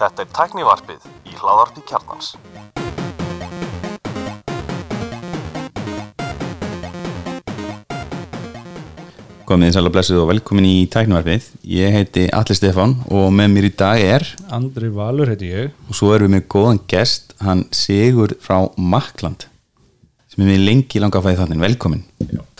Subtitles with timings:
[0.00, 2.34] Þetta er tæknivarpið í hláðarpi kjarnans.
[9.48, 11.46] Komið þið sæl og blessuð og velkomin í tæknivarpið.
[11.72, 15.96] Ég heiti Alli Stefán og með mér í dag er, Andri Valur heiti ég og
[15.96, 19.48] svo erum við með góðan gest, hann Sigur frá Makland,
[20.28, 21.64] sem er með lengi langa að fæði þannig.
[21.64, 22.04] Velkomin.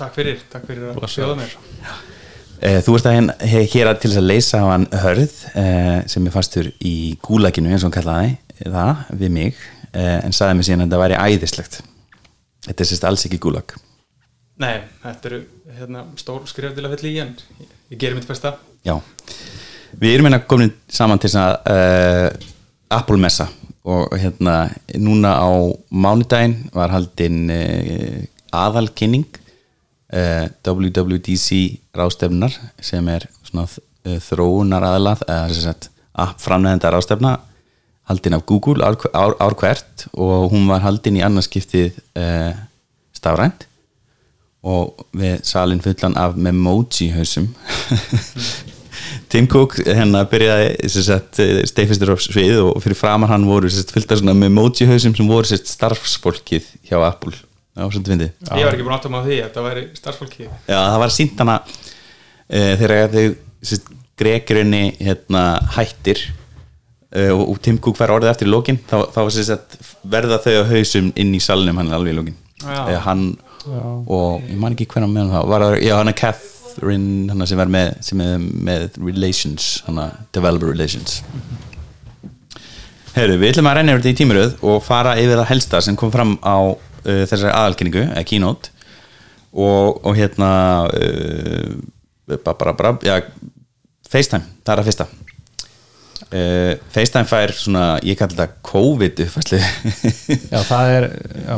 [0.01, 2.10] Takk fyrir, takk fyrir að sjóða mér Eh,
[2.61, 3.31] Þú ert að
[3.73, 7.71] hér að til þess að leysa á hann hörð eh, sem er fastur í gúlaginu
[7.73, 9.63] eins og hann kallaði það við mig.
[9.95, 11.79] Eh, en sagði mér síðan að þetta væri æðislegt.
[12.67, 13.73] Þetta er sérst alls ekki gúlag.
[14.61, 15.41] Nei, þetta eru
[15.79, 17.33] hérna, stór skrif til að fylla í en
[17.63, 18.59] ég, ég gerir mitt besta.
[18.85, 18.99] Já,
[19.97, 22.29] við erum hérna komin saman til að uh,
[22.93, 23.49] Apple messa
[23.89, 24.67] og hérna
[25.01, 25.49] núna á
[25.89, 28.21] mánudaginn var haldin uh,
[28.53, 29.25] aðalkynning
[30.13, 31.61] uh, WWDC
[31.97, 35.77] rástefnar sem er svona uh, þróunar aðalað eða
[36.21, 37.39] app framneðenda rástefna
[38.11, 42.53] haldin af Google ár, ár, ár hvert og hún var haldin í annarskiptið uh,
[43.15, 43.67] stafrænt.
[44.61, 47.47] Og við salin fullan af memoji hausum.
[49.33, 50.91] Tim Cook hérna byrjaði
[51.71, 55.31] steifistur á svið og fyrir framar hann voru sagt, fullt af svona memoji hausum sem
[55.31, 57.39] voru sagt, starfsfólkið hjá Apple
[57.77, 60.49] á svona fyndi Ég var ekki búin að átta á því að þetta væri starfsfólki
[60.49, 63.25] Já, það var sínt hana uh, þegar þau
[64.21, 65.45] grekjurinni hérna,
[65.77, 66.21] hættir
[67.17, 70.61] uh, og, og Tim Cook fær orðið eftir í lokin þá, þá sagt, verða þau
[70.61, 72.39] á hausum inn í salnum hann alveg í lokin.
[72.61, 72.83] Já.
[72.85, 73.31] uh, hann
[73.71, 77.61] og ég man ekki hvernig með hann var það, já hann er Catherine hana sem
[77.61, 81.21] er með, sem er með relations hana developer relations.
[83.11, 85.97] Herru, við ætlum að renna yfir þetta í tímuröð og fara yfir það helsta sem
[85.99, 86.57] kom fram á
[87.05, 88.75] uh, þessari aðalkynningu, eða keynote.
[89.51, 90.51] Og, og hérna
[90.95, 91.73] uh,
[92.39, 93.17] bara, bara, bara, já
[94.11, 95.07] FaceTime, það er að fyrsta.
[96.31, 99.59] Uh, FaceTime fær svona, ég kalli þetta COVID uppfæslu
[100.53, 101.07] Já, það er,
[101.43, 101.55] já,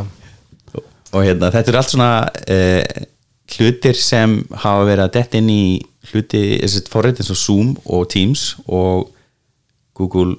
[1.13, 3.03] og hérna, þetta er allt svona uh,
[3.53, 5.65] hlutir sem hafa verið að detta inn í
[6.13, 9.11] hluti, þessi forrið eins og Zoom og Teams og
[9.99, 10.39] Google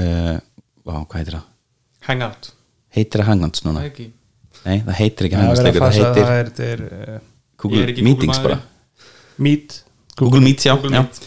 [0.00, 0.40] uh,
[0.82, 1.46] vá, hvað heitir það?
[2.08, 2.50] Hangout.
[2.96, 3.86] Heitir það Hangouts núna?
[3.86, 4.10] Ekki
[4.62, 6.72] Nei, það heitir ekki það er Hangouts verið leikur, að það heitir það er, það
[6.72, 7.20] er uh,
[7.62, 8.58] Ég Google Meetings Google bara.
[9.42, 9.78] Meet.
[10.18, 11.02] Google Meet, já, Google já.
[11.02, 11.22] Meet.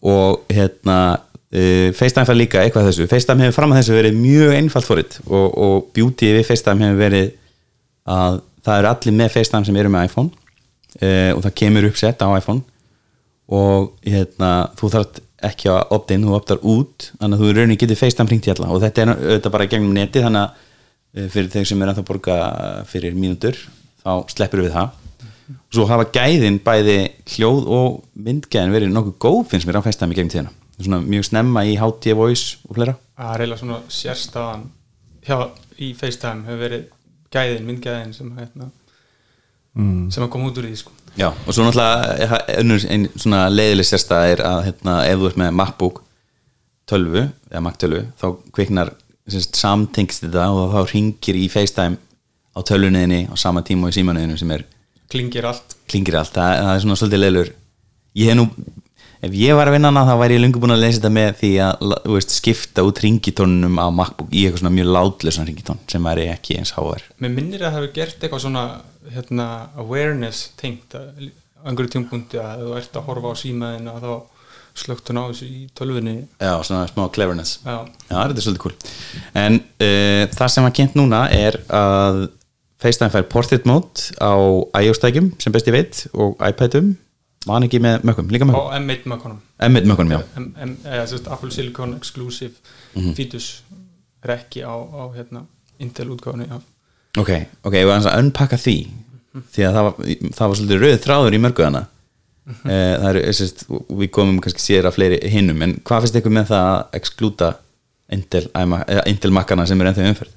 [0.00, 3.08] og hérna uh, FaceTime fær líka eitthvað þessu.
[3.10, 7.00] FaceTime hefur fram að þessu verið mjög einfalt fóritt og, og beauty við FaceTime hefur
[7.02, 7.32] verið
[8.10, 10.30] að það eru allir með FaceTime sem eru með iPhone.
[11.00, 12.62] Uh, og það kemur upp sett á iPhone.
[13.50, 17.10] Og hérna þú þarf ekki að opt-in, þú optar út.
[17.18, 18.72] Þannig að þú í rauninni getur FaceTime hringt í alla.
[18.74, 20.66] Og þetta er auðvitað bara gegnum neti þannig að
[21.14, 22.38] fyrir þeir sem er að borga
[22.88, 23.58] fyrir mínútur
[24.02, 24.96] þá sleppur við það.
[25.50, 26.98] Og svo hafa gæðin bæði
[27.34, 30.52] hljóð og myndgæðin verið nokkuð góð finnst mér á í gegnum tíðina.
[30.80, 32.94] Svona mjög snemma í HT Voice og fleira.
[33.18, 34.62] Það er eiginlega svona sérstafan
[35.26, 35.36] hjá,
[35.76, 36.86] í FaceTime hefur verið
[37.34, 38.70] gæðin, myndgæðin sem, hérna,
[40.14, 40.94] sem að koma út úr því sko.
[41.18, 45.52] Já, og svo náttúrulega einn svona leiðileg sérstæð er að hérna, ef þú ert með
[45.58, 46.02] MacBook
[46.90, 48.92] 12 eða Mac 12 þá kviknar
[49.34, 51.98] semst, samtengst þetta og þá ringir í FaceTime
[52.56, 54.66] á tölvunniðinni á sama tíma og í símanuðinu sem er
[55.10, 55.76] klingir allt.
[55.90, 57.52] Klingir allt, það, það er svona svolítið leiðilegur
[58.20, 58.46] ég hef nú
[59.20, 61.30] ef ég var að vinna hana þá væri ég lengur búin að leysa þetta með
[61.40, 61.82] því að
[62.14, 66.56] veist, skipta út ringitónunum á MacBook í eitthvað svona mjög látlösan ringitón sem væri ekki
[66.60, 68.64] eins háver Mér minnir að það hefur gert eitthvað svona
[69.12, 69.46] hérna,
[69.80, 71.00] awareness tengt á
[71.68, 74.12] einhverju tímpunkti að þú ert að horfa á símaðina þá
[74.78, 76.16] slögt hún á þessu í tölvunni.
[76.40, 77.58] Já, svona smá cleverness.
[77.64, 77.76] Já,
[78.08, 78.74] Já, þetta er svolítið cool.
[79.34, 82.20] En uh, það sem var kynnt núna er að
[82.80, 84.32] FaceTime fær portrait mode á
[84.80, 86.94] iOS-tækjum sem best ég veit og iPadum.
[87.48, 88.72] Man ekki með mökkum, líka mökkum.
[88.76, 90.20] M1 makkonum M1 mökkunum, já.
[90.40, 92.52] M, M, eða, sérst, Apple Silicon Exclusive
[92.94, 93.14] Mhm.
[93.14, 93.62] Fetus
[94.24, 95.44] er ekki á, á hérna,
[95.78, 96.60] Intel já.
[97.18, 97.30] Ok,
[97.64, 98.74] ok, ég var að unpacka því
[99.54, 99.94] því að það var,
[100.34, 101.80] það var svolítið rauð þráður í mörgu hana.
[101.80, 101.99] uh,
[102.64, 106.52] það er, sérst, við komum kannski sér að fleiri hinnum, en hvað finnst ykkur með
[106.52, 107.54] það að exklúta
[108.10, 110.36] Intel, makkana sem er ennþá í umferð?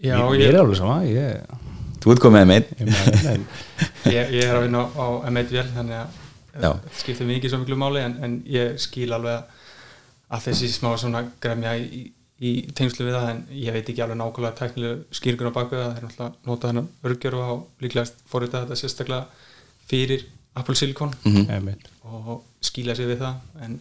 [0.00, 1.56] Já, Ég, ég er alveg sama Ég,
[2.00, 3.38] Þú ert komið með meitt ég, með, nei,
[4.16, 7.78] ég, er að vinna á, á M1 vel þannig að skiptir mig ekki svo miklu
[7.80, 12.04] máli en, en ég skil alveg að, þessi smá svona gremja í,
[12.40, 15.88] í, tengslu við það en ég veit ekki alveg nákvæmlega tæknilega skýringun á baku það
[15.88, 19.45] það er náttúrulega nota þennan örgjör og líklega fórita þetta sérstaklega
[19.90, 21.88] fyrir Apple Silicon einmitt.
[22.04, 23.80] og skýla sig við það en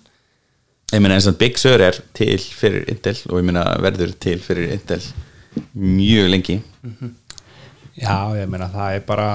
[0.94, 4.40] ég meina eins og Big Sur er til fyrir Intel og ég meina verður til
[4.44, 5.02] fyrir Intel
[5.76, 6.58] mjög lengi.
[7.96, 9.30] Já, ég meina það er bara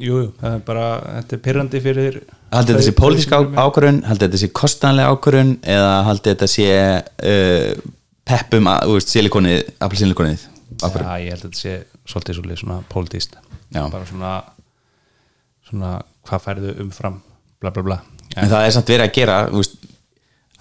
[0.00, 2.18] jú, það er bara þetta er pyrrandi fyrir
[2.52, 6.68] haldið þetta sé pólitísk ákvörun haldið þetta sé kostanlega ákvörun eða haldið þetta sé
[7.30, 7.70] uh,
[8.28, 10.46] peppum, veist, silikonið appelsínlikonið
[10.84, 11.74] ákvörun Já, ég held að þetta sé
[12.04, 13.38] svolítið svolítið svona pólitíst
[13.74, 13.84] Já.
[13.90, 14.34] bara svona
[15.68, 15.94] svona
[16.28, 17.20] hvað færðu umfram
[17.60, 17.98] bla bla bla.
[18.36, 19.76] En það er samt verið að gera veist,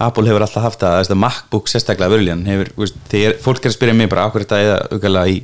[0.03, 4.09] Apple hefur alltaf haft það þetta MacBook sérstaklega vörljan þegar fólk er að spyrja mig
[4.11, 5.37] bara ákvörðu þetta eða auðvitað í,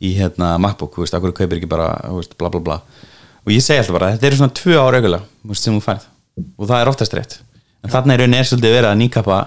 [0.00, 2.78] í hérna, MacBook, ákvörðu kaupir ekki bara veist, bla bla bla?
[3.44, 6.08] Og ég segi alltaf bara, þetta eru svona tvö ára auðvitað sem þú færð.
[6.58, 7.36] Og það er oftast rétt.
[7.84, 9.40] En þarna er rauninni er svolítið verið að nýkapa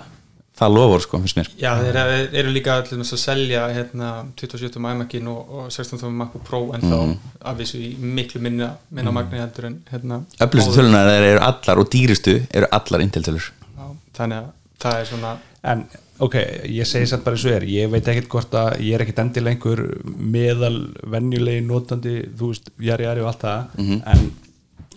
[0.60, 1.50] það lofur sko, finnst mér.
[1.62, 6.62] Já, þeir eru- líka allir að selja hérna 27 iMac-in og, og 16 MacBook Pro
[6.74, 7.18] en þá Mhm.
[7.42, 11.90] af þessu í miklu minna, minna magni heldur en hérna öflustu tölunar eru allar og
[11.90, 13.86] dýristu eru allar Intel-tölur Já,
[14.18, 15.82] þannig að það er svona En
[16.20, 16.34] ok,
[16.70, 19.20] ég segi samt bara eins og er ég veit ekkert hvort að ég er ekkert
[19.20, 19.82] endilega einhver
[20.18, 24.02] meðal venjulegi notandi, þú veist, jari jari og allt það Mhm.
[24.06, 24.32] en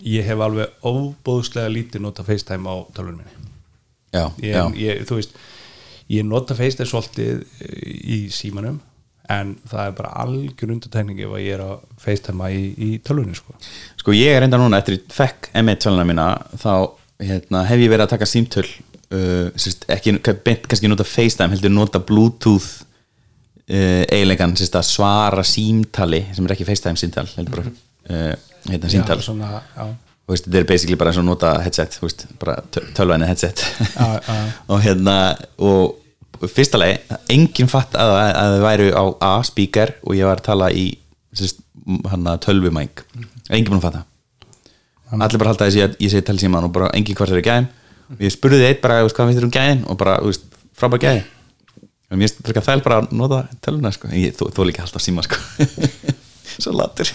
[0.05, 3.50] ég hef alveg óbóðslega lítið nota FaceTime á tölvunum minni
[4.11, 4.63] já, ég, já.
[4.77, 5.35] ég, þú veist
[6.11, 8.79] ég nota FaceTime svolítið eh, í símanum
[9.31, 13.37] en það er bara algjör undartekning ef að ég er að FaceTime í, í tölvunni
[13.37, 13.55] sko.
[14.01, 16.27] sko ég er enda núna eftir fekk M1 töluna mína
[16.59, 16.73] þá
[17.21, 21.73] hérna, hef ég verið að taka símtöl uh, sérst, ekki beint kannski nota FaceTime heldur
[21.73, 28.33] nota Bluetooth uh, eiginlegan að svara símtali sem er ekki FaceTime símtal heldur bara uh,
[28.67, 29.85] hérna, símtal Já, svona, já,
[30.33, 32.57] veist, þetta er basically bara eins og að nota headset þú veist, bara
[32.97, 33.63] tölvæni headset.
[33.95, 34.37] Já, já.
[34.71, 35.17] og hérna
[35.61, 35.97] og
[36.49, 36.99] fyrsta lagi,
[37.29, 40.87] enginn fatt að, að þau væru á A, speaker og ég var að tala í
[42.41, 43.03] tölvumæng
[43.51, 44.05] enginn búin að fatta.
[45.11, 47.45] Allir bara halda þessi að ég segi tala síman og bara enginn hvort er í
[47.45, 47.69] gæðin
[48.15, 50.17] og ég spurði þið eitt bara, þú veist, hvað finnst þér um gæðin og bara,
[50.23, 50.49] þú veist,
[50.79, 51.23] frábær gæði
[52.11, 54.11] og mér finnst frekar þæl bara að nota tölvuna sko.
[54.15, 55.39] ég, þú, þú líka alltaf síma sko.
[56.63, 57.11] svo latur.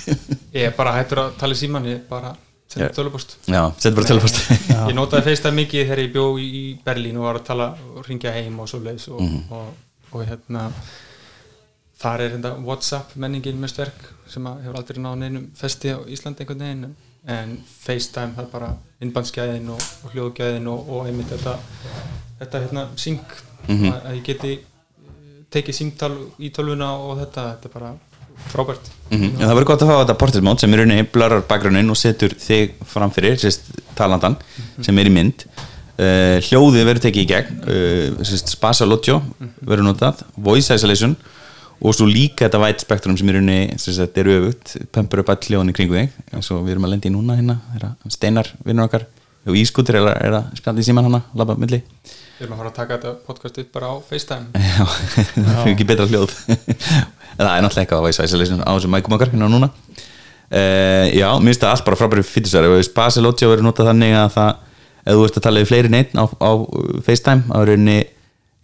[0.55, 2.33] Ég er bara hættur að tala síman ég er bara
[2.77, 4.39] senda tölupúst já, setur bara tölvupast
[4.91, 8.33] ég notaði FaceTime mikið þegar ég bjó í Berlín og var að tala og ringja
[8.37, 9.43] heim og svo leiðis og, Mhm.
[9.51, 9.75] og,
[10.13, 10.69] og, hérna
[12.01, 16.45] þar er hérna Whatsapp menningin með sterk sem hefur aldrei náð neinum festi á Íslandi
[16.45, 16.95] einhvern veginn
[17.27, 18.69] en FaceTime það er bara
[19.03, 21.57] innbandsgæðin og, og hljóðgæðin og, og einmitt þetta
[22.41, 23.25] þetta hérna sync.
[23.67, 23.87] Mhm.
[23.91, 27.89] að, að ég geti eh, tekið símtal í tölvuna og þetta, þetta er bara
[28.53, 28.91] frábært.
[29.11, 29.25] Mhm.
[29.37, 31.97] En það verður gott að fá þetta portrait mode sem er rauninni blörar bakgrunnin og
[32.01, 33.69] setur þig framfyrir sérst,
[33.99, 34.37] talandan
[34.83, 35.47] sem er í mynd.
[35.97, 39.23] Uh, hljóðið verður tekið í gegn uh, sérst, spatial audio
[39.65, 41.15] verður notað voice isolation
[41.81, 43.39] og svo líka þetta white spectrum sem er
[43.81, 46.85] sérst, þetta er öfugt, pömpur upp all hljóðin í kringu þig eins og við erum
[46.85, 47.57] að lendi í núna hérna
[48.13, 49.07] steinar vinnur okkar
[49.47, 51.81] og ískutur er, að- að spjalla í síman hana labba milli
[52.37, 54.65] við erum að fara að taka þetta podcast upp bara á FaceTime.
[54.77, 54.85] Já,
[55.37, 56.35] það er ekki betra hljóð.
[56.47, 59.71] En það er náttúrulega eitthvað að væsa á þessum mækum okkar hérna núna.
[60.47, 64.13] Uh, Já, mér finnst það allt bara frábæri fytisværi og Spasial Audio verður notað þannig
[64.21, 64.53] að það
[65.07, 67.97] ef þú ert að tala við fleiri neitt á, á uh, FaceTime á rauninni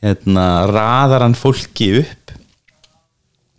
[0.02, 2.34] hérna, raðar hann fólki upp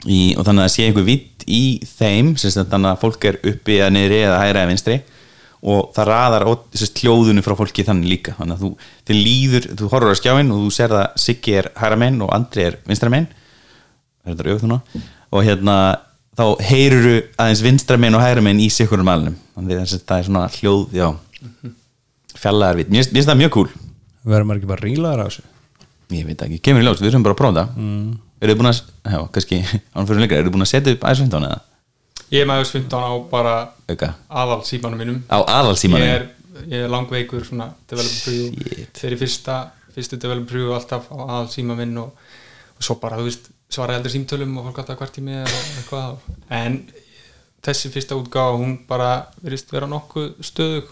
[0.07, 3.79] í, og þannig að það sé einhver vitt í þeim þannig að fólk er uppi
[3.79, 4.97] eða niðri eða hægra eða vinstri
[5.63, 6.43] og það raðar
[6.99, 8.33] hljóðunum frá fólki þannig líka.
[8.39, 8.71] Þannig að þú,
[9.07, 12.33] þið líður, þú horfur á skjáin og þú ser það Siggi er hægra megin og
[12.35, 13.11] Andri er vinstra
[14.67, 14.81] núna.
[15.33, 15.77] Og hérna
[16.33, 20.27] þá heyruru aðeins vinstra megin og hægra megin í sikkurum alnum þannig að það er
[20.27, 21.07] svona hljóð já,
[22.43, 23.69] fjallaðar vitt, mér finnst- það mjög cool.
[24.25, 25.43] Verður maður ekki bara rílaður á þessu?
[26.13, 27.75] Ég veit ekki, kemur í ljós, við erum bara að prófa það.
[27.77, 28.17] Mm.
[28.43, 28.79] eru þið búin að,
[29.13, 29.59] já, kannski
[29.95, 31.59] án fyrir lengra, eru þið búin að setja upp æsvindán eða
[32.33, 33.53] ég er með iOS 15 á bara
[33.89, 34.09] auka,
[34.41, 35.19] aðal símanum mínum.
[35.29, 36.25] Á aðalsímanu ég er,
[36.65, 39.59] ég er langveikur svona þegar fyrsta,
[39.93, 42.17] fyrstu developer preview alltaf á aðal síma minn og,
[42.73, 45.69] og svo bara, þú veist, svara eldur símtölum og fólk alltaf hvert í mig og
[45.77, 46.79] eitthvað en
[47.63, 49.11] þessi fyrsta útgáfa hún bara
[49.43, 50.89] virðist vera nokkuð stöðug.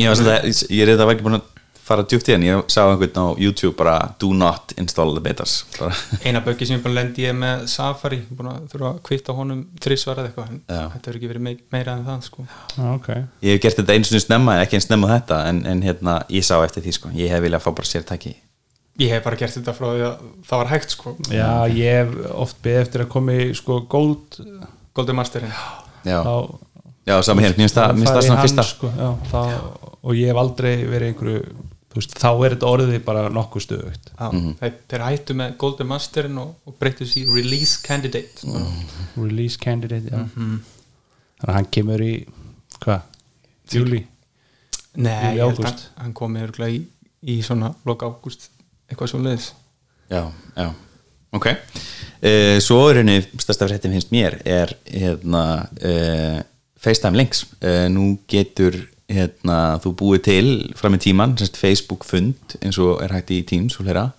[0.00, 1.48] Já, það, ég er þetta ekki búin að
[1.90, 5.58] fara djúpt í henni, ég sá einhvern á YouTube bara do not install the betas.
[5.78, 5.92] Bara.
[6.24, 8.20] eina böggi sem ég bara lendi ég með Safari.
[8.30, 11.96] Búin að þurfa að kvitta honum þrísvar eða eitthvað þetta hefur ekki verið mei- meira
[11.98, 12.46] en það sko.
[12.94, 13.08] ok.
[13.42, 16.20] Ég hef gert þetta eins og snemma, en ekki eins snemma þetta en, en hérna,
[16.30, 17.12] ég sá eftir því sko.
[17.18, 18.36] Ég hef viljað fá bara sér tæki
[19.00, 21.12] ég hef bara gert þetta frá því að það var hægt sko.
[21.32, 24.36] já, ég hef oft beðið eftir að komi sko gold
[24.94, 25.54] Golden Masterinn
[26.04, 26.18] Já,
[27.08, 27.14] já.
[27.24, 28.64] Saman hér, mér finnst það, það svona fyrsta.
[28.66, 29.40] sko, já, þá,
[30.04, 31.40] og ég hef aldrei verið einhverju
[31.98, 34.10] veist, þá er þetta orðið bara nokkuð stöðugt.
[34.14, 34.28] Já,
[34.60, 38.62] þeir, þeir hættu með Golden Masterinn og, og breyttu sér Release Candidate sko.
[39.16, 40.22] release candidate, já.
[40.22, 40.60] Mhm.
[41.40, 42.12] þannig að hann kemur í
[42.80, 43.00] hvað,
[43.72, 44.04] júli
[44.96, 46.80] Nei, Í ég held að hann komi örgulega í,
[47.30, 48.48] í svona loka ágúst
[48.90, 49.52] eitthvað svo leiðis
[50.10, 50.24] Já,
[50.58, 50.72] já,
[51.30, 51.46] ok.
[52.20, 56.40] Uh, Svo er henni stærsta fréttin finnst mér er hérna uh,
[56.82, 57.44] FaceTime links.
[57.62, 58.74] Uh, nú getur
[59.10, 60.46] hérna, þú búið til
[60.78, 64.10] fram í tíman semst Facebook fund eins og er hægt í Teams og hlera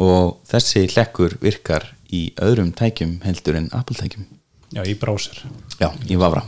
[0.00, 4.26] og þessi hlekkur virkar í öðrum tækjum heldur en Apple tækjum.
[4.70, 5.40] Já, í browser.
[5.80, 6.44] Já, í Vavra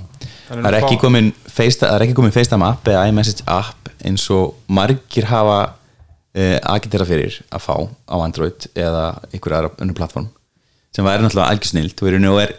[0.53, 4.25] Það er ekki komin FaceTime, það er ekki komin FaceTime app eða iMessage app eins
[4.35, 10.29] og margir hafa uh, agitera fyrir að fá á Android eða ykkur aðra önnur plattform
[10.93, 12.55] sem væri náttúrulega algjör snilt og er,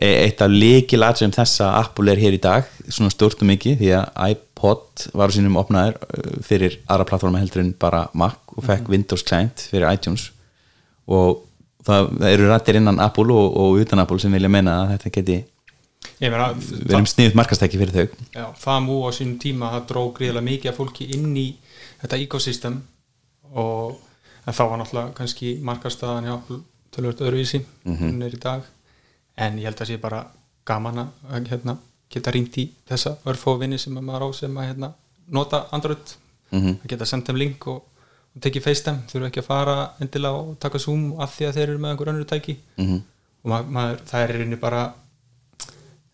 [0.00, 2.68] eitt af líkilatsum þessa Apple er hér í dag.
[2.88, 7.42] Svona stort og mikið því að iPod var á sínum opnaður uh, fyrir aðra plattforma
[7.42, 10.30] heldur en bara Mac og fekk Windows client fyrir iTunes.
[11.10, 11.42] Og
[11.84, 15.14] það, það eru rættir innan Apple og, og utan Apple sem vilja meina að þetta
[15.18, 15.40] geti
[16.20, 18.26] meina við erum sniðut markastæki fyrir þau.
[18.36, 21.46] Já, mú á sínum tíma það dró gríðlega mikið af fólki inn í
[22.00, 22.80] þetta ecosystem
[23.52, 24.00] og
[24.48, 26.36] þá var náttúrulega kannski markastaðan hjá
[26.94, 28.64] tölvöld öðruvísi hún er í dag
[29.40, 30.24] en ég held að sé bara
[30.68, 31.76] gaman að hérna,
[32.10, 34.92] geta ringt í þessa örfóvinni sem að maður á sem að hérna,
[35.30, 36.16] nota Android.
[36.82, 37.84] Að geta sendt þeim link og,
[38.34, 39.04] og tekið FaceTime.
[39.10, 42.12] Þurfu ekki að fara endilega og taka Zoom af því að þeir eru með einhver
[42.12, 42.56] önnur tæki.
[42.76, 43.00] -hmm.
[43.42, 44.82] og maður, maður, það er rauninni bara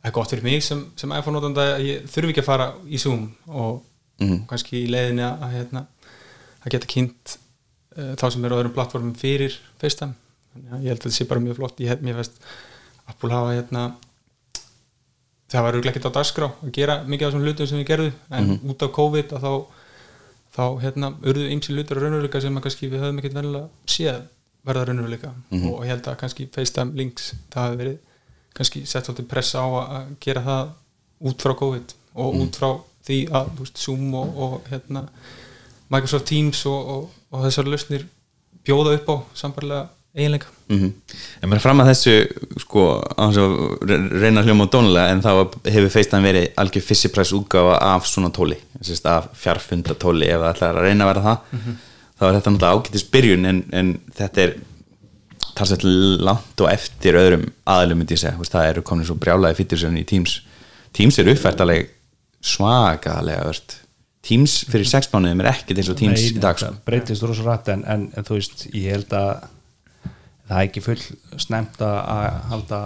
[0.06, 2.66] það er gott fyrir mig sem, sem iPhone notanda að ég þurfi ekki að fara
[2.86, 3.82] í Zoom og
[4.46, 5.82] kannski í leiðinni að, hérna,
[6.62, 7.38] að geta kynnt
[7.96, 11.42] uh, þá sem eru á öðrum plattformum fyrir að ég held að þetta sé bara
[11.42, 11.80] mjög flott.
[11.82, 12.38] Ég hef mér veist
[13.08, 13.82] Apple hafa hérna
[15.52, 18.14] það var auðvitað ekkert á dagskrá að gera mikið af þessum hlutum sem við gerðum
[18.38, 19.52] en út af COVID að þá
[20.56, 24.22] þá hérna urðu ymsi hlutur raunveruleika sem að kannski við höfum ekkert venulega séð
[24.66, 25.30] verða raunveruleika.
[25.70, 27.98] Og ég held að kannski FaceTime links það hafi verið
[28.56, 30.70] kannski sett svolítið pressa á að- að gera það
[31.30, 32.70] út frá COVID og út frá
[33.06, 35.04] því að veist, Zoom og, og hérna,
[35.90, 38.06] Microsoft Teams og, og, og þessar lausnir
[38.66, 40.52] bjóða upp á sambarlega eiginleika.
[40.72, 40.92] Mm
[41.40, 42.12] en maður fram að þessu
[42.64, 42.84] sko,
[44.18, 45.30] reyna hljóma á dónulega en þá
[45.68, 50.80] hefur FaceTime verið algjör fyrstipræs útgáfa af svona tóli sérst, af fjarfundatóli ef það ætlar
[50.80, 51.60] að reyna að vera það.
[52.16, 54.56] Þá er þetta náttúrulega ágætis byrjun en, en þetta er
[55.56, 60.00] talsett langt og eftir öðrum aðalum myndi ég segja, það eru komin svo brjálaði fýttursjörn
[60.00, 60.40] í Teams.
[60.96, 61.92] Teams er uppfærtaleg
[62.44, 63.64] svakalega öll
[64.26, 66.72] Teams fyrir sex mánuðum er ekkert eins og Teams Nei, í dag sko.
[66.88, 69.44] breytist rosa rætt en, en, en þú veist, ég held að
[70.48, 71.02] það er ekki full
[71.42, 72.80] snemt að halda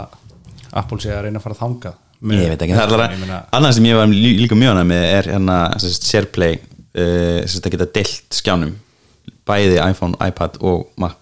[0.80, 3.72] Apple sé að reyna að fara þangað Með- ég veit ekki, það er alveg annað
[3.78, 7.54] sem ég var lí- líka mjög hana með er hérna sem sagt, SharePlay uh, sem
[7.54, 8.74] sagt, að geta delt skjánum
[9.48, 11.16] bæði iPhone, iPad og Mac.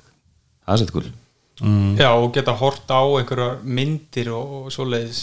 [0.67, 1.13] Það er svolítið cool.
[1.99, 5.23] Já, og geta hort á einhverjar myndir og, og svoleiðis.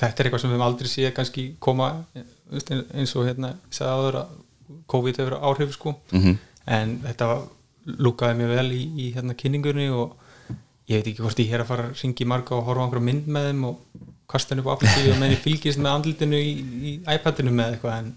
[0.00, 1.90] Þetta er eitthvað sem við höfum aldrei séð kannski koma
[2.50, 4.30] eins og hérna ég sagði áður að
[4.94, 5.92] COVID hefur áhrif sko.
[6.70, 7.42] En þetta var,
[8.00, 10.16] lúkaði mjög vel í, í hérna kynningunni og
[10.90, 13.30] ég veit ekki hvort ég er að fara að ringi marga og horfa einhverja mynd
[13.30, 16.52] með þeim og kasta henni upp á TV og menn ég fylgist með andlitinu í,
[16.90, 18.12] í iPadinu með eitthvað en,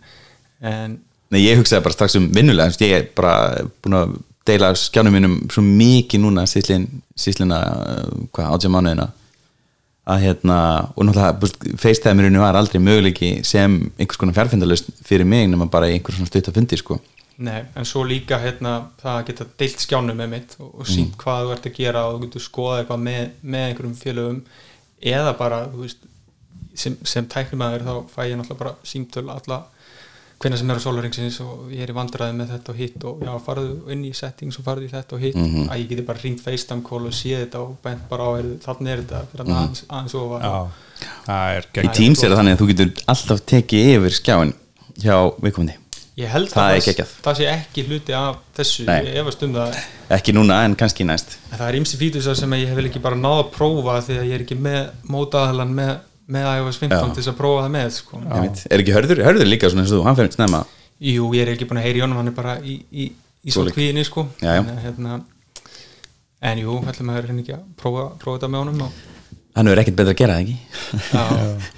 [0.74, 1.02] en
[1.34, 4.16] Nei, ég hugsaði bara strax um vinnulega ég er bara búin að
[4.48, 9.08] deila skjánum mínum svo mikið núna síslin, síslina, uh, hvað, átjá mánuðina
[10.04, 10.58] að hérna,
[10.98, 15.96] og náttúrulega FaceTime-urinu var aldrei möguleiki sem einhvers konar fjárfindalust fyrir mig nema bara í
[15.96, 16.98] einhver svona stutt að fundi sko.
[17.44, 21.18] Nei, en svo líka hérna, það að geta deilt skjánum með mitt og, og sínt
[21.20, 24.40] hvað þú ert að gera og þú getur skoða eitthvað með, með einhverjum félögum
[25.14, 26.06] eða bara, þú veist
[26.80, 29.60] sem, sem tæknumæður þá fæ ég náttúrulega bara símtöl alla
[30.44, 33.22] hvenær sem er á sólaringsins og ég er í vandræði með þetta og hitt og
[33.24, 35.38] já, farðu inn í settings og farðu í þetta og hitt.
[35.40, 38.50] Að ég geti bara ringt FaceTime call og sé þetta og bent bara á, er,
[38.66, 42.34] þannig er þetta fyrir að aðeins, aðeins ofa Já, það er í gegn Teams er
[42.34, 44.54] það þannig að þú getur alltaf tekið yfir skjáin
[45.00, 45.80] hjá viðkomandi
[46.14, 47.12] Ég held Það að geggjað.
[47.26, 49.00] það sé ekki hluti af þessu, Nei.
[49.08, 49.78] ég efast um það
[50.14, 53.18] ekki núna en kannski næst En það er ymsi fítusar sem ég hef ekki bara
[53.18, 55.94] náða að prófa því að ég er ekki með mótaðalan með,
[56.36, 57.08] með iOS 15 Já.
[57.16, 58.22] til þess að prófa það með sko.
[58.70, 60.62] Er ekki hörður, hörður líka svona eins og þú, hann fyrir snemma
[61.04, 63.74] Jú, ég er ekki búin að heyri honum hann er bara í, í, í Svoleik.
[63.74, 64.28] svolkvíðinni sko.
[64.46, 65.18] En, hérna,
[66.46, 69.02] en jú, ætlum að hérna ekki að prófa, prófa þetta með honum og,
[69.58, 70.58] hann er ekkert betra að gera það ekki
[71.10, 71.26] já,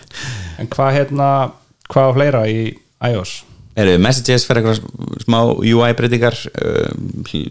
[0.60, 1.30] En hvað hérna,
[1.88, 2.60] hvað fleira í
[3.13, 3.38] iOS?
[3.75, 6.88] Eru Messages fyrir eitthvað smá UI breytingar uh,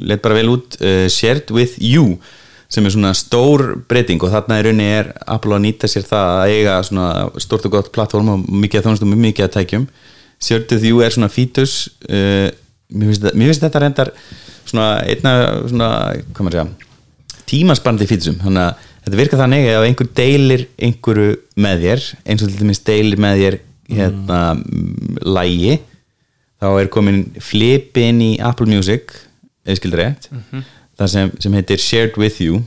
[0.09, 2.17] let bara vel út uh, Shared with you
[2.73, 6.31] sem er svona stór breyting og þarna í rauninni er Apple að nýta sér það
[6.33, 7.11] að eiga svona
[7.45, 9.87] stórt og gott plattform og mikið að þjónustum og mikið að tækjum
[10.43, 11.77] Shared with you er svona fítus
[12.09, 12.49] uh,
[12.95, 14.13] mér, finnst þetta, reyndar
[14.65, 15.37] svona einna
[15.69, 15.93] svona,
[16.33, 21.83] hvað maður segja tímaspandi fítusum þannig að þetta virkar þannig að einhver deilir einhverju með
[21.85, 23.57] þér eins og til dæmis deilir með þér
[23.93, 25.19] hérna mm.
[25.37, 25.75] lægi
[26.65, 29.13] þá er komin flipi inn í Apple Music
[29.65, 30.31] eða skildur rétt
[30.99, 32.63] það sem, sem heitir Shared With You.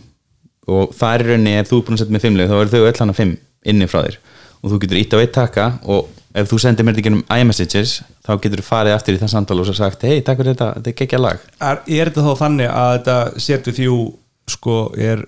[0.67, 2.87] Og það er rauninni ef þú er búin að setja með fimmleg þá eru þau
[2.89, 3.33] öll hana fimm
[3.67, 4.17] inni frá þér.
[4.59, 8.01] Og þú getur ítt á eitt taka og ef þú sendir mér þetta genum iMessages
[8.25, 10.69] þá getur þú farið aftur í það samtal og svo sagt hei, takk fyrir þetta,
[10.75, 11.45] þetta er geggja lag.
[11.61, 14.01] Er, er þetta þá þannig að þetta Share with you
[14.51, 15.23] sko er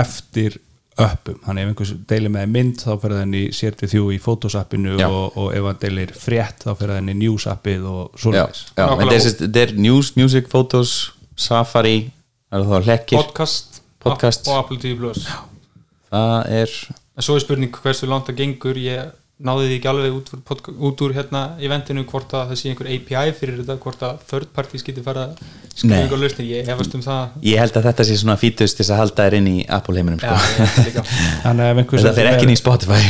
[0.00, 0.60] eftir
[1.06, 3.42] uppum, þannig ef einhvers deilir með mynd þá fyrir þenni
[3.84, 7.46] with you í Photos appinu og, og ef hann deilir frétt þá fyrir þenni News
[7.50, 8.18] appið og
[8.76, 9.20] Nákvæmlega.
[9.40, 10.94] þetta er, news, music, photos
[11.40, 12.10] Safari,
[12.86, 13.16] hlekkir?
[13.20, 14.48] Podcast, Podcast.
[14.48, 15.24] og Apple TV Plus.
[16.10, 16.74] Það er
[17.20, 20.74] en svo er spurning hversu langt það gengur ég náði því ekki alveg út podca-
[20.76, 24.50] út úr hérna eventinu hvort að það sé einhver API fyrir þetta hvort að third
[24.56, 27.38] parties geti farið að skrifa ykkur lausnir, ég hefast um það.
[27.48, 29.96] Ég held að þetta sé svona fítust til þess að halda þér inn í Apple
[29.96, 30.36] heiminum sko.
[31.70, 33.00] ef einhver þetta fer ekki inn í Spotify.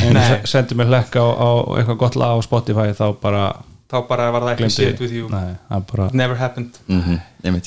[0.55, 3.45] sendir mér hlekk á, á eitthvað gott lag á Spotify þá bara
[3.91, 5.29] þá bara var það ekki shit with you.
[5.35, 5.59] Nei,
[5.91, 6.79] bara never happened.
[6.87, 7.61] Mm -hmm,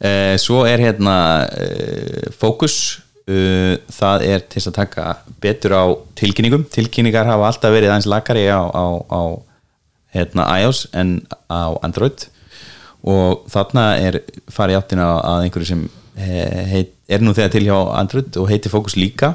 [0.00, 5.06] uh, svo er hérna uh, fókus uh, það er til að taka
[5.44, 5.84] betur á
[6.18, 6.66] tilkynningum.
[6.74, 9.22] Tilkynningar hafa alltaf verið aðeins lakari á, á, á
[10.14, 11.18] hérna, iOS en
[11.50, 12.28] á Android.
[13.04, 14.20] Og þarna er
[14.52, 15.82] farið áttina að einhverju sem
[16.16, 19.34] he- heit, er nú þegar til hjá Android og heitir fókus líka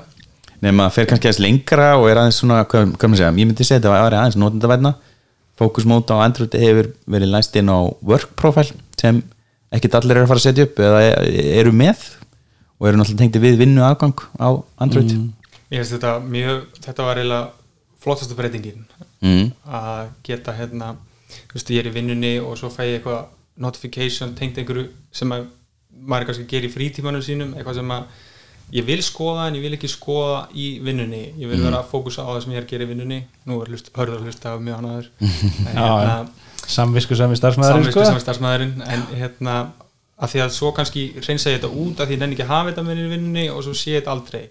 [0.63, 3.77] nema fer kannski aðeins lengra og er aðeins svona, hvað, maður segja, ég myndi segja
[3.79, 4.93] þetta að vera aðeins notendavæðna
[5.60, 9.22] Focus Mode á Android hefur verið læst inn á Work Profile sem
[9.75, 11.01] ekkert allir eru að fara að setja upp eða
[11.62, 12.03] eru með
[12.79, 15.12] og eru náttúrulega tengdi við vinnu afgang á Android.
[15.12, 15.33] Mm.
[15.69, 17.50] ég finnst þetta mjög, þetta var eiginlega
[18.00, 18.88] flottastu breytingin.
[19.19, 19.51] Mm.
[19.65, 20.95] að geta hérna
[21.29, 23.27] þú veist, ég er í vinnunni og svo fæ ég eitthvað
[23.59, 25.50] notification tengt einhverju sem að
[26.00, 28.25] maður kannski gerir í frítímanum sínum eitthvað sem að
[28.71, 31.33] ég vil skoða en ég vil ekki skoða í vinnunni.
[31.41, 33.17] Ég vil vera að fókusa á það sem ég er að gera í vinnunni.
[33.50, 35.09] Nú er hlust, hörður að hlusta af mjög
[35.74, 36.29] Já, hérna
[36.69, 38.12] samvisku sami starfsmæðurinn samvisku sko.
[38.12, 39.55] sem starfsmæðurinn en hérna
[40.19, 42.53] að því að svo kannski reynsa ég þetta út að því ég nenni ekki að
[42.53, 44.41] hafa þetta með í vinnunni og svo sé ég þetta aldrei.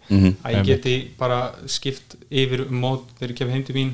[0.43, 3.91] Að ég geti bara skipt yfir um mót þegar ég kemur heim til mín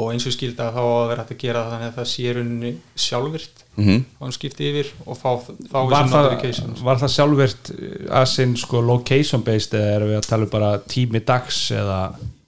[0.00, 2.08] og eins og skilda þá á að vera hægt að gera það þannig að það
[2.14, 3.96] sé rauninni sjálfvirt Mhm.
[4.18, 5.30] og hann skipti yfir og fá,
[5.70, 6.80] fá var, það, notifications.
[6.82, 7.70] var það sjálfvirt
[8.10, 12.00] að sinn sko location based eða erum við að tala um bara tími dags eða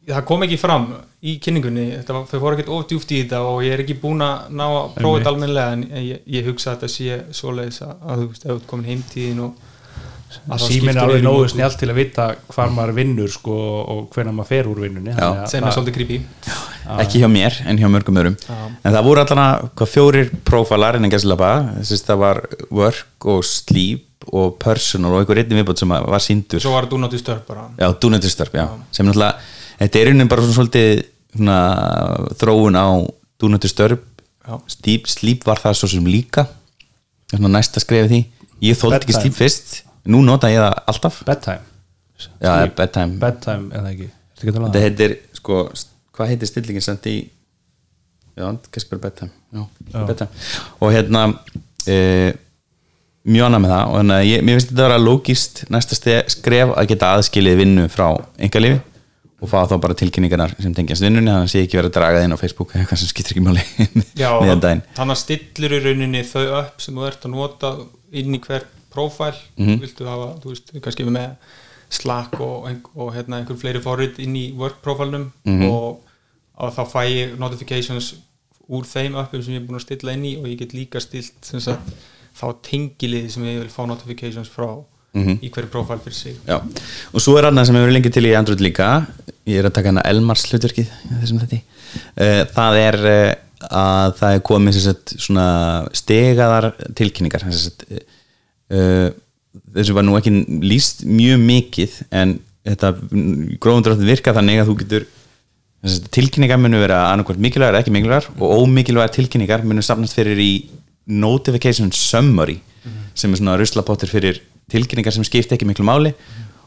[0.08, 0.86] það kom ekki fram
[1.22, 1.84] í kynningunni.
[2.00, 4.48] Þetta var, þau fóru ekkert of djúft í þetta og ég er ekki búin að
[4.58, 8.22] ná að prófa þetta almennilega en ég, ég hugsa að þetta sé svoleiðis að, að
[8.24, 9.68] þú veist, þú ert komin heimtíðin og
[10.48, 13.56] að þá síminn er alveg nógu snjált til að vita hvar maður vinnur sko
[13.92, 16.18] og hvenær maður fer úr vinnunni þannig að sem er það- svolítið creepy.
[17.04, 18.36] Ekki hjá mér en hjá mörgum öðrum.
[18.82, 24.58] En það voru allan hvað fjórir prófalar innan að það var work og sleep og
[24.58, 27.68] personal og einhver einnig viðbútt sem var síndur svo var þetta not disturb bara.
[27.78, 29.34] Já, do not disturb, já, sem náttúrulega
[29.82, 31.02] þetta er einnig bara svona svolítið
[31.36, 31.58] svona,
[32.40, 32.86] þróun á
[33.62, 34.08] disturb.
[34.42, 34.58] Já.
[34.66, 36.46] sleep, sleep var það svo sem líka.
[37.30, 38.20] Svona næsta skrefið því.
[38.62, 39.82] Ég þóldi ekki sleep fyrst.
[40.10, 41.20] Nú nota ég það alltaf.
[41.26, 41.62] Bedtime.
[42.42, 43.18] Já, bedtime.
[43.22, 44.08] Bedtime eða ekki?
[44.42, 45.64] Um þetta heitir, sko,
[46.16, 46.82] hvað heitir stillingin?
[46.82, 47.16] Samt í
[48.34, 49.30] já, kannski bara bedtime.
[49.54, 50.06] Já, Já.
[50.10, 50.42] bedtime.
[50.82, 51.24] Og hérna
[51.86, 51.98] e,
[53.22, 53.84] mjög annað með það.
[53.86, 55.98] Og þannig að ég, mér finnst þetta að vera lógist næsta
[56.34, 58.08] skref að geta aðskilið vinnu frá
[58.42, 58.82] engalífi
[59.42, 62.18] og fá þá bara tilkynningarnar sem tengjast vinnunni þannig að sé ekki verið að draga
[62.20, 63.64] það inn á Facebook eða eitthvað sem skiptir ekki máli
[64.22, 67.72] Já, þannig að stillur í rauninni þau upp sem þú ert að nota
[68.22, 69.80] inn í hver prófæl Mhm.
[69.82, 71.34] viltu hafa, þú veist, kannski með
[71.92, 75.66] Slack og, og hérna, einhver fleiri forrit inn í work prófælnum Mhm.
[75.68, 76.00] og,
[76.56, 78.14] og þá fæ ég notifications
[78.72, 81.00] úr þeim uppum sem ég er búin að stilla inn í og ég get líka
[81.02, 81.90] stilt sagt,
[82.38, 84.70] þá tengilið sem ég vil fá notifications frá
[85.14, 85.40] Mhm.
[85.44, 86.56] í hverju prófæl fyrir sig Já,
[87.12, 89.06] og svo er annað sem hefur verið lengi til í Android líka
[89.48, 93.32] ég er að taka hana Elmars hlutverkið uh, það er uh,
[93.72, 94.78] að það er komið
[95.98, 99.08] stegaðar tilkynningar uh,
[99.76, 102.92] þessu var nú ekki líst mjög mikið en þetta
[103.62, 105.08] gróðundrátt virka þannig að þú getur
[106.14, 110.52] tilkynningar munu vera annarkvæmt mikilvægar ekki mikilvægar og ómikilvægar tilkynningar munu safnast fyrir í
[111.10, 112.60] notification summary
[113.18, 114.38] sem er svona ruslapottur fyrir
[114.70, 116.14] tilkynningar sem skipta ekki miklu máli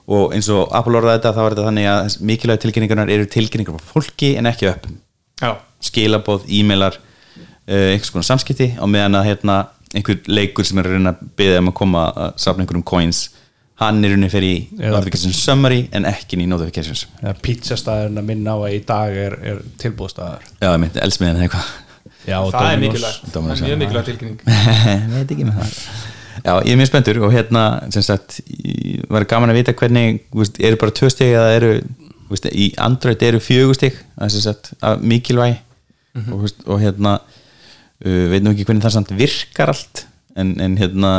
[0.08, 3.80] og eins og Apple orðaði þetta þá var þetta þannig að mikilvæg tilkynningarnar eru tilkynningar
[3.80, 5.00] frá fólki en ekki öppum.
[5.42, 9.56] Já, skilabóð, e-mailar uh, einhvers konar samskipti á meðan að hérna,
[9.96, 13.24] einhver leikur sem er að reyna að byggja um að koma að safna einhverjum coins
[13.82, 17.08] hann er rauninni fyrir í Eða- notification summary en ekki í notifications.
[17.26, 21.74] Að minna á að í dag er, er tilbúðstæður já, ég myndi, elsmiðin eitthvað.
[22.26, 22.94] Já, og það er Dominos.
[22.94, 24.40] mikilvægt, það er mjög mikilvægt tilkynning.
[25.16, 28.40] Veit ekki með það já, ég er mjög spenntur og hérna sem sagt,
[29.12, 31.72] var gaman að vita hvernig veist, eru bara tvö stig eða eru
[32.32, 33.42] veist, í Android eru
[34.42, 35.58] er sagt að mikilvæg
[36.16, 40.56] og, þú veist, og hérna uh, veit nú ekki hvernig það samt virkar allt en,
[40.62, 41.12] en hérna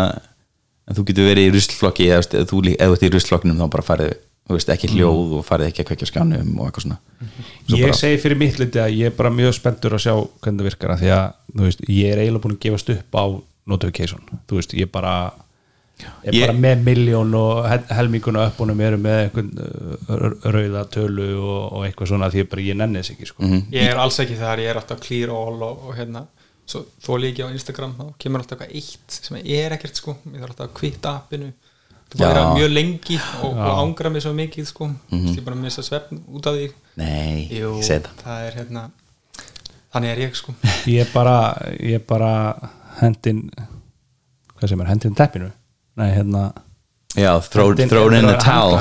[0.86, 4.16] en þú getur verið í ruslflokki eða þú þú ert í ruslflokknum þá bara farið
[4.46, 6.98] þú veist, ekki hljóð og farið ekki að kvekja skjánum og eitthvað svona.
[7.66, 10.14] Svo ég bara- segi fyrir mitt liti að ég er bara mjög spenntur að sjá
[10.14, 13.18] hvernig það virkar af því að þú veist, ég er eiginlega búin að gefast upp
[13.18, 13.24] á
[13.66, 15.32] notification, þú veist, ég bara
[16.24, 20.82] er Ég- bara með miljón og hel- helmingun og uppunum eru með einhvern uh, rauða
[20.92, 23.42] tölu og, og eitthvað svona því að bara ég nenni þess ekki sko.
[23.42, 23.62] Mhm.
[23.72, 26.26] ég er alls ekki þar, ég er alltaf clear all og, og hérna,
[26.66, 30.40] svo þó líki á Instagram þá kemur alltaf eitthvað eitt sem er ekkert sko, ég
[30.42, 31.52] þarf alltaf að kvitta appinu.
[32.06, 34.86] Það vera mjög lengi og, og ángra mig svo mikið sko.
[35.10, 36.68] Ég bara missa svefn út af því.
[37.00, 38.84] Nei, Jú, ég það það er hérna
[39.92, 40.54] þannig er ég sko.
[40.86, 41.34] Ég er bara,
[41.80, 42.30] ég er bara
[43.00, 43.42] hendin
[44.56, 45.50] hvað sem er, hendin teppinu.
[45.96, 46.46] Nei, hérna
[47.16, 48.76] já, throw, hendin- throw in the towel.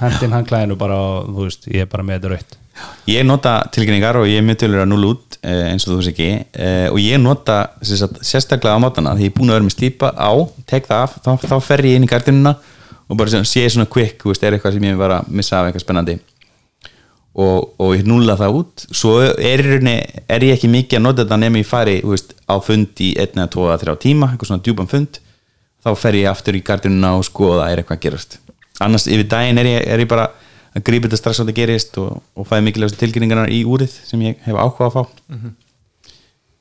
[0.00, 2.56] hendin handklæðinu bara þú veist, ég er bara með þetta rautt.
[3.10, 5.96] Ég nota tilkynningar og ég er mjög tölur að núla út eh, eins og þú
[5.98, 6.28] veist ekki.
[6.54, 10.10] Eh, og ég nota sérstaklega á mótana því ég er búin að vera með slípa
[10.14, 10.30] á,
[10.70, 12.54] tek það af þá, þá fer ég inn í gardinuna
[13.08, 15.66] og bara sé svona quick, þú veist, er eitthvað sem ég var að missa af
[15.70, 16.18] eitthvað spennandi
[17.38, 18.84] og, og ég núla það út.
[18.90, 23.02] Svo er, er ég ekki mikið að nota þetta nefnir ég fari veist, á fund
[23.04, 25.20] í 1 eða 2 eða 3 tíma eitthvað svona djúpan fund.
[25.84, 28.38] Þá fer ég aftur í gardinuna og skoða er eitthvað að gerast.
[28.82, 30.28] Annars yfir daginn er ég, er ég bara
[30.74, 34.26] að grípa þetta strax á þetta gerist og, og fæði mikilvægast tilkynningarnar í úrið sem
[34.26, 35.02] ég hef áhuga að fá.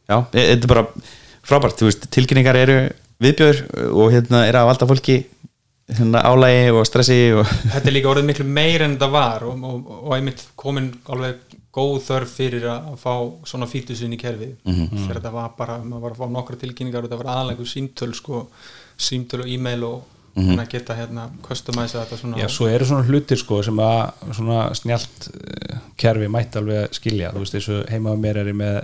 [0.07, 0.85] Já, e- þetta er bara
[1.47, 2.77] frábært, veist, tilkynningar eru
[3.23, 3.63] viðbjör
[3.97, 5.17] og hérna er að valda fólki
[5.88, 9.93] álægi og stressi og þetta er líka orðið miklu meir en þetta var og, og,
[10.02, 11.45] og einmitt komin alveg
[11.78, 13.13] góð þörf fyrir að að fá
[13.45, 14.56] svona fítusinn í kerfið.
[14.65, 18.13] Þegar þetta var bara, maður var að fá nokkra tilkynningar og þetta var aðalega símtöl
[18.17, 18.47] sko,
[18.97, 22.41] símtöl og e-mail og þannig að geta hérna customæsa þetta svona.
[22.41, 27.32] Já, svo eru svona hlutir sko sem að svona snjált eh, kerfi mætti alveg skilja,
[27.34, 28.78] þú veist, þessu heima á mér er ég með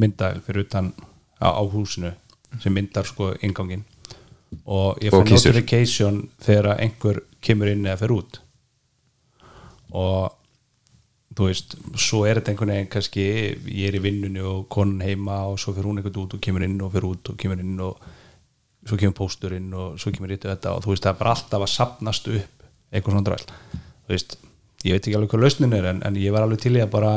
[0.00, 0.92] myndal fyrir utan
[1.40, 2.12] á, á húsinu
[2.60, 3.84] sem myndar sko ingangin
[4.66, 5.52] og ég Og kýsur.
[5.52, 8.40] notification þegar einhver kemur inn eða fer út
[9.92, 10.32] og
[11.32, 13.22] þú veist, svo er þetta einhvern veginn kannski,
[13.72, 16.64] ég er í vinnunni og konan heima og svo fyrir hún einhvern út og kemur
[16.66, 18.02] inn og fyrir út og kemur inn og
[18.84, 21.64] svo kemur pósturinn og svo kemur rítu þetta og þú veist, það er bara alltaf
[21.64, 24.36] að sapnast upp eitthvað svona dræl þú veist,
[24.84, 26.90] ég veit ekki alveg hvað lausnin er en, en ég var alveg til í að
[26.92, 27.12] bara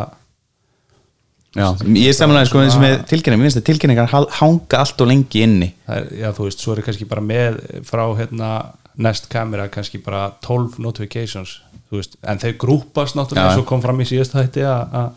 [1.56, 5.04] já, ég er samanlega sko eins og með tilkynningar, mér finnst að tilkynningar hanga allt
[5.06, 5.70] og lengi inni.
[5.88, 8.52] Er, já, þú veist, svo er kannski bara með frá hérna
[8.96, 13.60] næst kamera kannski bara 12 notifications þú veist, en þau grúpast náttúrulega Já.
[13.60, 15.14] svo kom fram í síðast þætti að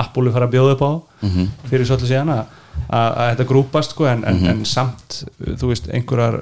[0.00, 0.92] Apple fara að bjóða upp á
[1.70, 2.54] fyrir svolítið síðan að,
[2.90, 6.40] þetta grúpast sko, en, en, en samt þú veist, einhverjar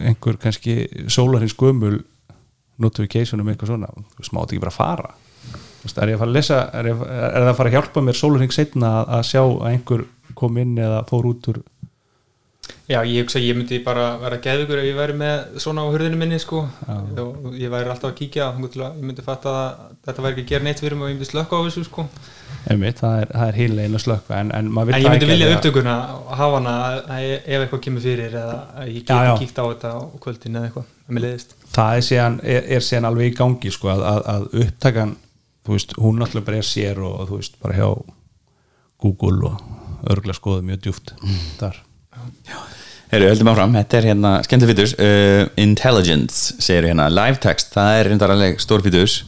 [0.00, 2.00] einhver kannski sólarins gömul
[2.78, 5.14] notification um eitthvað svona þú veist, mátt ekki bara fara
[5.86, 8.58] er að fara að lesa er, ég, er það að fara að hjálpa mér sólarins
[8.58, 10.06] setna að, að sjá að einhver
[10.38, 11.60] kom inn eða fór út úr
[12.88, 16.16] Já, ég hugsa ég myndi bara vera geðugur ef ég væri með svona á hurðinu
[16.16, 16.62] minni sko.
[17.20, 20.64] Og ég væri alltaf að kíkja ég myndi fatta að þetta væri ekki að gera
[20.64, 22.06] neitt fyrir mig og ég myndi slökka á þessu sko.
[22.72, 25.98] Einmitt, það er, er hílegin að slökka en, en, En ég myndi vilja upptökuna
[26.40, 26.74] hafa hana
[27.20, 28.56] ef eitthvað kemur fyrir eða
[28.88, 33.10] ég geti kíkt á þetta á kvöldin eða eitthvað, það er síðan, er, er síðan
[33.12, 35.14] alveg í gangi sko, að, að, að upptakan
[35.68, 37.88] þú veist, hún náttúrulega er sér og þú veist, bara hjá
[39.04, 41.12] Google og örgulega skoðu mjög djúft
[41.60, 41.82] þar.
[43.08, 47.98] Heru, höldum áfram, þetta er hérna skemmtu fítus uh, Intelligence segir hérna, live text, það
[47.98, 49.22] er reyndar alveg stór fítus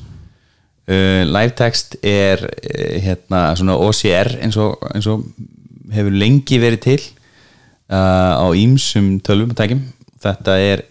[0.89, 5.25] uh, live text er uh, hérna svona OCR eins og, eins og
[5.93, 7.01] hefur lengi verið til
[7.93, 9.85] uh, á ýmsum tölvum og tækjum
[10.21, 10.83] þetta er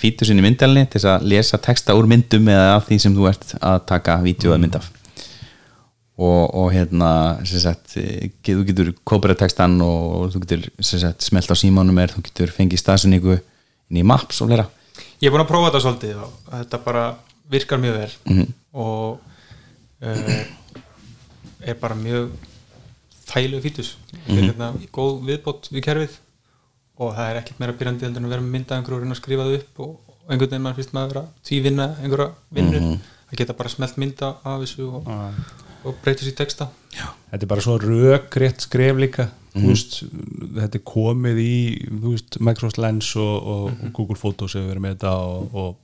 [0.00, 3.54] fítusinn í myndalni til að lesa texta úr myndum eða af því sem þú ert
[3.60, 4.88] að taka vídeo eða mynd af.
[6.20, 7.10] Og, og hérna
[7.48, 12.26] sagt, eh, þú getur kópera textan og þú getur sagt, smelt á símánum er, þú
[12.28, 14.68] getur fengið staðsynningu inn í maps og fleira.
[15.20, 17.04] Ég er búin að prófa þetta svolítið og þetta bara
[17.50, 18.46] virkar mjög vel.
[18.80, 19.20] Og
[20.04, 20.40] uh,
[21.60, 22.30] er bara mjög
[23.30, 24.44] þægilegu fítus mm -hmm.
[24.44, 26.18] hérna, góð viðbót við kerfið
[27.00, 29.16] og það er ekkert meira pyrrandi heldur en að vera með mynda einhverju og reyna
[29.16, 29.96] að skrifa það upp og,
[30.30, 32.84] einhvern veginn maður finnst maður að vera tvívinna einhverja vinnu.
[33.30, 35.10] Að geta bara smelt mynda af þessu og,
[35.86, 36.66] og breyta sér í texta.
[37.30, 39.28] Þetta er bara svo rökrétt skref líka.
[39.54, 39.96] Þú veist,
[40.58, 41.54] þetta er komið í
[41.88, 45.78] þú veist, Microsoft Lens og, og, og Google Photos hefur verið með þetta og, og,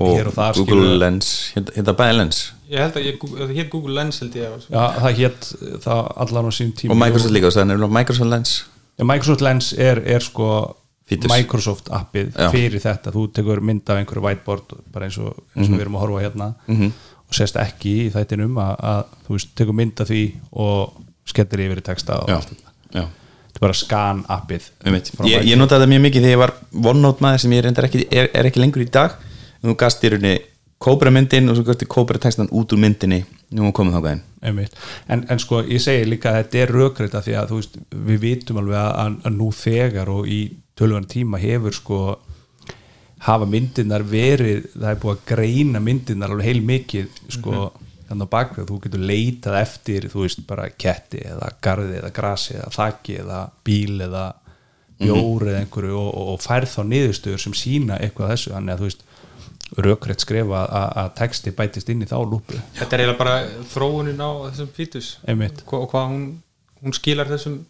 [0.00, 2.40] og hér og þar Google skilur- Lens, hérna bæði Lens.
[2.72, 5.50] Ég held að ég, það hétt Google Lens held ég að- Já, það hétt
[5.84, 6.94] það allan á sín tíma.
[6.96, 8.54] Og Microsoft líka, það er nefnilega Microsoft Lens.
[8.62, 10.76] Já, Microsoft Lens er, er sko
[11.08, 11.30] Fítus.
[11.32, 12.50] Microsoft appið Já.
[12.52, 13.12] fyrir þetta.
[13.12, 16.20] Þú tekur mynd af einhverju whiteboard bara eins og, eins og við erum að horfa
[16.22, 16.52] hérna
[17.32, 21.02] og sést ekki í þættinum að, að þú veist, tekur mynd af því og
[21.32, 22.72] skellir yfir í texta og já, allt þetta.
[23.48, 24.70] þetta er bara scan appið
[25.28, 26.54] Ég, ég notaði það mjög mikið þegar ég var
[26.92, 29.18] OneNote maður sem ég reyndar ekki, er, er ekki lengur í dag.
[29.62, 30.38] En þú gast í rauninni
[30.82, 34.74] kóbra myndin og svo gæti kóbra textan út úr myndinni nú erum komið þákaðin Einmitt.
[35.06, 36.72] En, en sko ég segi líka að þetta er
[37.06, 40.40] að því að þú veist, við vitum alveg að, að, nú þegar og í
[40.78, 42.00] tölvan tíma hefur sko
[43.22, 47.68] hafa myndirnar verið það er búið að greina myndirnar alveg heil mikið sko
[48.08, 52.56] þannig á bakveg þú getur leitað eftir þú veist bara ketti eða garði eða grasi
[52.58, 54.24] eða þaki eða bíl eða
[55.02, 58.52] bjór eða einhverju og, og, og færð þá niðurstöður sem sína eitthvað þessu.
[58.56, 59.06] Þannig að þú veist
[59.78, 62.58] rökrétt skrifa að, að texti bætist inn í þá lúpu.
[62.76, 63.36] Þetta er eiginlega bara
[63.72, 65.12] þróunin á þessum fítus.
[65.24, 66.26] Hva- og hvað hún,
[66.82, 67.60] hún skilar þessum,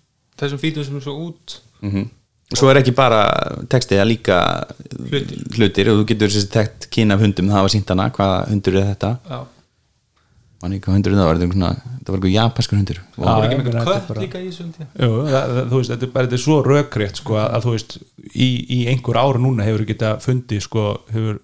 [0.41, 1.61] þessum fítusum svo út.
[1.83, 2.11] Mm
[2.53, 3.21] svo er ekki bara
[3.73, 4.35] textið að líka
[5.09, 5.39] Hlutir.
[5.57, 5.89] hlutir.
[5.89, 8.89] Og þú getur þessi tekt kyn af hundum það var sínt hana, hvaða hundur er
[8.91, 9.13] þetta.
[9.31, 9.39] Já,
[10.63, 11.79] mann ekki hvað hundur það var, þetta var
[12.13, 12.99] var eitthvað japanskur hundur.
[13.01, 15.81] Já, það já, ekki einhvern kött bara- líka í þessu hundi Jú, það, það, þú
[15.81, 17.97] veist, þetta er bara þetta er svo rökrétt sko, að, þú veist,
[18.37, 21.41] í, í einhver ár núna hefur geta fundið sko, hefur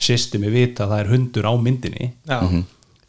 [0.00, 2.12] systemi vita að það er hundur á myndinni.
[2.28, 2.38] Já,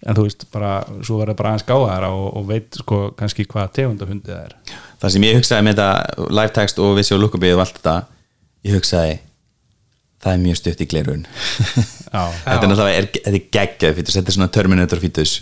[0.05, 3.71] en þú veist, bara, svo verður bara aðeins gáðara og, og veit sko kannski hvað
[3.79, 4.81] tegunda hundið það er.
[5.01, 7.95] Það sem ég hugsaði með þetta live text og visual lookupið og allt þetta
[8.65, 9.15] ég hugsaði
[10.25, 11.25] það er mjög stutt í glerun
[12.11, 15.33] þetta er náttúrulega er, þetta er geggjað fítus þetta er svona Terminator fítus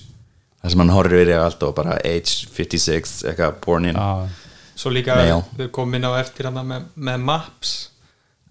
[0.60, 4.10] það sem hann horfir verið á allt og bara age 56 eitthvað born in já,
[4.80, 5.18] svo líka
[5.56, 7.74] við komum inn á eftir hana með, með maps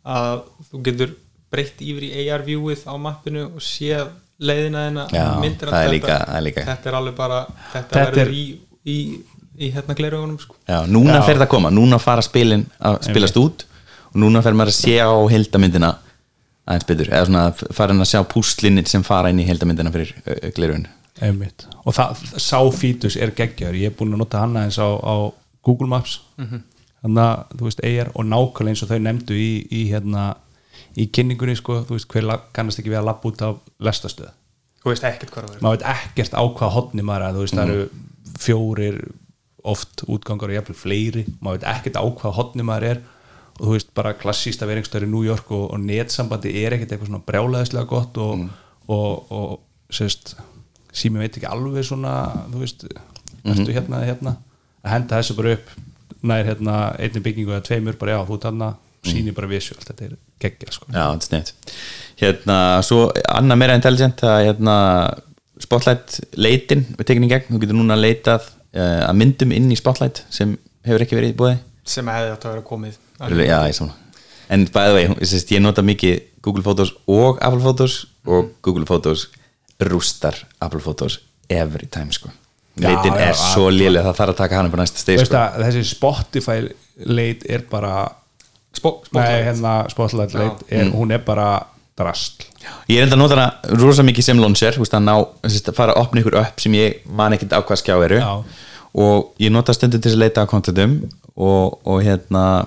[0.03, 1.15] að þú getur
[1.53, 4.09] breytt yfir í AR viewið á mappinu og séð
[4.43, 6.65] leiðina þina Já, myndir er þetta, líka- er líka.
[6.67, 8.45] þetta er alveg bara þetta, Þetta verður er- í,
[8.87, 8.97] í,
[9.63, 10.57] í hérna gleraugunum sko.
[10.69, 11.27] Já, núna Já.
[11.29, 13.65] fer það að koma, núna fara spilin að spilast út
[14.13, 15.93] og núna fer maður að sé á heildamyndina
[16.67, 20.15] aðeins betur, eða svona farin að sjá púslinni sem fara inn í heildamyndina fyrir
[21.23, 21.67] einmitt.
[21.87, 23.77] Og það, sá fítus er geggjaður.
[23.79, 25.15] Ég er búin að nota hann aðeins á, á
[25.63, 26.21] Google Maps.
[26.39, 30.25] Þannig að þú veist eigir og nákvæmlega eins og þau nefndu í, í hérna
[30.99, 34.33] í kynningunni sko, þú veist hver kannast ekki við að lappa út af lestastöð
[34.83, 37.45] þú veist ekkert hvað það verður maður veit ekkert á hvað hotni maður er þú
[37.47, 37.91] veist það eru
[38.43, 38.99] fjórir
[39.63, 41.25] oft útgangar og jafnvel fleiri.
[41.41, 43.03] Maður veit ekkert á hvað hotni maður er.
[43.59, 47.13] Og þú veist bara klassísta veringstöður í New York og, og netsambandi er ekkert eitthvað
[47.13, 48.47] svona brjálæðislega gott og,
[48.91, 50.35] og, og sérst
[50.93, 52.15] sími veit ekki alveg svona
[52.49, 52.87] þú veist,
[53.45, 54.35] ertu hérna eða hérna?
[54.83, 55.71] Að henda þessu bara upp
[56.23, 58.73] nær hérna einni byggingu eða tveimur bara já, þú tanna
[59.07, 60.89] síni bara visuált, þetta er geggja sko.
[60.91, 61.77] Já, þetta er sniðt
[62.23, 64.77] Hérna, svo annað meira intelligent að hérna,
[65.63, 70.25] Spotlight leitin við tekinni gegn, þú getur núna leitað uh, að myndum inn í Spotlight
[70.33, 73.99] sem hefur ekki verið í búið sem hefði átt að vera komið Já, ég samla
[74.53, 78.51] En by the way, ég, sést, ég nota mikið Google Photos og Apple Photos og
[78.61, 79.31] Google Photos
[79.81, 82.29] rústar Apple Photos every time sko.
[82.77, 85.21] Já, leitin já, er svo léleg það þarf að taka hann upp á næsta steg
[85.21, 85.41] sko.
[85.61, 86.59] þessi Spotify
[87.09, 87.95] leit er bara
[88.77, 89.45] spotlight.
[89.49, 91.67] hérna Spotlight leit er, hún er bara
[91.99, 92.49] drastl
[92.89, 95.97] Ég er enda að nota hana rosa mikið sem launcher þú veist, að að fara
[95.97, 98.21] að opna ykkur upp sem ég man ekkert á hvað skjá eru.
[98.23, 98.45] Já.
[98.93, 100.99] og ég nota stundum til að leita á kontentum
[101.33, 102.67] og, og hérna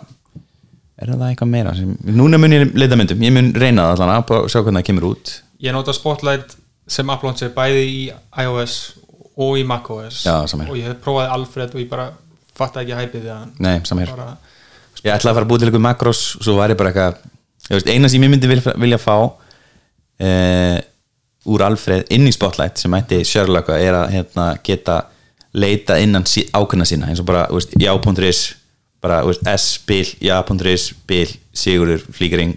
[0.98, 4.14] er það eitthvað meira sem, núna mun ég leita myndum, ég mun reyna það allan
[4.16, 5.34] að sjá hvernig það kemur út.
[5.62, 6.56] Ég nota Spotlight
[6.88, 8.02] sem uploads er bæði í
[8.44, 8.78] iOS
[9.36, 10.24] og í macOS.
[10.26, 12.10] Já, og ég hef prófaði Alfred og ég bara
[12.56, 13.56] fatta ekki hæpið við hann.
[13.60, 14.14] Nei, saman hér.
[14.16, 14.55] Bara,
[15.04, 17.92] Ég ætlaði að fara að búið til eitthvað makros og svo var ég bara eitthvað
[17.92, 20.78] eina sem ég myndi vilja, vilja fá uh,
[21.46, 25.02] úr Alfred inn í Spotlight sem ætti Sherlock er að hérna, geta
[25.56, 27.48] leita innan sí, ákveðna sína eins og bara
[27.80, 28.46] já.is
[29.06, 29.22] bara
[29.58, 32.56] s-bil, já.is bil, sigurður, flíkering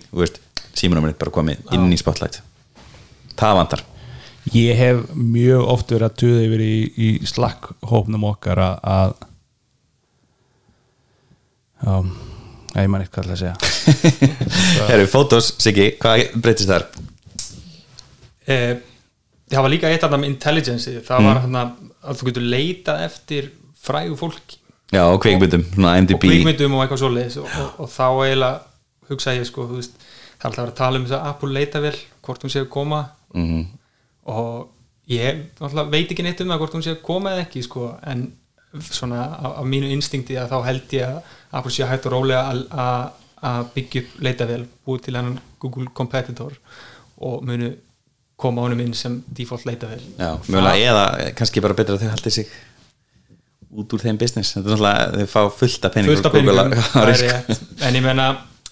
[0.79, 2.41] símanúmerið bara komið inn í Spotlight.
[3.39, 3.85] Það vantar.
[4.55, 9.27] Ég hef mjög oft verið að tuða yfir í, í Slack hópnum okkar að,
[11.85, 12.09] að
[12.79, 13.55] Já, ég man eitthvað að segja.
[14.93, 16.85] Herru, fótos, Siggi, hvað breytist þar?
[18.47, 18.77] eh,
[19.51, 21.27] það var líka eitt af það með intelligence það Mm.
[21.29, 23.51] var hann að þú getur leitað eftir
[23.83, 24.59] frægu fólki.
[24.95, 27.37] Já, og kveikmyndum, svona og IMDb kvíkmyndum og eitthvað svoleiðis.
[27.43, 28.61] Og, og, og þá eiginlega
[29.11, 29.99] hugsa ég sko, þú veist,
[30.39, 32.55] það er alltaf að vera að tala um þess að Apple leita vel, hvort hún
[32.55, 33.03] sé að koma.
[33.35, 33.67] Mhm.
[34.29, 34.69] og
[35.09, 35.43] ég
[35.91, 38.27] veit ekki neitt um það hvort hún sé að koma eða ekki sko, en
[38.91, 42.43] svona af, af mínu instinkti að þá held ég að Apple sé hægt og rólega
[42.53, 43.11] að-
[43.75, 46.53] byggja upp leitavél búið til hennan Google Competitor
[47.23, 47.69] og munu
[48.37, 51.05] koma honum inn sem default leitavél Já, mjögulega eða
[51.39, 52.49] kannski bara betra að þau haldi sig
[53.79, 54.55] út úr þeim business.
[54.57, 56.93] Þetta er náttúrulega, þau fá fullt af peningum fullt af úr Google peningum, á- á
[56.93, 57.25] það er risk.
[57.25, 57.63] rétt.
[57.87, 58.27] En ég menna,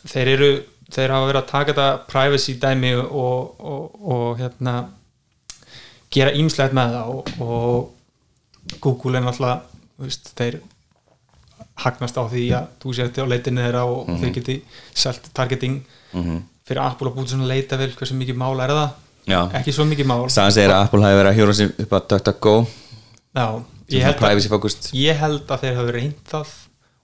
[0.08, 0.50] þeir eru
[0.96, 4.74] þeir hafa verið að taka þetta privacy dæmi og, og, og hérna
[6.14, 9.60] gera ímslega með það og, og Google er náttúrulega
[10.00, 10.60] veist, þeir
[11.84, 14.20] hagnast á því að þú sért á leitinu þeirra og Mhm.
[14.22, 14.56] þeir geti
[14.94, 15.82] selt targeting
[16.66, 18.90] fyrir Apple að búið svona leitavel hversu mikið mála er það.
[19.26, 19.40] Já.
[19.58, 20.28] ekki svo mikið mál.
[20.30, 22.66] Sagan segir að Apple hafi verið að hjóra sig upp að DuckDuckGo.
[23.36, 26.46] Já, ég held, að, ég held að þeir hafi reynd það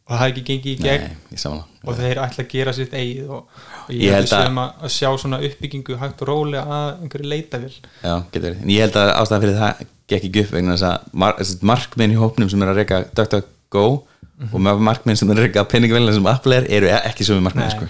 [0.06, 1.16] og það hafi ekki gengið í gegn.
[1.30, 4.88] Nei, og þeir ætla að gera sitt eigið og, og Ég ég held að, að-
[4.90, 7.74] sjá svona uppbyggingu hægt og róli að einhverju leitavill
[8.04, 8.56] Já, getur.
[8.62, 11.36] En ég held að ástæðan fyrir það gekk ekki upp vegna þess að mar
[11.72, 13.86] markminn í hópnum sem er að reyka DuckDuckGo
[14.42, 14.54] Mhm.
[14.56, 17.44] og með markminn sem er að reyka penningvelina sem Apple er eru ekki svo með
[17.46, 17.88] markminn sko.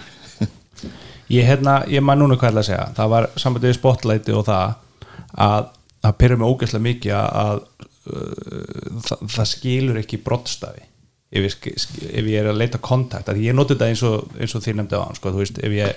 [1.37, 4.47] ég, hérna, ég man núna hvað ætla að segja það var sambandið við spotlighti og
[4.49, 4.75] það
[5.47, 5.69] að
[6.03, 7.63] það pyrra mig ógæslega mikið að, að
[8.13, 10.89] uh, það, það skilur ekki brottstafi
[11.33, 14.65] ef ef ég er að leita kontakt að ég noti þetta eins og, eins og
[14.67, 15.95] þið nefndi á hann sko, veist, ég,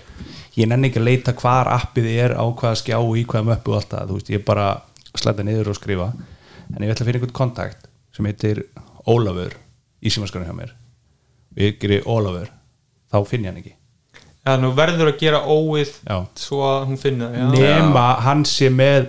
[0.56, 3.82] ég nenni ekki að leita hvar appið er á hvaða skjá í hvaða möppu og
[3.82, 4.70] allt það, ég bara
[5.22, 6.12] slæta niður og skrifa,
[6.72, 8.66] en ég ætla að finna einhvern kontakt sem heitir
[9.06, 9.54] Ólafur
[10.02, 10.72] í símaskranu hjá mér.
[11.56, 12.50] Og ég gerir Ólafur
[13.14, 13.76] þá finn ég hann ekki.
[14.46, 16.18] Já, nú verður að gera óið Já.
[16.38, 19.08] svo að hún finna nema hann sé með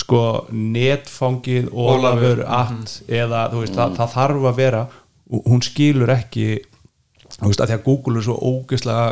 [0.00, 4.82] sko netfangið Ólafur Ólafur, at eða þú veist, það, það þarf að vera
[5.30, 6.46] og hún skilur ekki
[7.36, 9.04] þú veist, að því að Google er svo ógeðslega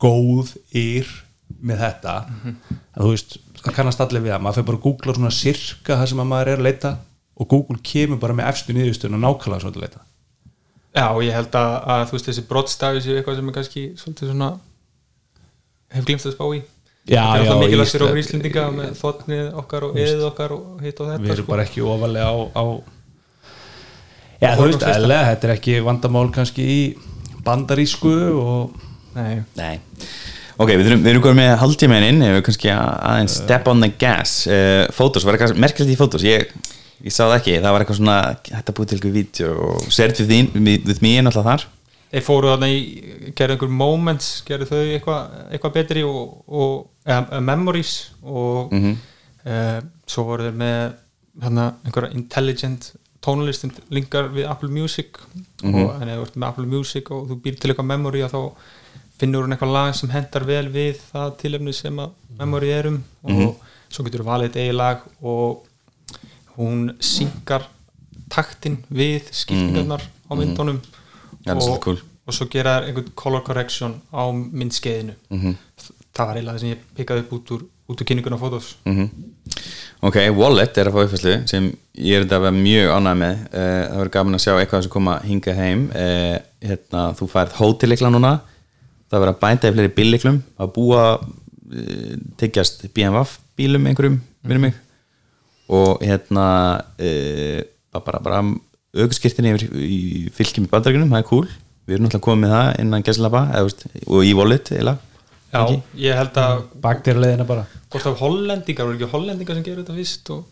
[0.00, 1.12] góð yr
[1.60, 2.14] með þetta.
[2.94, 5.98] Að þú veist, það kannast allir við að maður fyrir bara að googla svona sirka
[6.00, 6.92] það sem að maður er að leita
[7.40, 10.02] og Google kemur bara með efstu niðurstöðun og nákvæmlega svona að leita.
[10.90, 14.32] Já, ég held að, að þú veist þessi brottstafi séu eitthvað sem er kannski svolítið
[14.32, 14.50] svona
[15.94, 16.62] hef glimt að spá í.
[17.10, 20.82] Já, er já, alltaf mikilvægt fyrir okkur Íslendinga með þotnið okkar og eðið okkar og
[20.84, 21.52] hitt og við þetta erum sko.
[21.54, 22.64] bara ekki ofalega á, á
[24.40, 26.82] Já, þú veist, eðlega, þetta er ekki vandamál kannski í
[27.46, 28.76] bandarísku og
[29.16, 29.80] Nei, Nei
[30.60, 34.34] Ok, við erum, komið með haldtímaðin inn við kannski að- aðeins step on the gas.
[34.92, 36.50] Fótos, var eitthvað merkilegt í fótos ég,
[37.00, 38.16] ég sá það ekki, það var eitthvað svona
[38.50, 40.50] þetta búið til eitthvað vídeo og sert við
[41.00, 41.64] mér náttúrulega þar.
[42.10, 42.78] Þeir fóru þarna í
[43.38, 46.20] gerðu einhver moments, gerðu þau eitthvað eitthva betri og,
[46.50, 46.72] og
[47.06, 47.92] eða, eða memories
[48.24, 48.96] og mm
[50.10, 50.80] svo voru þeir með
[51.40, 52.90] hana, einhverja intelligent
[53.24, 55.16] tónlistin linkar við Apple Music.
[55.64, 58.34] Og en ef þú ert með Apple Music og þú býr til eitthvað memory að
[58.34, 58.42] þá
[59.20, 63.00] finnur hún eitthvað lag sem hendar vel við það tilefni sem að memory er um
[63.24, 63.56] og
[63.90, 65.66] svo getur þú valið eitt eigi lag og
[66.56, 67.66] hún synkar
[68.30, 70.78] taktin við skiptingarnar á myndunum
[71.44, 71.98] það er og, cool.
[72.26, 75.56] og svo gera þær einhvern color correction á myndskeiðinu Mhm.
[76.14, 78.74] það var eiginlega það sem ég pikkaði upp út úr, út úr kynningun á fótos
[78.86, 79.10] mm
[80.00, 81.64] Ok, Wallet er að fá uppfæslu sem
[81.98, 83.40] ég er þetta að vera mjög ánægð með.
[83.50, 85.82] Uh, það verður gaman að sjá eitthvað sem koma hinga heim.
[85.90, 88.30] Uh, hérna, þú færð hótileikla núna
[89.10, 94.68] það verður að bænda í fleiri bílleiklum að búa uh, tyggjast BMWF bílum einhverjum minnum
[94.68, 94.78] mig.
[95.70, 96.46] Og hérna
[96.80, 97.60] uh,
[98.00, 98.42] bara, bara
[98.96, 100.00] aukurskirtinni yfir í
[100.34, 101.46] fylgjum í bandaríkunum, það er cool.
[101.86, 105.06] Við erum náttúrulega komið með það innan gæslapa og í Wallet eiginlega.
[105.50, 105.78] Já, Ekki?
[105.98, 107.66] ég held að bakdýrleðina bara.
[107.90, 110.44] hvort af hollendingar, voru ekki hollendingar sem gerur þetta fyrst og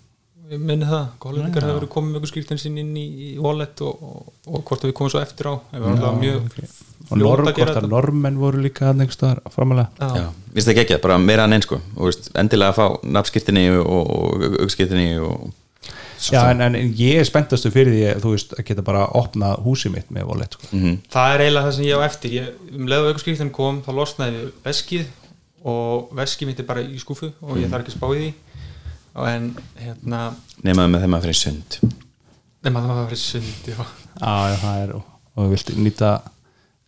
[0.50, 3.82] ég minni það hollendingar hefur verið komið með ykkur skýrtin sín inn í, í wallet
[3.86, 6.64] og, og, og hvort að við komum svo eftir á við varum alltaf mjög
[7.08, 10.26] og að hvort að normenn voru líka einhvers staðar framalega Já,
[10.58, 11.78] það ekki ekki, bara meira en einn sko.
[11.96, 15.48] Og veist, endilega að fá nafnskirtinni og, og augskirtinni og
[16.18, 19.60] Já, en, en ég er spenntastu fyrir því að þú veist að geta bara opnað
[19.62, 20.66] húsið mitt með wallet sko.
[20.74, 20.96] Mhm.
[21.14, 22.34] það er eiginlega það sem ég á eftir.
[22.34, 25.06] Ég, um leðu ykkur skýrtin kom, þá losnaði við veskið
[25.72, 28.32] og veskið mitt er bara í skúfu og ég þarf ekki að spá í því.
[29.18, 29.46] Og en
[29.78, 30.24] hérna
[30.66, 31.78] nemaðu með þeim að fyrir sund.
[32.66, 33.78] Nema það var að vera sund já.
[34.18, 36.12] Já, já, það er og, og við vilt nýta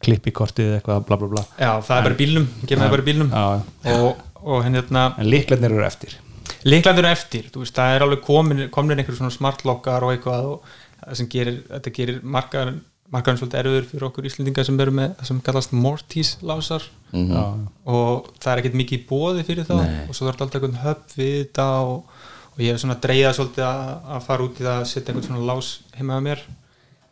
[0.05, 1.45] klippikortið eitthvað bla bla bla.
[1.61, 3.33] Já, það er bara í bílnum, gefum það bara í bílnum.
[3.33, 3.47] Já,
[3.85, 3.97] já.
[3.97, 6.19] og, og hérna en líklarnir eru eftir.
[6.67, 10.71] Líklandur eftir, þú veist, það er alveg komin, komin einhver svona smartlokkar og eitthvað og
[11.01, 12.73] það sem gerir, þetta gerir margar
[13.11, 16.85] margarinn svolítið erfiður fyrir okkur Íslendingar sem eru með það sem kallast Mortís lásar.
[17.11, 17.33] Mhm.
[17.35, 17.45] Já,
[17.91, 20.05] og það er ekkert mikið í bóði fyrir það Nei.
[20.07, 22.21] og svo þarf alltaf einhvern höfn við þetta og,
[22.53, 25.27] og ég hef svona dreigað svolítið að, að fara út í það að setja einhvern
[25.27, 26.45] svona lás heima á mér.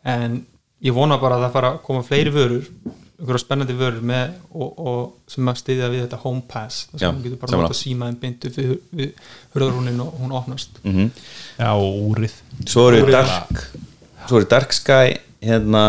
[0.07, 0.39] En
[0.85, 2.67] ég vona bara að það fara að koma fleiri vörur
[3.19, 7.15] einhverja spennandi vörur með og, og sem að styðja við þetta home pass Já, sem
[7.17, 7.67] hún getur bara sammála.
[7.67, 9.09] nota símaðin beintu við, við
[9.55, 11.09] hurðarhúnin og hún opnast mm
[11.59, 12.37] já og úrið
[12.71, 13.11] Svo eru.
[13.11, 13.65] Dark
[14.29, 15.83] Svo eru Dark Sky hérna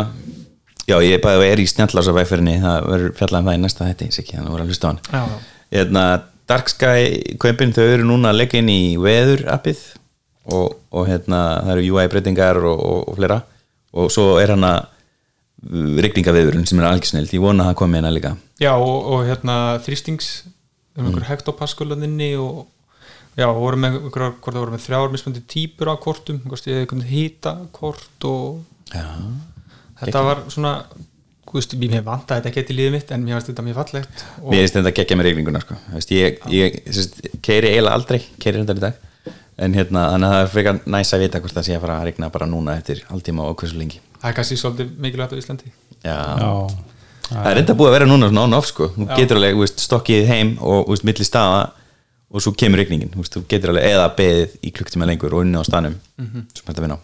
[0.90, 4.08] Já, ég bæði er í snjallása vegferðinni það verður fjallað um það í næsta hætti
[4.10, 5.38] ekki, þannig að voru að hlusta á hann Já, já.
[5.76, 6.04] hérna,
[6.50, 9.84] Dark Sky kaupin þau eru núna að leggja inn í veður appið
[10.50, 13.38] og, og hérna það eru UI breytingar og, og, og fleira
[13.92, 14.88] og svo er hann að
[16.00, 18.32] rigningaveðurinn sem er algjörnild, ég vona að það komi hérna líka.
[18.62, 20.30] Já, og, og hérna þrýstings
[20.96, 21.28] um einhver Mm.
[21.30, 22.66] hektopaskularninni og
[23.36, 26.40] já, og voru með voru með þrjár mismöndi típur á kortum.
[26.44, 29.06] Hvort ég hefði einhvern hýta kort og Já,
[30.00, 30.72] þetta var svona
[31.52, 34.64] veist, mér vant að þetta geti lífið mitt en mér finnst þetta mjög fallegt Mér
[34.64, 35.76] finnst þetta geggja með reglinguna sko.
[36.14, 36.76] Ég, ég
[37.42, 38.98] keiri eiginlega aldrei Keiri þetta í dag
[39.60, 41.96] En hérna, þannig að það er frekar næs að vita hvort það sé að fara
[42.00, 43.98] að regna bara núna eftir hálftíma og hversu lengi.
[44.22, 45.72] Það er kannski svolítið mikilvægt á Íslandi.
[46.00, 46.52] Já, Já,
[47.28, 48.88] það er reynda búið að vera núna svona on-off sko.
[48.96, 51.60] Þú getur alveg veist, stokkið heim og veist, milli staða
[52.30, 55.64] og svo kemur regningin þú, getur alveg eða beðið í klukktíma lengur og unni á
[55.66, 56.46] stanum Mhm.
[56.56, 57.00] sem þetta vinna á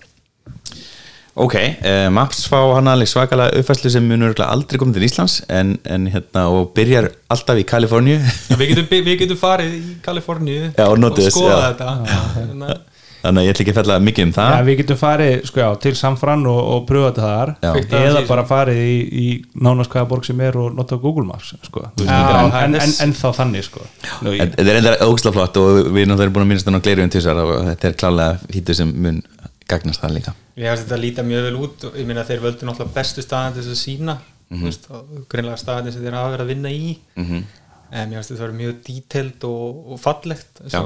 [1.36, 5.34] Ok, uh, Maps fá hann alveg svakalega uppfæslu sem munur örugglega aldrei komið til Íslands
[5.52, 9.96] en, en hérna og byrjar alltaf í Kaliforníu En við, getum, við getum farið í
[10.06, 11.66] Kaliforníu Já, og þess, skoða já.
[11.74, 12.78] þetta Hérna,
[13.20, 15.60] þannig að ég ætla ekki að fella mikið um það Já, við getum farið sko,
[15.60, 18.00] já, til San Fran og, og pröfa þetta þar Já.
[18.00, 19.28] Eða í bara farið í, í
[19.68, 21.84] nánast hvaða borg sem er og nota Google Maps sko.
[22.00, 23.84] Já, það en, en, en, en þá þannig sko.
[24.24, 26.86] Nú, ég, Þetta er enda ógslag flott og við erum búin að minnast þannig á
[26.88, 29.20] gleirjum tísar og þetta er klálega hýttu sem mun
[29.68, 32.96] gagnast það líka Ég hefði þetta líta mjög vel út ég meina þeir völdu náttúrulega
[32.96, 34.62] bestu staðan til þess að sína mm.
[34.62, 34.90] -hmm.
[34.96, 37.46] og greinlega staðan sem þeir hafa verið að vinna í mm
[37.94, 40.80] en mér finnst þetta verið mjög detailed og, og fallegt að Já.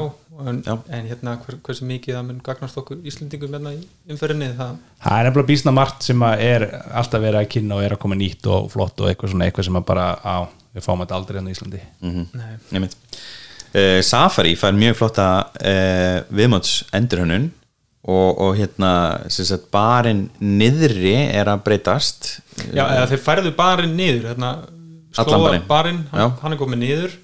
[0.51, 0.75] en, Já.
[0.97, 3.81] en hérna hver, hversu mikið það mun gagnast okkur Íslendingum hérna í
[4.13, 6.67] umferðinni það það er nefnilega bísna margt sem að er
[7.01, 9.69] alltaf verið að kynna og er að koma nýtt og flott og eitthvað svona eitthvað
[9.71, 10.37] sem að bara á,
[10.77, 12.53] við fáum þetta aldrei hérna í Íslandi Nei.
[12.77, 17.49] Nefnt uh, Safari fær mjög flotta uh, viðmáts endurhönnun
[18.09, 18.93] og, og hérna
[19.33, 22.37] sagt barinn niðri er að breytast.
[22.73, 24.53] Já, eða þeir færðu barinn niður hérna,
[25.19, 26.05] Allan slóða barinn.
[26.13, 27.19] hann, hann er komið niður.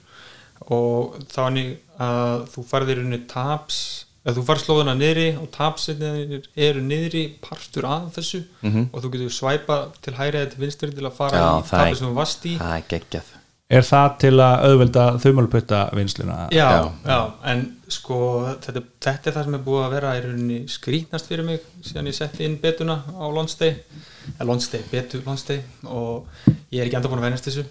[0.67, 1.63] Og þá er
[2.03, 3.81] að þú færðir unni tabs
[4.27, 8.43] eða þú færð slóðuna niðri og tabsirnir eru niðri partur af þessu.
[8.67, 11.41] Og þú getur svæpa til hæri eða til vinstri til að fara.
[11.41, 12.57] Já, í tabið sem þú varst í.
[12.61, 13.36] það er geggjað
[13.67, 16.37] Er það til að auðvelda þaumalputta vinsluna?
[16.55, 16.83] Já, Já.
[17.03, 17.17] já,
[17.51, 18.19] en sko
[18.63, 22.11] þetta, þetta er það sem er búið að vera í rauninni skrítnast fyrir mig síðan
[22.13, 23.75] ég setti inn betuna á Lonsday
[24.37, 26.31] eða Lonsday, betu Lonsday og
[26.71, 27.67] ég er ekki enda búin að venjast þessu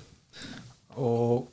[1.00, 1.48] og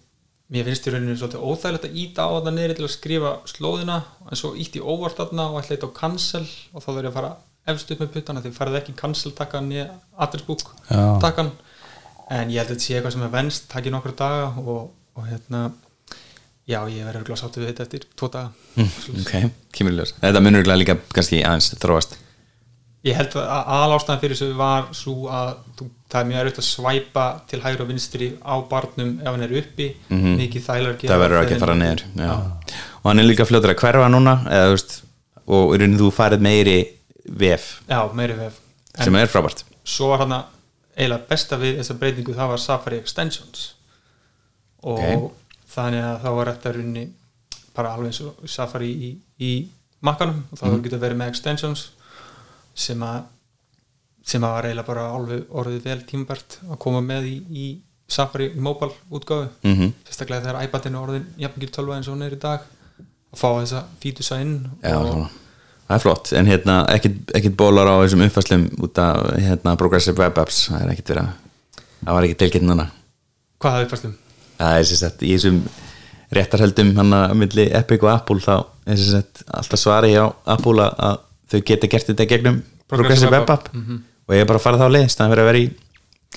[0.52, 3.98] mér finnst í rauninni svolítið óþægilegt að íta á þetta niður til að skrifa slóðina
[4.26, 7.12] en svo ítti ég óvart þarna og ætla eitt á cancel og þá verður ég
[7.12, 7.32] að fara
[7.72, 9.84] efst upp með puttana því farið ekki cancel takkan í
[10.18, 11.04] addressbook Já.
[11.22, 11.54] takkan
[12.32, 14.82] en ég held að þetta sé eitthvað sem er venst takk í nokkru daga og,
[15.18, 15.66] og hérna
[16.68, 18.52] já, ég verður örugglega sáttu við þetta eftir tvo daga.
[19.22, 19.32] Ok,
[19.76, 20.14] kemur í ljós.
[20.22, 22.18] Þetta munur örugglega líka kannski aðeins þróast.
[23.02, 26.60] Ég held að aðal ástæðan fyrir þessu var svo að þú, það er mjög erfitt
[26.60, 29.88] að svæpa til hægri og vinstri á barnum ef hann er uppi.
[30.12, 32.30] Mikið þælar það verður ekki að fara niður já.
[33.00, 34.94] og hann er líka fljótur að hverfa núna eða, veist,
[35.50, 36.78] og í rauninni þú farið meiri
[37.42, 37.66] vef.
[37.90, 38.62] Já, meiri vef.
[38.94, 39.64] En sem er frábært.
[39.82, 40.38] svo var hann
[40.96, 43.66] eiginlega besta við þessa breytingu það var Safari Extensions
[44.82, 45.30] og Ok.
[45.74, 47.04] þannig að þá var þetta runni
[47.76, 49.52] bara alveg eins og Safari í, í
[50.04, 50.82] makkanum og þá mm.
[50.86, 51.86] getur verið með Extensions
[52.74, 53.22] sem að
[54.26, 57.66] sem að var eiginlega bara alveg orðið vel tímbært að koma með í, í
[58.12, 62.26] Safari í mobile útgáfu mm sérstaklega þegar iPadin er orðin jafnmikið tölva eins og hún
[62.26, 62.66] er í dag
[63.32, 65.30] að fá þessa fítusa inn Já, og svona.
[65.92, 66.76] Það er flott en hérna,
[67.36, 70.62] ekkit bólar á þessum uppfæslum út af hérna, Progressive Web Apps.
[70.72, 71.32] Það er ekkit verið að
[72.06, 72.86] það var ekki tilkynnt núna.
[73.62, 74.14] Hvað það uppfærstum?
[74.62, 75.56] það er sagt í þessum
[76.32, 78.54] réttarhöldum hann að milli Epic og Apple þá
[78.88, 80.24] er sagt alltaf svari hjá
[80.54, 81.18] Apple að-
[81.52, 83.68] þau geta gert þetta gegnum Progressive Web App.
[83.74, 85.70] Og ég er bara að fara þá leið er verið að vera í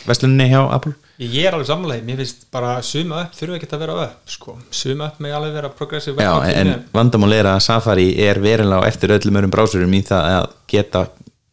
[0.09, 3.83] vestlunni hjá Apple Ég er alveg samlega, mér finnst bara suma upp þurfa ekki að
[3.85, 4.57] vera upp sko.
[4.69, 8.83] suma upp með alveg vera progressive Já, web en vandamál er að Safari er verilega
[8.83, 11.05] á eftir öllum örum brásurum í það að geta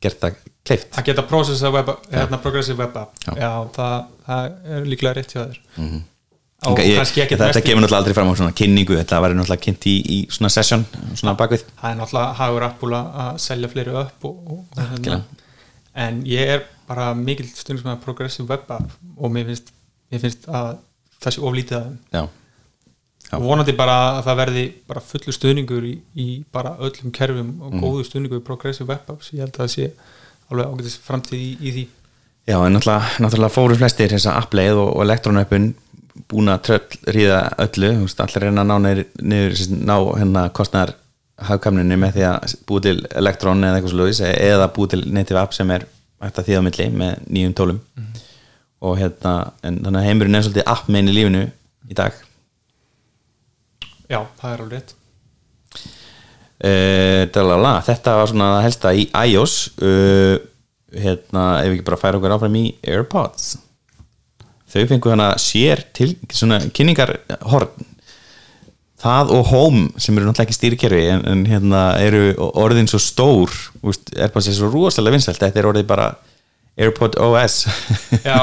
[0.02, 0.96] gert það kleift.
[0.98, 3.12] Að geta web, hérna, progressive web app.
[3.26, 3.34] Já.
[3.38, 5.60] já, það, það er líklega rétt hjá þér.
[5.76, 6.02] Mhm.
[6.70, 8.94] og ég, kannski ekki þetta kemur náttúrulega aldrei fram á svona kynningu.
[9.00, 10.84] Þetta var náttúrulega kynnt í, í svona session
[11.18, 11.64] svona bakvið.
[11.80, 15.22] Það er náttúrulega hagur Apple að selja fleiri upp og, og, hérna.
[16.02, 19.72] En ég er bara mikil stundum með progressive web app og mér finnst,
[20.12, 20.74] mér finnst að
[21.22, 21.98] það sé oflítið að þeim.
[22.12, 22.22] Já,
[23.32, 23.36] Já.
[23.38, 27.72] og vonandi bara að það verði bara fullu stuðningur í, í bara öllum kerfum og
[27.72, 27.80] Mhm.
[27.86, 29.30] góðu stuðningur í progressive web apps.
[29.32, 29.90] Ég held að það sé
[30.52, 31.84] alveg ágætis framtíð í, í því.
[32.50, 35.68] Já en náttúrulega, náttúrulega fóru flestir þessa appleið og, og elektrónöppun
[36.28, 37.92] búin að tröll ríða öllu.
[38.18, 40.92] Allir reyna að ná, sem sagt, ná hérna kostnar
[41.42, 45.54] hagkamninni með því að búi til elektrón eða eitthvað slúðis eða búi til native app
[45.56, 45.86] sem er
[46.30, 47.80] að þýða á milli með nýjum tólum.
[48.82, 51.42] Og hérna, en þannig að heimurinn er svolítið app megin í lífinu
[51.90, 52.16] í dag.
[54.10, 54.96] Já, það er alveg rétt.
[56.62, 60.36] Uh, dalala, þetta var svona það helsta í iOS uh,
[60.94, 63.56] hérna, ef við ekki bara færa okkur áfram í AirPods.
[64.72, 67.91] Þau fengu hana sér til svona kynningarhorn
[69.02, 73.50] það og Home sem eru náttúrulega ekki stýrikerfi en, en hérna eru orðin svo stór
[73.82, 75.40] úst, er svo rosalega vinsælt.
[75.42, 76.12] Þetta er orðið bara
[76.78, 77.66] AirPod OS
[78.24, 78.38] já,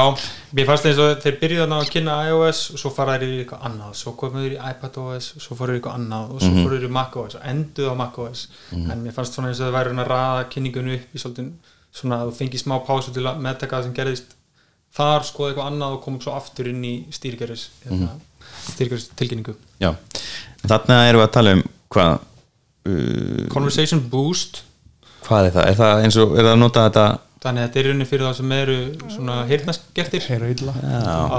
[0.53, 3.39] Mér fannst eins og þeir byrjuðu þarna að kynna iOS og svo fara þeir í
[3.43, 6.49] eitthvað annað svo komuðu þeir í iPadOS og svo fóruðu í eitthvað annað og svo
[6.53, 6.62] Mhm.
[6.66, 8.41] fóruðu þeir í macOS og enduðu á macOS
[8.74, 11.51] en mér fannst svona eins og þeir væri að ræða kynningunni upp í svolítið
[11.99, 14.34] svona að þú fengið smá pásu til að meðtaka það sem gerðist
[14.97, 17.68] þar skoða eitthvað annað og koma svo aftur inn í stýrikerfis.
[17.86, 18.28] Hérna, stýrikerfis
[18.78, 19.55] tilkynningu.
[19.82, 19.91] Já,
[20.67, 21.63] þarna erum við að tala um
[21.95, 22.11] hvað
[22.89, 24.61] uh, Conversation Boost.
[25.26, 25.67] hvað er það?
[25.74, 27.07] Er það eins og, er það að nota þetta?
[27.39, 28.78] Þannig að þetta er rauninni fyrir það sem eru
[29.15, 29.36] svona
[30.51, 30.74] illa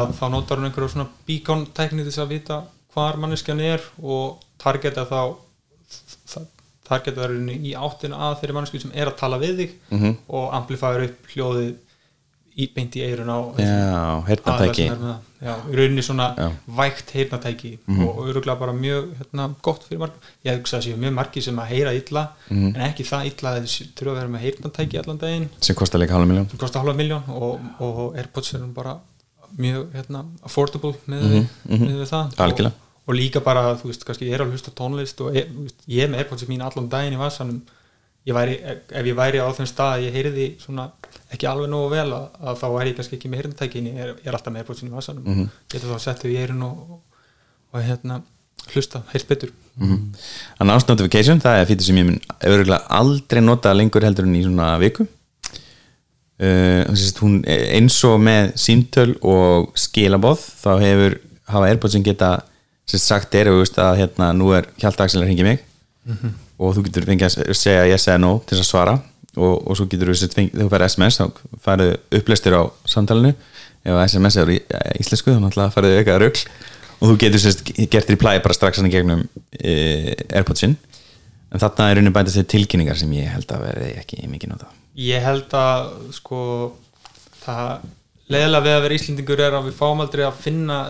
[0.01, 2.61] að þá notar hún einhverju svona beacon tækni til þess að vita
[2.95, 5.21] hvar manneskjan er og targeta þá
[6.89, 10.17] targeta það rauninni í áttina að þeirri manneskju sem er að tala við þig Mhm.
[10.29, 11.71] og amplifæður upp hljóðið
[12.61, 13.39] í, beint í eirun á.
[15.41, 16.49] Já, í rauninni svona Já.
[16.77, 20.13] Vægt heyrnatæki og öruglega bara mjög hérna, gott fyrir marg
[20.45, 22.75] ég hugsa að séu mjög margi sem að heyra illa Mhm.
[22.77, 26.01] en ekki það illa að þeir þurfa að vera með heyrnatæki allan daginn sem kostar
[26.03, 28.99] líka halva miljón sem kostar halva miljón og, og Airpods er bara
[29.59, 32.75] mjög hérna, affordable með, mm með það Algjörlega.
[32.77, 35.65] og, og líka bara, þú veist, kannski ég er að hlusta tónlist og ég, þú
[35.65, 37.63] veist, ég er með Airpods mín allan daginn í vasanum
[38.29, 40.89] ég væri, ef ég væri á þeim stað að ég heyriði svona
[41.33, 44.11] ekki alveg nógu vel að, að þá væri ég kannski ekki með heyrnatækin ég er,
[44.19, 45.23] ég er alltaf með í vasanum.
[45.25, 45.55] Mm -hmm.
[45.73, 46.99] getur þá að setja í eirun og,
[47.73, 48.21] og, hérna,
[48.75, 49.55] hlusta, heyrt betur.
[49.77, 50.13] Mhm.
[50.61, 54.45] Annars notification, það er fyrir sem ég mun örgulega aldrei nota lengur heldur en í
[54.45, 55.07] svona viku.
[56.41, 62.31] Uh, þess að hún eins og með símtöl og skilaboð þá hefur, hafa Airpodsin geta
[62.89, 65.61] sem sagt er að hérna nú er að ringi mig
[66.61, 68.99] og þú getur fengið að segja yes eða no til þess að svara.
[69.39, 73.31] Og, og svo getur þú þegar þú færið SMS þá færið upplestur á samtalenu
[73.87, 74.59] ef SMS er í
[75.01, 76.45] íslensku þá náttúrulega færið aukaða rugl.
[77.01, 77.63] Og þú getur sérst
[77.95, 79.23] gert reply bara strax hann í gegnum
[79.57, 80.75] e, Airpodsin
[81.51, 84.69] en þarna er raunin bætast þeir tilkynningar sem ég held að verði ekki mikið nota
[85.01, 86.43] ég held að sko
[87.41, 87.87] það
[88.31, 90.81] leðilega við að vera Íslendingur er að við fáum aldrei að finna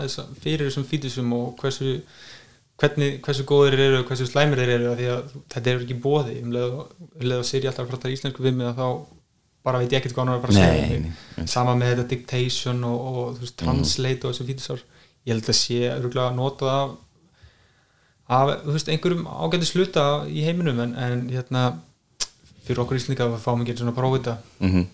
[0.43, 1.95] fyrir þessum fítusum og hversu
[2.81, 5.97] hvernig, hversu góðir þeir eru og hversu slæmir þeir eru því að þetta er ekki
[6.01, 8.87] bóði um leið og, um sér ég alltaf að prata íslensku við mig að þá
[9.61, 13.39] bara veit ég ekkert hvað hann er að segja sama með þetta dictation og, og
[13.41, 14.83] veist, translate og þessu fítusar
[15.27, 16.71] ég held að sé örgulega að nota
[18.31, 21.67] af, þú veist, einhverjum ágæti sluta í heiminum en, en hérna
[22.65, 24.37] fyrir okkur íslendinga við fáum ekki svona þetta.
[24.63, 24.89] Mm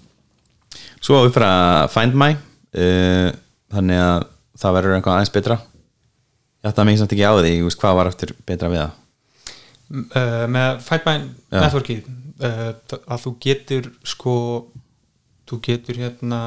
[1.02, 3.30] Svo upp frá Find My uh,
[3.72, 4.26] þannig að
[4.58, 5.58] það verður eitthvað aðeins betra
[6.64, 8.96] ég að mikið samt ekki á því þú veist, hvað var eftir betra við það?
[9.88, 11.60] Uh, með Fightmine Já.
[11.64, 12.08] networkið
[12.44, 12.72] uh,
[13.08, 14.34] að þú getur sko
[15.48, 16.42] þú getur hérna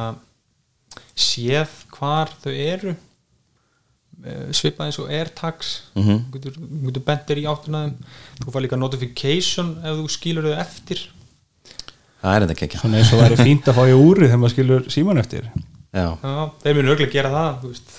[1.16, 5.70] séð hvar þau eru uh, svipað eins og AirTags.
[5.96, 6.20] Mhm.
[6.26, 6.58] þú getur,
[6.88, 7.96] getur bentir í áttina þeim.
[8.42, 11.06] Þú fær líka notification ef þú skilur þau eftir.
[12.20, 12.82] Það er þetta ekki ekki.
[12.82, 15.48] Svona eins og væri fínt að fá í úri þegar maður skilur síman eftir.
[15.90, 17.94] Já, Já, þeir munu örgulega gera það þú veist.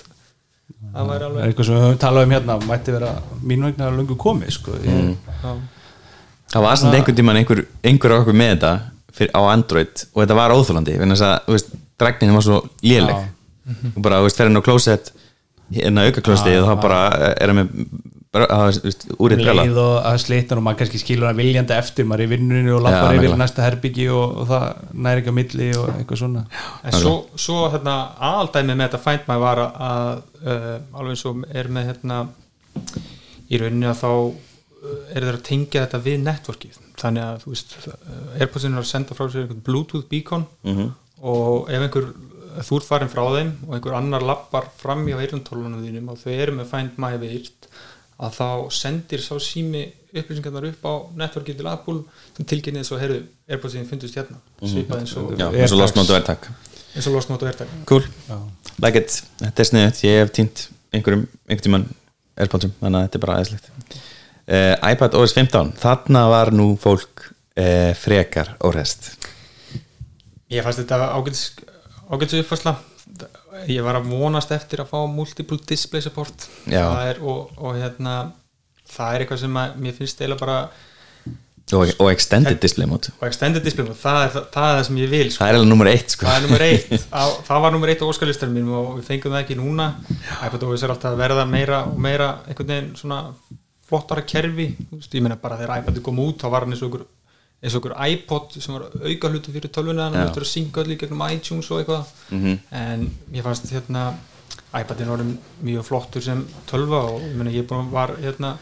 [0.92, 3.12] Það er alveg eitthvað sem við höfum talað um hérna mætti vera
[3.42, 4.76] mín vegna lungu komið sko.
[4.82, 5.52] já.
[6.52, 8.72] það var samt einhvern tímann einhver, einhver okkur með þetta
[9.12, 12.62] fyrir, á Android og þetta var óþólandi vegna þess að, þú veist, dræknin var svo
[12.84, 13.28] léleg
[13.96, 15.12] og bara, þú veist, fer hann á klósett
[15.72, 17.02] hérna auka klósettið og þá bara
[17.32, 17.86] er hann með
[18.32, 22.06] það, veist, úrið brjálað leið og að slitna og maður kannski skilur hann viljandi eftir
[22.08, 24.64] maður er í vinnunni og lappar yfir næsta herbyggi og, og það
[25.06, 26.44] næri ekki á milli og eitthvað svona.
[26.88, 27.96] En svo, svo hérna,
[28.30, 32.22] aðaldæmi með þetta Find My var að uh, alveg eins og er með hérna
[33.52, 36.80] í rauninni að þá uh, er þeir að tengja þetta við networkið.
[37.02, 37.76] Þannig að þú veist
[38.40, 40.90] Airpodsinu er að senda frá sér einhvern Bluetooth beacon Mhm.
[41.22, 42.08] og ef einhver
[42.62, 46.32] þú ert farin frá þeim og einhver annar lappar fram hjá heyrntólunum þínum og þau
[46.34, 47.68] eru með Find My virt
[48.20, 52.02] að þá sendir sá sími upplýsingarnar upp á networkið til Apple
[52.36, 54.36] sem tilkynnið svo, heyrðu, Airpodsinu fyndust hérna.
[54.60, 55.54] Svipað eins og, Mhm.
[55.56, 56.50] Eins og lost notu ertak
[56.92, 58.04] eins og losnótt og ertak Cool,
[58.82, 61.86] like it, þetta er sniðut ég hef týnt einhverjum einhvern tímann
[62.36, 63.70] Airpodsum, þannig að þetta er bara aðeinslegt
[64.48, 69.14] uh, iPad OS 15 þarna var nú fólk uh, frekar órest
[70.52, 71.46] Ég fannst þetta ágætis,
[72.12, 72.74] ágætis uppfærsla
[73.68, 76.48] ég var að vonast eftir að fá multiple display support.
[76.70, 78.16] Er, og, og hérna
[78.92, 80.56] það er eitthvað sem að, mér finnst eða bara
[81.72, 83.12] og, og extended display mode.
[83.20, 85.38] Og extended display mode, það er það, það, er það sem ég vil sko.
[85.40, 86.28] það er alveg nummer eitt sko.
[86.28, 87.06] það er eitt.
[87.20, 89.88] Á, það var nummer eitt á óskalistar mínum og við fengum það ekki núna.
[90.48, 93.22] iPad OS er alltaf að verða meira og meira einhvern veginn svona
[93.88, 94.68] flottara kerfi.
[95.00, 97.08] Ég meina bara þegar iPad kom út þá var hann eins og einhver
[97.62, 100.24] eins og einhver iPod sem var auka hlutu fyrir tölvuna hann Já.
[100.26, 102.06] var að synga öll í gegnum iTunes og eitthvað.
[102.30, 102.58] Mhm.
[102.70, 104.14] en ég fannst hérna
[104.74, 105.22] iPadin var
[105.62, 108.56] mjög flottur sem tölva og ég meina ég að var hérna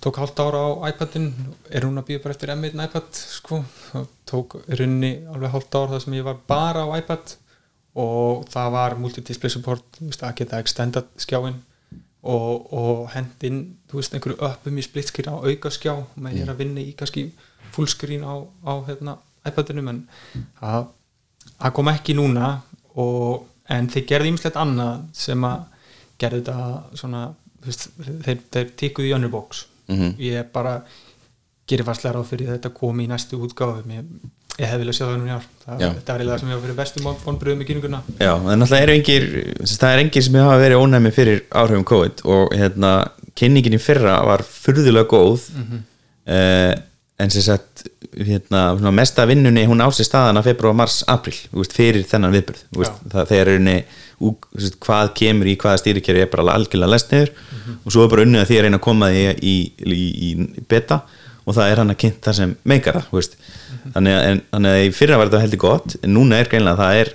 [0.00, 1.32] tók hálft ára á iPadin.
[1.70, 5.94] Er hún að býða bara eftir M1 iPad sko, það tók runni alveg hálft ára
[5.94, 7.36] þar sem ég var bara á iPad
[7.94, 11.62] og það var multi-display support að geta extended skjáin
[12.24, 16.46] og, og hendin þú veist, einhverju öppum í split screen á auka skjá með ég
[16.46, 17.28] er að vinna í kannski
[17.74, 19.16] full screen á, á hérna,
[19.46, 20.02] iPadinum en
[20.60, 20.86] það,
[21.76, 22.54] kom ekki núna
[22.94, 25.64] og, en þeir gerði ýmislegt annað sem að
[26.20, 27.24] gerði þetta svona
[27.64, 27.88] veist,
[28.24, 29.66] þeir, þeir tíkuðu í önnur box.
[29.84, 30.14] Mhm.
[30.16, 30.78] ég bara
[31.68, 34.06] gerir fastlega ráð fyrir að þetta komi í næstu útgáfum ég,
[34.60, 35.44] ég hef viljað sjá það nú í ár.
[35.64, 38.00] Það, þetta er það sem ég var fyrir bestu vonbröðum í kynninguna.
[38.20, 39.28] Já, en náttúrulega eru engir
[39.64, 42.94] það er engir sem hafa verið ónæmi fyrir áhrifum COVID og hérna
[43.36, 45.48] kynningin í fyrra var furðulega góð.
[45.60, 45.84] Mhm.
[46.26, 46.74] eh,
[47.22, 47.84] en sem sagt
[48.18, 52.80] hérna, mesta vinnunni hún á sig staðana februar, mars, april veist, fyrir þennan viðbyrð þú
[52.82, 53.76] veist, það, þegar henni
[54.84, 57.76] hvað kemur í hvaða stýrikjari er bara algjörlega lest niður Mhm.
[57.84, 59.54] og svo er bara unnið að því að reyna að koma því í, í,
[59.94, 61.00] í, í beta
[61.46, 63.36] og það er hann að kynnt það sem meikar það veist.
[63.36, 63.92] Mhm.
[63.94, 66.74] þannig, að, en, þannig að í fyrra var þetta heldur gott en núna er greinlega
[66.74, 67.12] að það er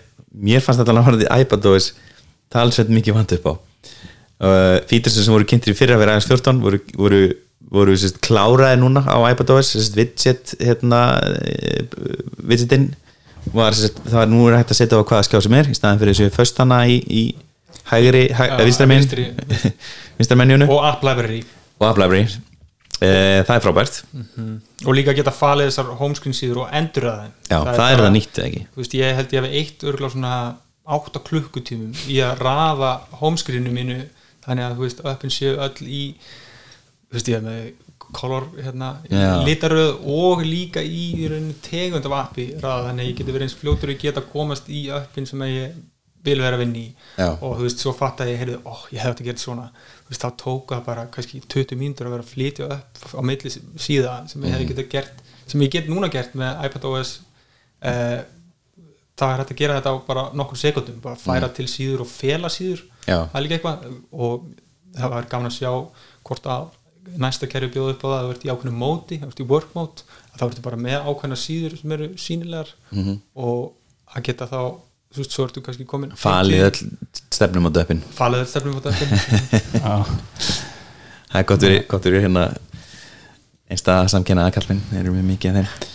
[0.50, 1.92] mér fannst þetta að varðið iPadOS
[2.54, 3.54] talsveit mikið vant upp á
[4.40, 7.22] uh, fítursir sem voru kynntir í fyrra að vera aðeins 14 voru, voru,
[7.68, 11.04] voru sérst, kláraði núna á iPadOS sérst, widget hérna,
[11.44, 11.86] eh,
[12.48, 12.90] widgetin.
[13.54, 15.78] Var, sérst, það var nú er hægt að setja á hvaða skjá sem er í
[15.78, 17.24] staðan fyrir þessu föstana í, í
[17.90, 19.28] hægri, hæ, Já, ja, vinstramenn vinstri.
[20.20, 21.42] vinstramenjunu og, App Library.
[21.80, 22.28] Og App Library.
[23.00, 23.10] E,
[23.48, 24.02] það er frábært.
[24.86, 28.12] Og líka geta falið þessar homescreen síður og endur það þeim já, það, er það
[28.18, 28.64] nýtt eða ekki?
[28.74, 30.34] Þú veist, ég held ég hef eitt örgulega svona
[31.00, 32.92] 8 klukkutímum í að rafa
[33.22, 34.00] homescreenu mínu
[34.44, 36.04] þannig að þú veist, öppin séu öll í
[37.10, 37.72] þú veist, ég með
[38.14, 39.44] color hérna, Já.
[39.46, 41.28] litaröð og líka í,
[41.62, 44.88] tegund af appi raða, þannig að ég geti verið eins fljótur að geta komast í
[44.90, 45.76] öppin sem ég
[46.26, 46.88] vil vera að vinna í
[47.18, 47.28] Já.
[47.42, 50.10] og þú veist, svo fatt að ég heyrðu, ó, ég hef þetta gert svona þú
[50.10, 53.50] veist, þá tók það bara kannski 20 mínútur að vera að flytja upp á milli
[53.80, 54.68] síða sem ég hef Mhm.
[54.74, 57.20] geta gert sem ég get núna gert með iPadOS
[57.86, 58.20] uh,
[59.20, 62.08] það er hægt að gera þetta á bara nokkur sekundum bara færa til síður og
[62.08, 63.30] fela síður Mhm.
[63.32, 64.44] Það er líka eitthvað og
[64.98, 65.72] það var gaman að sjá
[66.26, 66.68] hvort að
[67.18, 69.48] næsta kerfi bjóð upp á það að þú ert í ákveðnu móti, þú ert í
[69.50, 70.04] work mode
[70.34, 73.18] að þá ertu bara með ákveðna síður sem eru sínilegar Mhm.
[73.36, 73.74] og
[74.16, 74.60] að geta þá
[75.10, 76.90] þú veist, svo ertu kannski komin falið öll
[77.34, 79.10] stefnum á döpin falið öll stefnum á döpin
[81.30, 82.44] það er gott verið, gott verið hérna
[83.70, 85.88] einstað samkenna aðkallminn þeir eru með mikið af þeim.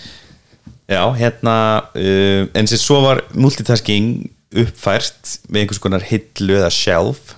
[0.94, 1.54] Já, hérna
[1.96, 7.32] uh, en sem svo var multitasking uppfært með einhvers konar hillu eða shelf.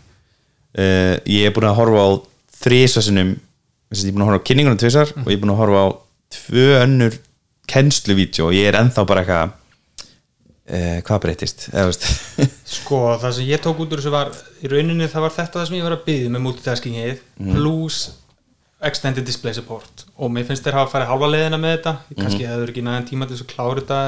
[0.77, 2.09] Uh, ég er búin að horfa á
[2.67, 3.31] þrísasunum
[3.95, 5.89] ég er búin að horfa á kynningunum tvisar og ég er búin að horfa á
[6.37, 7.21] tvö önnur
[7.71, 9.55] kennsluvídeó og ég er ennþá bara eitthvað
[10.71, 11.67] uh, hvað breytist?
[12.77, 14.33] Sko, það sem ég tók út úr þessu var
[14.63, 17.23] í rauninni það var þetta það sem ég var að byggja með multitaskingið
[17.53, 18.01] plus
[18.87, 20.05] extended display support.
[20.21, 21.93] Og mér finnst þeir hafa farið hálfa leiðina með þetta.
[22.11, 22.51] Kannski mm.
[22.51, 24.01] hefur ekki næðan tíma til þess að klára þetta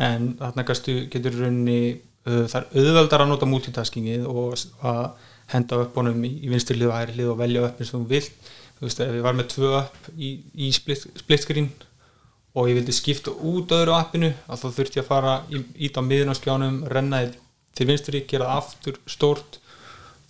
[0.00, 0.66] en þarna
[1.10, 1.80] getur rauninni
[2.28, 4.54] uh, það er auðveldar að nota multitaskingið og
[4.86, 5.02] að
[5.50, 8.50] henda upp honum í, hlið og hægri hlið og velja upp eins og þú vilt
[8.80, 11.70] þú veist, ef ég var með tvö upp í, í split, split screen
[12.56, 16.02] og ég vildi skipta út öðru appinu þá þurfti ég að fara í, ít á
[16.02, 17.36] miðun á skjánum renna þið
[17.78, 19.60] til vinstri, gera aftur stórt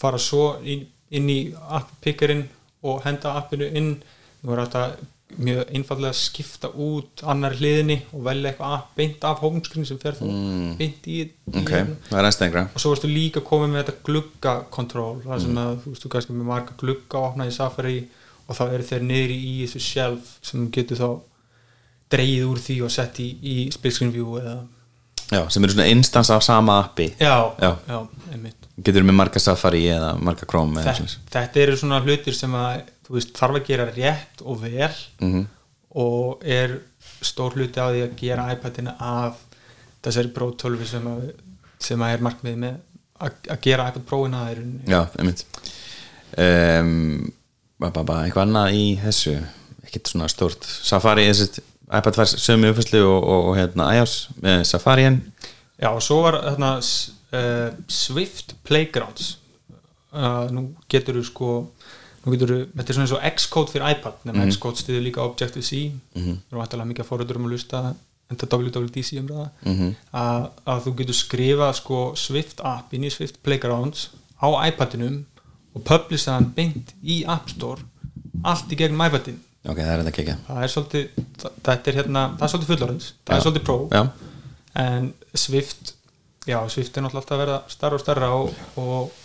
[0.00, 0.84] fara svo inn,
[1.14, 2.44] inn í app-pickerinn
[2.86, 3.94] og henda appinu inn.
[4.40, 4.84] Nú er þetta
[5.38, 9.98] mjög einfallega að skipta út annar hliðinni og velja eitthvað app beint af homescreen sem
[10.00, 10.24] fer þá
[10.80, 11.70] beint í, í ok,
[12.08, 15.76] það er ennstæðingra og svo varstu líka komið með þetta glugga kontról, það sem að
[15.84, 18.00] þú veist þú kannski með marga glugga opna í Safari
[18.50, 21.08] og þá eru þeir niðri í þessu shelf sem getur þá
[22.10, 23.54] dreigið úr því og sett í, í
[24.10, 24.56] view eða
[25.30, 27.12] já, sem eru svona instans af sama appi.
[27.20, 27.76] Já, Já.
[27.86, 27.98] já,
[28.34, 28.66] einmitt.
[28.82, 32.80] Getur með marga Safari eða marga Chrome eða þetta, þetta eru svona hlutir sem að
[33.06, 34.90] þú veist, þarf að gera rétt og vel
[35.20, 35.46] Mhm.
[35.94, 36.80] og er
[37.22, 39.38] stór hluti á því að gera iPadina af
[40.02, 41.30] þessari Pro 12 sem að,
[41.78, 42.76] sem að er markmið með
[43.20, 45.44] að, að gera iPad Pro-ina er já, einmitt.
[46.38, 47.32] Um,
[47.88, 49.36] eitthvað annað í þessu?
[49.86, 54.62] Ekkert svona stórt Safari, þessi iPad var sömu uppfæslu og, og, og hérna iOS með
[54.68, 55.22] Safari en
[55.80, 59.38] Já, og svo var þarna uh, Swift Playgrounds.
[60.12, 61.50] Uh, nú getur þú sko
[62.20, 65.24] nú getur þú, þetta er svona eins og Xcode fyrir iPad nema Xcode stiður líka
[65.24, 66.36] Objective-C mm -hmm.
[66.36, 67.94] þú erum hættilega mikið að fóröldur um að lusta
[68.30, 69.48] enda WWDC umræða.
[69.64, 69.94] Mhm.
[70.12, 74.10] að, að þú getur skrifað sko Swift app inn í Swift Playgrounds
[74.42, 75.24] á iPadinum
[75.74, 77.84] og publisa hann beint í App Store
[78.44, 81.98] allt í gegnum iPadin ok, það er þetta ekki það er svolítið, það, þetta er
[82.00, 83.38] hérna það er svolítið fullorðins, það Já.
[83.38, 84.02] er svolítið pro já,
[84.84, 85.10] en
[85.44, 85.92] Swift
[86.48, 89.18] já, Swift er náttúrulega alltaf að verða starra og starra og, og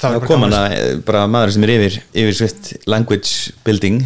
[0.00, 4.02] það bara kom gaman hann að bara maður sem er yfir, yfir Swift Language Building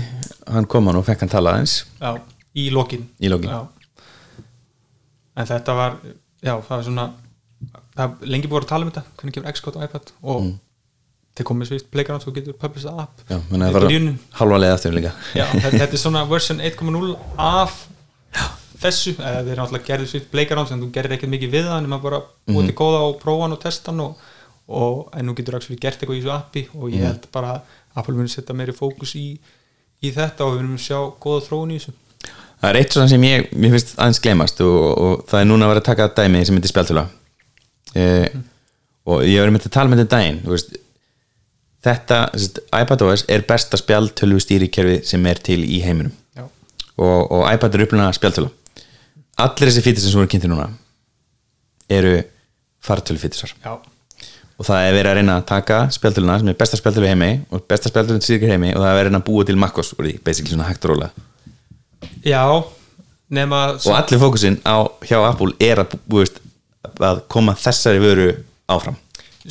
[0.53, 2.13] hann kom hann og fekk hann tala eins já,
[2.61, 3.51] í lokin Í lokin.
[3.51, 3.63] já.
[5.41, 7.09] en þetta var já, það var svona
[7.95, 10.55] það er lengi búið að tala um þetta hvernig kemur Xcode á iPad og mm.
[11.35, 13.25] Þeir komið svist playground svo getur publish það app.
[13.29, 14.07] Já, menn að það var
[14.41, 15.15] halva leið aftur líka.
[15.35, 17.11] Já, þetta, þetta er svona version 1.0
[17.43, 17.81] af
[18.85, 21.91] þessu, eða þeir náttúrulega gerðu svift playground sem þú gerir ekkert mikið við það en
[21.91, 24.31] maður bara búið til góða og prófa hann og testa hann og,
[24.69, 27.75] og en nú getur actually gert eitthvað í þessu appi og ég held bara að
[28.01, 29.27] Apple muni setja meiri fókus í,
[30.03, 31.95] í þetta og við munum sjá góða þróun í þessu.
[32.65, 35.67] Það er eitt svona sem ég, mér finnst aðeins gleymast og, og það er núna
[35.67, 37.05] að vera að taka dæmi sem heitir spjaltöla
[38.01, 38.37] eh,
[39.05, 40.79] og ég verið með að tala með þetta daginn þú veist,
[41.85, 42.19] þetta,
[42.81, 46.13] iPadOS er besta spjaltölu stýrikerfi sem er til í heiminum.
[46.95, 48.51] Og, og iPad er upplega spjaltöla
[49.43, 50.69] allir þessi fítir sem svo eru kynnti núna
[51.91, 52.13] eru
[52.87, 56.79] fartölu fítisar já, og það er verið að reyna að taka spjaltöluna sem er besta
[56.79, 59.47] spjaltölu heimi og besta spjaltölu stýrikerfi heimi og það er verið að reyna að búa
[59.49, 61.11] til makkos úr því, basically svona hægt og rólega.
[62.23, 62.45] Já
[63.35, 66.39] nema og allir fókusin á hjá Apple er að, bú- veist,
[67.03, 68.29] að koma þessari vöru
[68.71, 68.95] áfram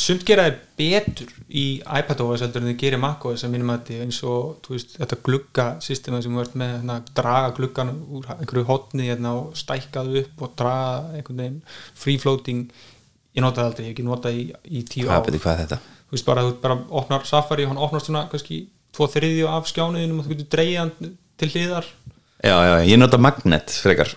[0.01, 4.05] sumt gera þér betur í iPadOS heldur en þið gerir macOS að mínum að þetta
[4.07, 9.09] eins og veist, þetta glugga systema sem ert með hérna, draga gluggan úr einhverju hotni
[9.11, 11.59] hérna, og stækka það upp og draga einhvern veginn
[11.93, 12.65] free floating.
[13.33, 15.27] Ég notaði aldrei, ég hef ekki notað í, í tíu hvað, ár.
[15.27, 15.79] betur, hvað er þetta?
[16.13, 19.69] þú veist bara, þú bara opnar Safari og hann opnar svona kannski tvo þriðju af
[19.71, 20.91] skjánuðinum og þú getur hann
[21.41, 21.87] til hliðar.
[22.43, 24.13] Já, já, ég nota magnet frekar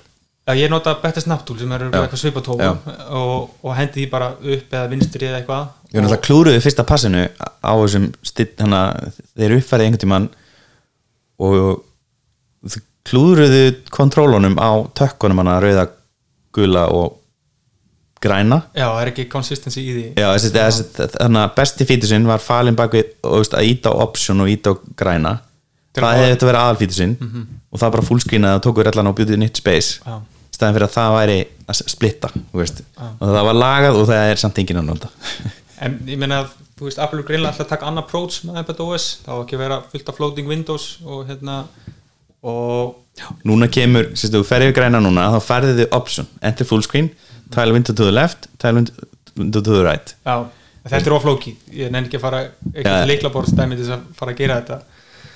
[0.47, 2.77] Já, ég nota Better Snaptool sem eru eitthvað svipatófum
[3.19, 5.65] og, og hendi því bara upp eða vinstri eða eitthvað.
[5.91, 8.83] Ég er náttúrulega klúruði fyrsta passinu á þessum stitt, hana,
[9.35, 10.29] þeir uppfærið einhvern tímann
[11.43, 11.83] og
[12.71, 12.81] þau
[13.11, 13.63] klúruðu
[13.95, 15.89] kontrólunum á tökkunum hana rauða,
[16.55, 17.19] gula og
[18.23, 18.61] græna.
[18.75, 20.05] Já, það er ekki consistency í því.
[20.23, 20.87] Já, þessi, þessi,
[21.19, 24.73] þannig að besti fítusinn var falin bak við veist, að íta á option og íta
[24.73, 25.35] á græna.
[25.97, 27.19] Það að- hefði þetta verið aðalfítusinn
[27.73, 30.01] og það bara fullscreenaði og tókur allan og bjútið nýtt space.
[30.07, 30.17] Já.
[30.57, 32.83] Í staðin fyrir að það væri að splitta veist.
[32.97, 35.13] og það var lagað og það er samt enginn að nota
[35.85, 38.63] En ég meina að, þú veist, Apple er greinlega alltaf að taka annar approach með
[38.63, 41.57] iPadOS þá á ekki að vera fullt af floating windows og hérna
[42.47, 42.97] og
[43.45, 47.11] núna kemur, sérstu, þú ferði yfir græna núna þá ferði þið option, enter fullscreen
[47.53, 48.87] tile window to the left, tile
[49.37, 50.15] window to the right.
[50.25, 50.49] Já,
[50.87, 52.51] þetta er oflóki ég nenni ekki að fara Já.
[52.73, 54.81] eitthvað leiklaborðstæmi til að fara að gera þetta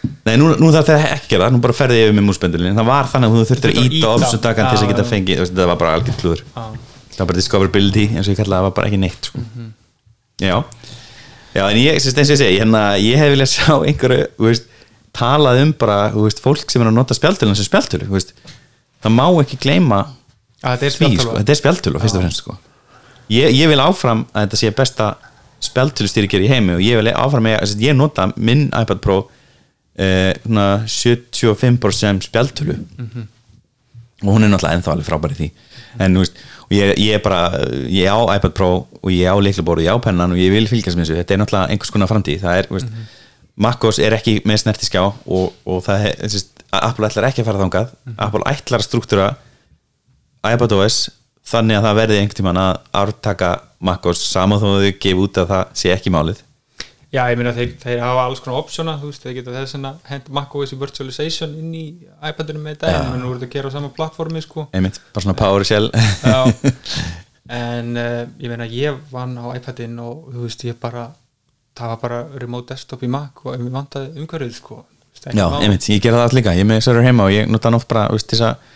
[0.01, 2.89] Nei, nú, nú það þegar ekki gera það, nú bara ferði yfir með múspendulin það
[2.89, 4.13] var þannig að þú þurftir að að íta ýta.
[4.15, 6.43] option takan til þess að geta fengið það var bara algjört klúður.
[6.55, 9.43] Það var bara discoverability eins og ég kallaði það var bara ekki neitt sko.
[9.43, 9.71] Mhm.
[10.41, 10.57] já.
[11.51, 14.69] Já en ég, eins og ég segi hérna, ég hef viljað sjá einhverju veist,
[15.17, 18.33] talað um bara veist, fólk sem er að nota spjaltölu sem spjaltölu veist,
[19.03, 20.05] það má ekki gleyma
[20.63, 22.57] að þetta er því, sko, þetta er spjaltölu fyrst og fremst sko.
[23.35, 25.11] ég, ég vil áfram að þetta sé besta
[25.61, 29.19] spjaltölu styrkir í heimi og ég vil áfram að ég nota minn iPad Pro
[30.01, 32.79] eh, svona 75% spjaltölu
[34.21, 35.47] og hún er náttúrulega ennþá alveg frábæri því.
[36.01, 37.41] En þú veist, og ég, ég er bara
[37.89, 38.71] ég á iPad Pro
[39.01, 41.41] og ég á leiklubóru ég á pennan og ég vil fylgjast með þessu, þetta er
[41.41, 42.93] náttúrulega einhvers konar framtíð, það er, þú veist
[43.61, 47.49] MacOS er ekki með snertiskjá og, og það er, þú veist, Apple ætlar ekki að
[47.49, 47.95] fara þangað.
[48.15, 49.31] Apple ætlar að struktúra
[50.47, 51.01] iPadOS
[51.51, 55.41] þannig að það verði einhvern tímann að ártaka MacOS saman þó að þau gefa út
[55.43, 56.45] að það sé ekki málið
[57.11, 59.97] Já, ég meina þeir, þeir hafa alls konar optiona, þú veist, þeir geta þess að
[60.13, 61.85] hend macOS í virtualization inn í
[62.31, 64.67] iPadinu með þetta, en eru þetta að gera á sama plattformi, sko.
[64.73, 66.39] einmitt, bara svona PowerShell Já.
[67.61, 71.09] en uh, ég meina, ég vann á iPadin og þú veist, ég bara,
[71.79, 74.83] það var bara remote desktop í Mac og mér vantaði umhverfið, sko.
[75.11, 77.51] Þú veist, Já, einmitt, ég gera það allt líka, ég með server heima og ég
[77.51, 78.69] nota oft bara, þú veist, þess að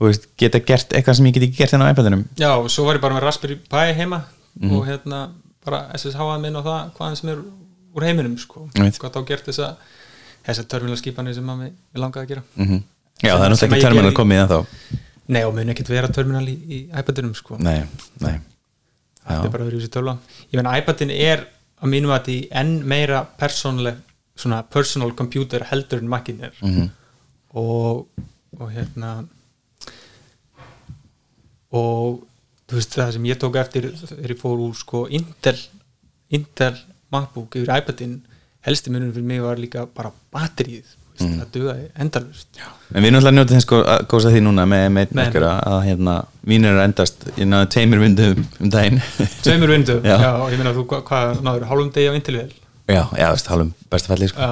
[0.00, 2.70] þú veist, geta gert eitthvað sem ég get ekki gert hérna á iPadinum Já, og
[2.72, 4.22] svo var ég bara með Raspberry Pi heima
[4.60, 4.72] Mhm.
[4.74, 5.18] og hérna
[5.64, 7.42] bara SSH-að minn og það, hvaðan sem er
[7.94, 8.68] úr heiminum, sko.
[8.74, 9.76] Hvað þá gert þessa,
[10.46, 12.42] þessa terminalskipanir sem að mig, mig langaði að gera.
[12.56, 12.82] mm
[13.20, 14.66] Já, það er Sem- náttúrulega sem ekki gerði- komið en þá
[15.30, 17.56] Nei, og mun ekkert vera terminal í, í iPadinum, sko.
[17.60, 17.84] Nei,
[18.20, 18.40] nei
[19.30, 20.14] þetta er bara verið þessi tölva
[20.50, 21.44] ég meina iPadin er
[21.82, 23.96] að mínum að því enn meira persónleg
[24.36, 26.90] svona personal computer heldur en Macin er Mhm.
[27.54, 28.06] og,
[28.58, 29.28] og hérna
[31.72, 32.22] og
[32.68, 35.58] þú veist það sem ég tók eftir þegar ég fór úr sko Intel
[36.30, 36.76] Intel
[37.12, 38.16] MacBook yfir iPadin
[38.66, 41.20] helsti munum fyrir mig var líka bara batterið mm.
[41.20, 41.36] Mhm.
[41.40, 45.80] það dugaði endalust En við náttúrulega njótið þess að gósa því núna með, einhverja að
[45.86, 46.14] hérna
[46.48, 49.00] mínir er að endast, ég náði tveimur vindum um daginn
[49.44, 50.16] Tveimur vindu, Já.
[50.16, 50.30] já.
[50.40, 52.52] og ég meina þú hvað, náður, hálfum degi á Intel vel
[52.90, 54.48] Já, já, veist, hálfum bestafalli sko.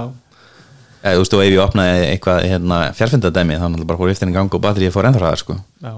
[1.02, 4.36] Þú veist, og ef ég opnaði eitthvað hérna, fjárfundadæmi þá náttúrulega bara fór viftin í
[4.36, 5.56] gang og batterið fór ennþá hraðar sko.
[5.82, 5.94] Já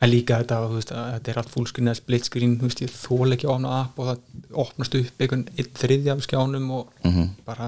[0.00, 1.50] En líka þetta, veist, að þetta er allt
[1.90, 5.20] eða split screen, þú veist, ég þól ekki að opna app og það opnast upp
[5.26, 7.26] einhvern einn þriðja af skjánum og Mhm.
[7.44, 7.66] bara,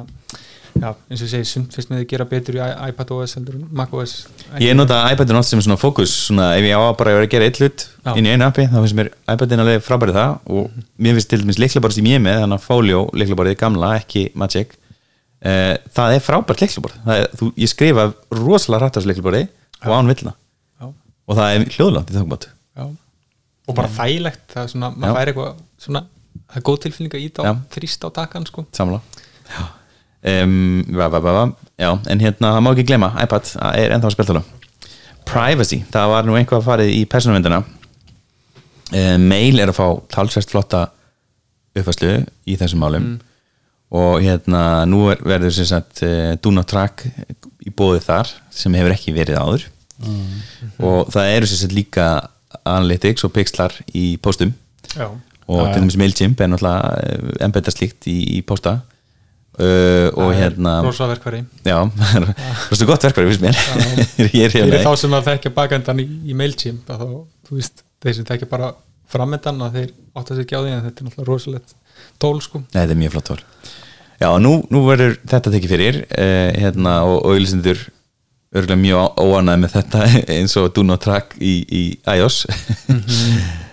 [0.80, 3.54] já, eins og ég segi, sumt fyrst með þið gera betur í iPad OS heldur
[3.58, 4.14] en Mac OS
[4.64, 7.26] Ég nota iPadin oft sem svona fókus svona ef ég á að bara að vera
[7.28, 10.38] að gera eitt hlut inn í einu appi, þá finnst mér iPadin alveg frábærið það
[10.56, 13.92] og mér finnst til dæmis leiklaborð sem ég er með, þannig að Folio leiklaborðið gamla,
[14.00, 14.72] ekki Magic
[15.44, 19.48] uh, það er frábært leiklaborð ég skrifa rosalega rætt á þessu leiklaborði
[19.84, 20.41] og án villna já,
[21.26, 22.86] og það er hljóðlátt í já.
[22.86, 26.02] og bara þægilegt það er svona, maður fær eitthvað svona,
[26.48, 28.66] það er góð tilfinning að íta á þrýst á takan sko.
[28.74, 29.00] Samla
[30.22, 31.44] um, va, va, va.
[31.80, 34.44] Já, en hérna það má ekki glema iPad er ennþá spiltala
[35.28, 37.62] privacy, það var nú einhvað farið í persónuvendina.
[38.92, 40.86] Um, mail er að fá talsvert flotta
[41.78, 43.12] uppfæslu í þessum málum.
[43.92, 47.06] Og hérna nú er, verður sem sagt uh, do not track
[47.62, 49.68] í bóðið þar sem hefur ekki verið áður
[50.82, 52.06] og það eru sagt líka
[52.68, 54.52] analytics og pixlar í póstum.
[54.92, 55.08] Já,
[55.48, 58.78] og til dæmis MailChimp er náttúrulega embedda slíkt í, í posta
[59.58, 63.60] uh, og hérna rosa verkværi já, það er svo gott verkværi fyrst mér.
[64.38, 67.12] Ég er fyrir hérna þá sem að þekkja bakendan í, í MailChimp að þá,
[67.48, 68.72] þú veist, þeir sem þekkja bara
[69.12, 71.74] framöndan að þeir átta sig ekki á því en þetta er náttúrulega rosalegt
[72.22, 72.62] tól sko.
[72.70, 73.40] Nei, þetta er mjög flott tól.
[74.22, 77.80] Já, nú, nú verður þetta tekið fyrir uh, hérna, og, ylsendur
[78.52, 81.82] örgulega mjög óanæð með þetta eins og not track í, í
[82.16, 82.42] iOS.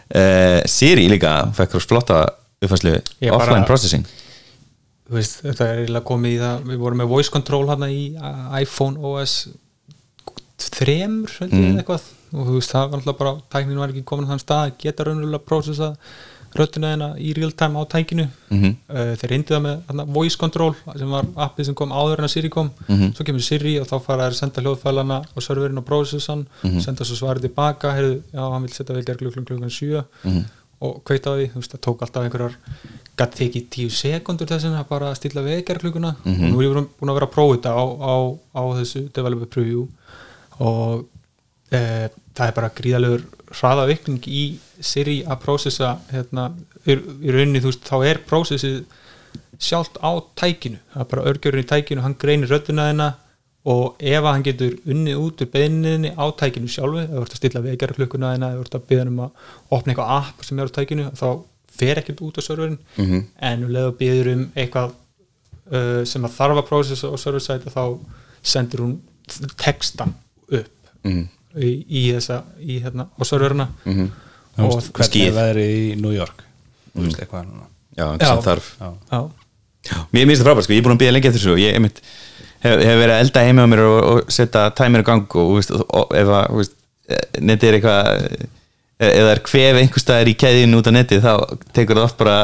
[0.10, 2.20] Uh, Siri líka fekk rosa flotta
[2.64, 2.96] uppfæslu
[3.32, 4.06] offline processing.
[5.10, 8.02] Veist, þetta er eiginlega komið í það við vorum með voice control hérna í
[8.62, 9.38] iPhone OS
[10.60, 11.78] þremur held ég Mm.
[11.82, 12.08] eitthvað.
[12.30, 14.76] Og þú veist, það var alltaf bara, tæknin var ekki komin á þann stað að
[14.84, 15.88] geta raunverulega prósessa
[16.56, 18.76] röddina þeina í real time á tækinu Mhm.
[18.90, 22.26] uh, þeir reyndu það með þarna, voice control sem var appið sem kom áður en
[22.26, 23.14] að Siri kom Mhm.
[23.14, 26.80] svo kemur Siri og þá fara þær að senda hljóðfælana og serverinn og prósessan Mhm.
[26.82, 30.46] senda svo svarið tilbaka, heyrðu, já, hann vil setja vel gerð klukkan klukkan 7 Mhm.
[30.82, 32.56] og kveita því, þú veist, það tók alltaf einhverjar
[33.18, 36.44] gætt tekið tíu sekundur þess að bara stilla vekjarklukuna Mhm.
[36.46, 39.46] og nú er ég búin- að vera að prófa þetta á, á, á þessu developer
[39.46, 39.88] preview
[40.60, 41.06] og
[41.72, 44.44] e, það er bara gríðalegur hraðavikning í
[44.82, 46.52] Siri að prósessa hérna,
[46.88, 48.84] í, rauninni, þú veist, þá er prósessið
[49.60, 53.10] sjálft á tækinu það er bara örgjörun í tækinu, hann greinir rödduna þeina
[53.70, 57.42] og ef að hann getur unnið út úr beininni á tækinu sjálfu þú ert að
[57.42, 59.44] stilla vekjara klukkuna þeina ef þú ert að byggja um að
[59.76, 61.28] opna eitthvað app sem er á tækinu þá
[61.80, 63.20] fer ekkert út á serverin Mhm.
[63.50, 64.96] en um leið og byggður um eitthvað
[65.72, 67.84] uh, sem að þarf að prósessa á server site þá
[68.42, 68.96] sendir hún
[69.60, 70.16] textan
[70.48, 70.72] upp
[71.04, 71.28] Mhm.
[71.58, 73.70] Í, í þessa í, hérna, á serverina.
[73.86, 74.10] Mhm.
[74.60, 76.44] Þú og veist, hvernig er veðrið í New York?
[76.94, 77.68] Þú veist eitthvað núna
[78.00, 78.26] Já, Já.
[78.28, 78.68] sem þarf.
[78.80, 78.90] Já.
[79.90, 81.60] já, Mér finnst það frábært sko, ég er búin að býða lengi eftir þessu og
[81.64, 82.02] ég einmitt,
[82.64, 85.46] hef, hef verið að elda heima á mér og, og setja tæmir í gang og,
[85.46, 86.76] og, veist, og ef að veist,
[87.40, 88.24] netið er eitthvað
[89.00, 91.34] ef það er kvef einhver staðar í keðinu út á netið þá
[91.76, 92.38] tekur það oft bara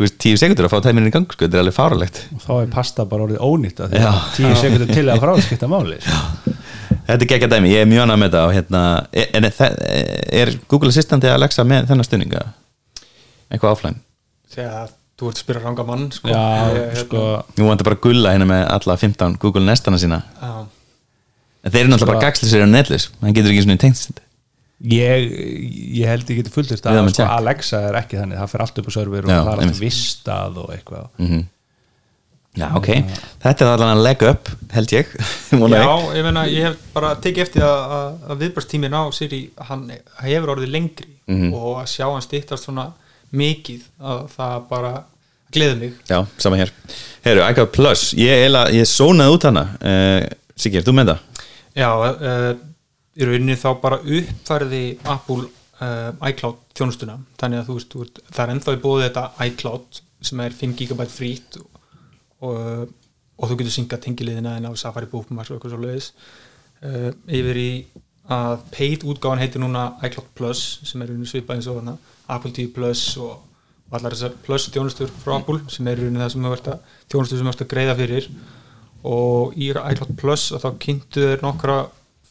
[0.00, 2.52] veist, tíu sekundur að fá tæmirinn í gang sko, þetta er alveg fáralegt og þá
[2.62, 3.82] er pasta bara orðið ónýtt
[4.36, 6.55] tíu sekundur til að fráskipta máli sko.
[7.06, 8.82] Þetta er geggja dæmi, ég er mjög annað með þetta og hérna,
[9.14, 9.74] er, er,
[10.42, 12.44] er Google Assistant eða Alexa með þennan stunninga
[13.50, 14.00] eitthvað offline?
[14.56, 16.28] Þegar þú ert að spyrja ranga mann sko.
[16.32, 17.24] já, Ég, hérna, sko.
[17.56, 20.20] Nú vantar bara gulla hérna með alla 15 Google Nestana sína.
[20.42, 20.52] Já,
[21.66, 24.26] en þeir eru náttúrulega bara gagslisir á netlis hann getur ekki svona tengt þetta
[24.92, 25.30] ég,
[25.96, 27.26] ég held ég geti fullist Við að að sko.
[27.38, 29.76] Alexa er ekki þannig það fer allt upp á server og það er einmitt.
[29.76, 31.06] allt vistað og eitthvað.
[31.22, 31.44] Mm
[32.56, 32.86] Já, ok,
[33.42, 35.10] þetta er allan að leg up held ég,
[35.52, 35.82] já,
[36.16, 39.82] ég meina ég hef bara tekið eftir að, að, að viðbrastímin á Siri, hann
[40.24, 41.48] hefur orðið lengri Mhm.
[41.58, 42.84] og að sjá hann stýttast svona
[43.34, 44.92] mikið að það bara
[45.52, 45.92] gleði mig.
[46.06, 46.70] Já, sama hér.
[47.24, 48.46] Herru, iCloud Plus, ég,
[48.76, 49.64] ég sónaði út hana.
[49.82, 51.42] Uh, Sigir, þú með það?
[51.76, 52.52] Já, uh,
[53.18, 55.48] í rauninni þá bara uppfærði Apple
[55.82, 57.18] uh, iCloud þjónustuna.
[57.42, 60.00] Þannig að þú veist, það er ennþá í bóði þetta iCloud
[60.30, 61.66] sem er 5 GB frýtt og,
[63.36, 66.10] og þú getur syngað tengiliðina en á Safari Bookmarks og eitthvað svo leiðis
[66.82, 67.70] uh, yfir í
[68.32, 71.96] að paid útgáfan heitir núna iCloud Plus sem er svipað eins og hana,
[72.32, 73.38] Apple TV Plus og,
[73.86, 76.70] og allar þessar Plus þjónustur frá Apple sem er það sem að
[77.12, 78.28] þjónustur sem ert að greiða fyrir.
[79.06, 81.78] Og í iCloud Plus að þá kynntu þeir nokkra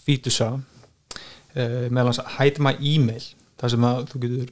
[0.04, 3.24] fítusa uh, meðal hans að hide my email
[3.62, 4.52] þar sem að þú getur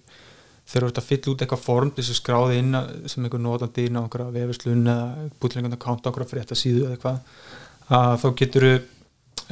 [0.63, 2.77] þú ert að fylla út eitthvað form þess að skráði inn
[3.11, 6.95] sem einhver notandi inn á einhverja vefurslun eða bútlengan account á einhverja frétta síðu eða
[6.95, 8.73] eitthvað að þá getur þú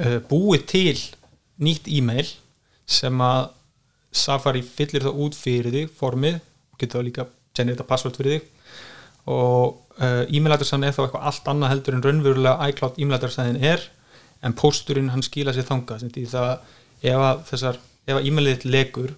[0.06, 1.02] uh, búið til
[1.62, 2.30] nýtt e-mail
[2.90, 3.52] sem að
[4.12, 8.50] Safari fyllir það út fyrir þig formið og getur það líka generita password fyrir þig
[9.32, 13.60] og uh, e-mail adressan er þá eitthvað allt annað heldur en raunverulega iCloud e-mail adressan
[13.60, 13.86] er
[14.42, 16.52] en pósturinn hann skila sér þangað sem því það
[17.12, 19.16] ef að þessar ef að e-mailið legur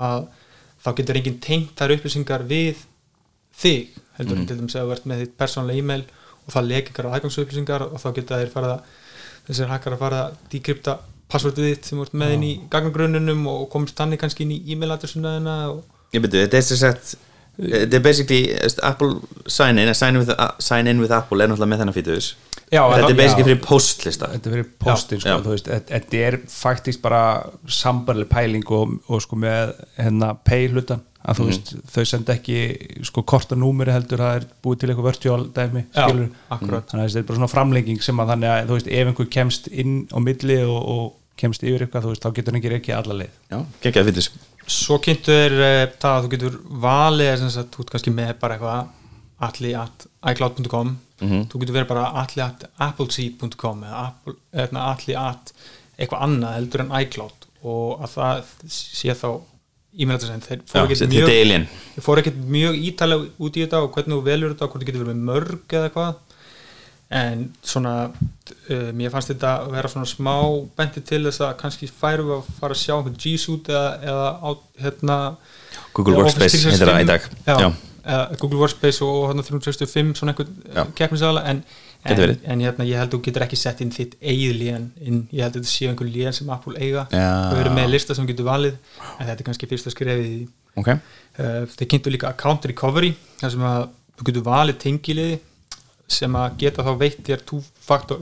[0.00, 0.28] að
[0.86, 2.84] þá getur enginn tengt þær upplýsingar við
[3.56, 6.06] þig heldur en til dæmis að þú ert með þitt persónulega e-mail
[6.46, 8.78] og það leki ykkur aðgangsupplýsingar og þá geta þeir fara
[9.48, 10.96] þessir hakkar að fara að dekripta
[11.32, 15.38] passvörduð þitt sem ert með inn í gagnagrunnunum og komist þannig kannski inn í e-mail-adressuna
[15.72, 15.82] og
[16.14, 17.16] Ég byrju, þetta er sem sagt
[17.56, 18.40] Þetta er basically
[18.84, 19.14] Apple
[19.48, 20.18] sign in, sign
[20.90, 22.28] in, with, Apple er náttúrulega með þennan fítus
[22.72, 27.02] Já, Þetta er basically fyrir postlista þetta er fyrir postin sko, veist, þetta- er faktískt
[27.04, 27.20] bara
[27.70, 31.36] sambarleg pæling og, og sko með hérna pay hlutan að Mhm.
[31.38, 35.84] þú veist, þau senda ekki sko kortanúmeri heldur, það er búið til eitthvað virtual dæmi,
[35.94, 36.86] Já, skilur akkurat.
[36.90, 39.30] þannig að þetta er bara svona framlenging sem að þannig að þú veist, ef einhver
[39.30, 42.74] kemst inn á milli og, og kemst yfir eitthvað, þú veist, þá getur hann ekki
[42.80, 43.34] ekki alla leið.
[43.50, 44.30] Já, geggjaði fítus
[44.66, 48.32] svo kynntu þeir uh, það að þú getur valið sem sagt, þú ert kannski með
[48.40, 48.86] bara eitthvað
[49.44, 55.52] alli at iCloud.com þú getur verið bara alli at appleseed.com eða Apple, eða alli at
[55.96, 59.28] eitthvað annað heldur en iCloud og að það sé þá
[59.96, 61.66] e-mailadressin, þeir fóru ekkert mjög er alien.
[61.96, 64.84] Ég fór ekkert mjög ítalega út í þetta og hvernig þú velur þetta og hvort
[64.84, 66.22] þú getur verið með mörg eða hvað
[67.16, 70.34] en svona uh, mér fannst þetta að vera svona smá
[70.76, 74.50] benti til þess að kannski færum við að fara að sjá G-Suite eða, eða á,
[74.82, 75.18] hérna
[75.94, 77.28] Google Workspace heitir það í dag.
[77.46, 77.85] 365, já, Já.
[78.06, 81.62] Eða Google Workspace og hérna 365 svona einhvern en,
[82.06, 82.38] Gæti en, verið.
[82.44, 85.42] en hérna ég held að þú getur ekki sett inn þitt eigið lén inn, ég
[85.42, 87.06] held að þetta séu einhver lén sem Apple eiga.
[87.52, 88.76] Og eru með lista sem getur valið
[89.18, 90.48] en þetta er kannski fyrsta skrefið í því.
[90.76, 90.92] Ok,
[91.36, 93.10] Uh, þeir kynntu líka account recovery
[93.42, 93.82] þar sem að
[94.16, 95.34] þú getur valið tengiliði
[96.08, 97.42] sem að geta þá veitt þér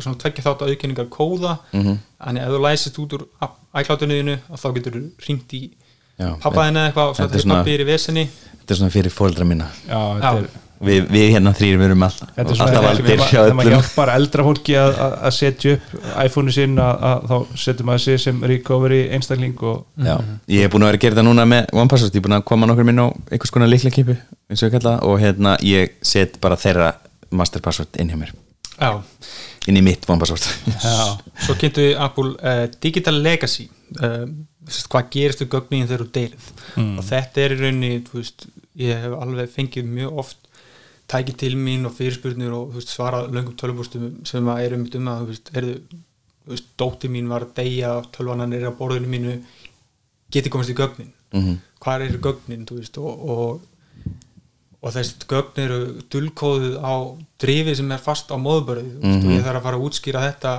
[0.02, 1.98] svona tveggja þátt auðkenningar kóða, Mhm.
[2.18, 3.22] þannig ef þú læsist út úr
[3.78, 5.70] iCloud-unuðinu þá getur þú ringt í
[6.42, 8.24] pappaðina eitthvað og svo þetta er svona- er í vesenni
[8.64, 9.68] þetta er svona fyrir fóldra mína.
[9.86, 10.00] Já,
[10.32, 10.52] er
[10.84, 14.74] Við, við hérna þrýr, við erum er alltaf aldir þegar hjá maður hjálpar eldra fólki
[14.76, 15.92] að, að að setja upp
[16.24, 20.16] iPhone-u sinn að, að þá setur maður sig sem recovery einstakling og Já,
[20.50, 22.46] ég er búin að vera að gera þetta núna með OnePassword, ég er búin að
[22.50, 24.18] koma nokkur minn á einhvers konar líkla kipu,
[24.50, 26.90] eins og ég kalla það, og hérna ég set bara þeirra
[27.30, 28.34] masterpassword inn hjá mér,
[28.74, 28.90] Já.
[29.70, 31.14] inn í mitt OnePassword Já,
[31.46, 33.70] svo kynntu Apple uh, Digital Legacy
[34.02, 34.26] uh,
[34.90, 36.98] hvað gerist þú gögnin þegar þú deyrið Mm.
[36.98, 40.36] og þetta er í rauninni veist, ég hef alveg fengið mjög oft
[41.08, 45.08] tækið til mín og fyrirspurnir og veist, svarað löngum tölvupústum sem að eru mitt um
[45.08, 45.36] að
[46.78, 49.36] dóttir mín var að deyja tölvanan er á borðinu mínu
[50.32, 51.58] geti komast í gögnin Mhm.
[51.80, 53.60] hvað eru gögnin veist, og, og,
[54.82, 55.78] og þessi gögn eru
[56.12, 56.94] dulkóðuð á
[57.40, 59.26] drifið sem er fast á móðbörðu mm Mhm.
[59.26, 60.52] og ég þarf að fara að útskýra þetta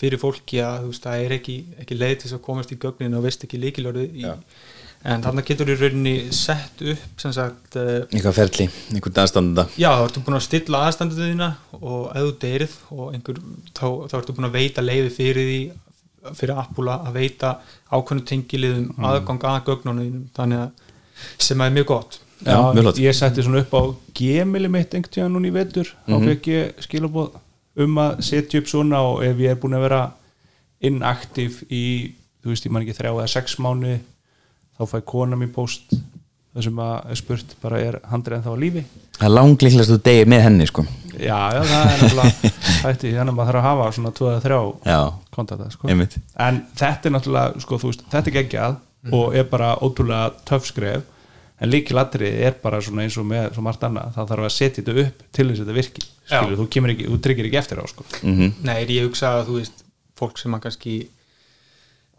[0.00, 2.78] fyrir fólki að þú veist, það er ekki, ekki leið til þess að komast í
[2.82, 4.26] gögnin og veist ekki líkilorðið í,
[5.06, 9.88] en þannig getur í rauninni sett upp sem sagt uh, Eitthvað ferli, einhvern aðstandanda já,
[9.96, 11.48] þá ertu búin að stilla aðstandu þína
[11.80, 13.40] og ef þú deyrið og einhver,
[13.72, 15.60] þá, þá ertu búin að veita leiði fyrir því
[16.36, 17.52] fyrir Apple að veita
[17.94, 19.04] ákveðnu tengiliðum Mm.
[19.06, 20.70] aðgang að gögnunum þannig að
[21.46, 22.98] sem er mjög gott Já, mjög flott.
[23.00, 23.82] ég setti svona upp á
[24.18, 26.26] Gmaili mitt einhvern tíðan núna í vetur þá Mhm.
[26.32, 27.36] fekk ég skilabóð
[27.84, 30.02] um að setja upp svona og ef ég er búin að vera
[30.86, 32.12] inaktiv í,
[32.42, 33.98] þú veist, ég man ekki þrjá eða sex mánuði
[34.76, 35.96] þá fæ kona mér post
[36.56, 38.84] það sem að er spurt bara er handrið en þá á lífi?
[39.16, 40.84] Það er langlíklegast þú degi með henni, sko.
[41.16, 42.50] Já, já, það er náttúrulega
[42.86, 44.58] þetta, þannig að maður þarf að hafa svona 2-3
[44.88, 45.00] Já,
[45.36, 45.88] kontakta sko.
[45.92, 46.16] einmitt.
[46.46, 48.78] En þetta er náttúrulega sko, þú veist, þetta er geggjað
[49.16, 51.04] og er bara ótrúlega töff skref
[51.56, 54.82] en líkilatrið er bara svona eins og með svo margt annað, það þarf að setja
[54.82, 57.80] þetta upp til þess að þetta virki, skilur, þú kemur ekki þú tryggir ekki eftir
[57.80, 58.08] á, sko.
[58.22, 59.86] Mm Nei, ég hugsa að þú veist
[60.16, 60.96] fólk sem að kannski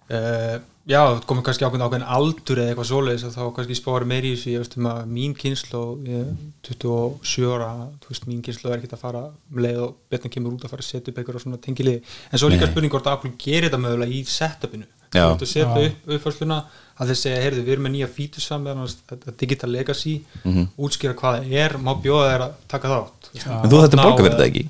[0.10, 0.58] uh,
[0.90, 4.36] já, komið kannski ákveðin ákveðin aldur eða eitthvað svoleiðis að þá kannski spári meiri í
[4.38, 6.34] þessu, ég veist um að mín kynslu ég,
[6.70, 7.72] 27 ára
[8.02, 10.74] þú veist, mín kynslu er ekkert að fara um leið og betna kemur út að
[10.74, 12.72] fara að setja upp eitthvað svona tengilið, en svo líka Nei.
[12.74, 13.34] spurning hvort Apple
[15.14, 15.24] Já.
[15.24, 16.58] þú ert að setja upp uppfærsluna
[16.98, 18.80] að þeir segja, heyrðu, við erum með nýja fítusa með
[19.12, 20.16] þetta digital legacy
[20.78, 24.24] útskýra hvað það er, má bjóða þeir að taka þátt En þú þetta Ná, borga
[24.24, 24.64] fyrir eh, þetta ekki?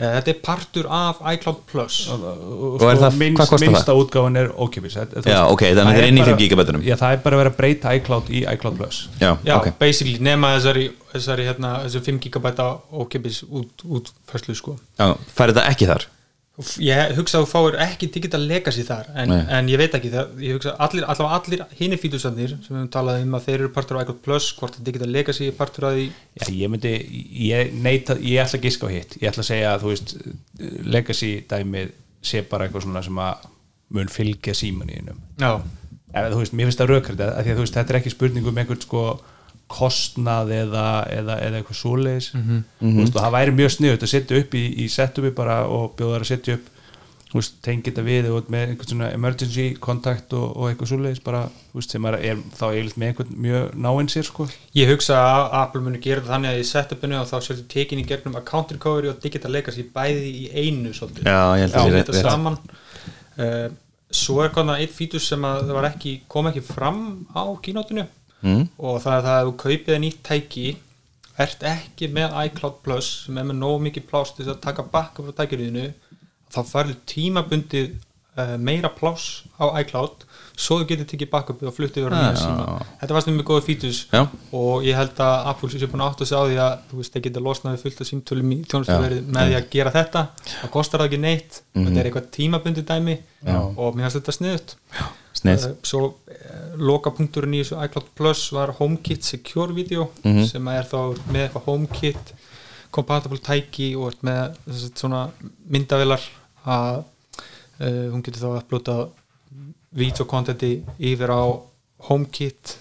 [0.00, 2.22] Eh, Þetta er partur af iCloud Plus og,
[2.80, 3.64] Og er það- minnst, hvað kostar það?
[3.74, 6.82] minnsta útgáfan er ókipis Já, ok, þannig þetta er inn í 5 gigabytunum.
[6.86, 9.68] já, það er bara að vera að breyta iCloud í iCloud Plus Já, Já, ok
[9.78, 15.52] basically nema þessari, þessari hérna, þessu 5 gigabæta ókipis út, út færslu sko Já, færi
[15.52, 16.06] þetta ekki þar?
[16.82, 20.34] Ég hugsa að þú fáir ekki digital legacy þar en, en ég veit ekki, það,
[20.44, 23.72] ég hugsa allir, allavega allir hinni fítusarnir sem við höfum talað um að þeir eru
[23.76, 26.06] partur af iCloud Plus, hvort að digital legacy er partur af því?
[26.40, 26.94] Já, ég myndi,
[27.48, 30.14] ég neita, ég ætla að giska á hitt, ég ætla að segja að þú veist,
[30.96, 31.92] legacy dæmið
[32.30, 33.50] sé bara eitthvað svona sem að
[33.96, 35.20] mun fylgja símaníðinum.
[35.40, 35.52] Já,
[36.10, 38.48] Ef þú veist, mér finnst það rökrætt að að þú veist, þetta er ekki spurning
[38.50, 39.02] um einhvern sko
[39.70, 40.84] kostnað eða,
[41.20, 44.66] eða, eða eitthvað svoleiðis, þú veist, og það væri mjög sniðut að setja upp í,
[44.82, 46.68] í setupi bara og bjóða þær að setja upp
[47.62, 51.78] tengið þetta við og með einhvern svona emergency kontakt og, og eitthvað svoleiðis bara, þú
[51.78, 54.46] veist, sem er, er þá eiginlega með einhvern mjög náinn sér sko.
[54.74, 58.02] Ég hugsa að Apple muni gera þetta þannig að í setupinu og þá sérstu tekin
[58.02, 61.30] í gegnum account recovery og digital legacy bæði í einu svolítið.
[61.30, 62.32] Já, ég held að Já, sé rétt- þetta rétt.
[62.34, 62.58] saman.
[63.38, 63.68] Uh,
[64.10, 66.96] Svo er konar eitt fítus sem að það var ekki, kom ekki fram
[67.30, 68.08] á kínótinu
[68.42, 68.62] mm.
[68.78, 70.68] og það er það að þú kaupið nýtt tæki
[71.40, 74.86] ert ekki með iCloud Plus sem er með nóg mikið pláss til þess að taka
[74.92, 75.86] backup frá tækjariðinu
[76.50, 77.92] þá færðu tímabundið
[78.36, 80.26] uh, meira pláss á iCloud
[80.60, 82.64] svo þú getur tekið backup og fluttið á nýja síma.
[83.00, 84.20] Þetta var stundum með góða fítus Já.
[84.52, 87.12] og ég held að Apple sé búin að átta sig á því að þú veist,
[87.14, 90.22] þeir geta losnaði fullt af símtölum í tjónustuverið með því að gera þetta.
[90.50, 91.60] Það kostar það ekki neitt.
[91.78, 93.16] Þetta er eitthvað tímabundið dæmi.
[93.40, 93.48] Mhm.
[93.54, 93.58] Já.
[93.80, 94.76] og mér finnst þetta sniðut
[95.40, 100.44] Snið Uh, svo uh, lokapunkturinn í þessu iCloud Plus var HomeKit Secure Video Mhm.
[100.44, 102.32] sem er þá með eitthvað HomeKit
[102.92, 104.58] compatible tæki og með
[104.98, 105.30] svona
[105.70, 106.20] myndavilar
[106.66, 107.04] að
[107.80, 108.96] uh, hún getur þá að upplota
[109.96, 111.42] videokontenti yfir á
[112.08, 112.76] HomeKit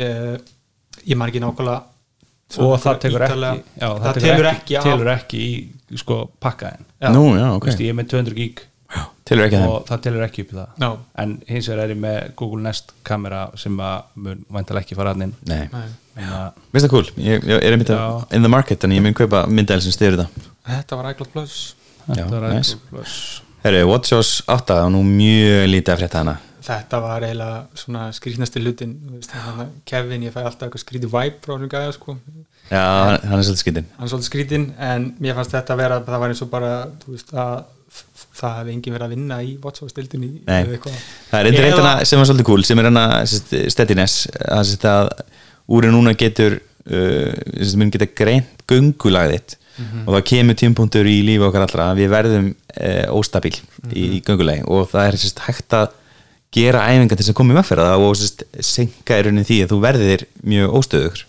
[0.00, 0.36] uh,
[1.04, 1.80] ég man ekki nákvæmlega
[2.64, 6.84] og það tekur ítarlega- ekki já, það telur ekki, á telur ekki í sko pakkaðin
[7.00, 7.08] Já.
[7.12, 7.66] Nú, já, ok.
[7.68, 8.62] Vist, ég er með 200 gig
[9.24, 9.70] Tilur ekki þeim.
[9.72, 10.66] Og það telur ekki upp í það.
[10.78, 10.88] Já.
[11.22, 15.14] en hins vegar er ég með Google Nest kamera sem að mun væntalega ekki fara
[15.14, 15.32] hann inn.
[15.48, 15.62] Nei,
[16.74, 17.08] veist það cool?
[17.16, 18.02] Ég, ég er einmitt Já.
[18.36, 20.46] in the market en ég mun kaupa myndæl sem styrir það.
[20.68, 21.56] Þetta var iCloud Plus.
[22.06, 22.76] Já, þetta er nice.
[22.76, 23.16] iCloud Plus
[23.64, 26.32] Herru, WatchOS 8 og nú mjög lítið að frétta hana.
[26.64, 28.90] Þetta var eiginlega svona skrýtnasti hlutin
[29.40, 32.16] að Kevin, ég fæ alltaf eitthvað skrýti vibe frá þessum gæða sko.
[32.68, 35.80] Já, hann, hann er svolítið skitinn hann er svolítið skrýtin en mér fannst þetta að
[35.80, 36.70] vera það var eins og bara
[37.02, 37.50] þú veist, að
[38.40, 40.78] það hefði enginn verið að vinna í WatchOS-dildinni Nei.
[41.30, 45.12] Það er eitthvað sem var svolítið cool sem er hana steadiness það sést að
[45.76, 46.60] úrið núna getur
[46.90, 49.58] uh, sem mun geta greint göngulagðitt
[50.06, 53.56] og það kemur tímpunktur í lífi okkar allra að við verðum uh, óstabíl
[53.90, 56.00] í, í göngulagi og það er sérst, hægt að
[56.54, 59.72] gera æfingar til þess að koma í vegferða og sérst, senka í rauninni því að
[59.72, 61.24] þú verðir mjög óstöður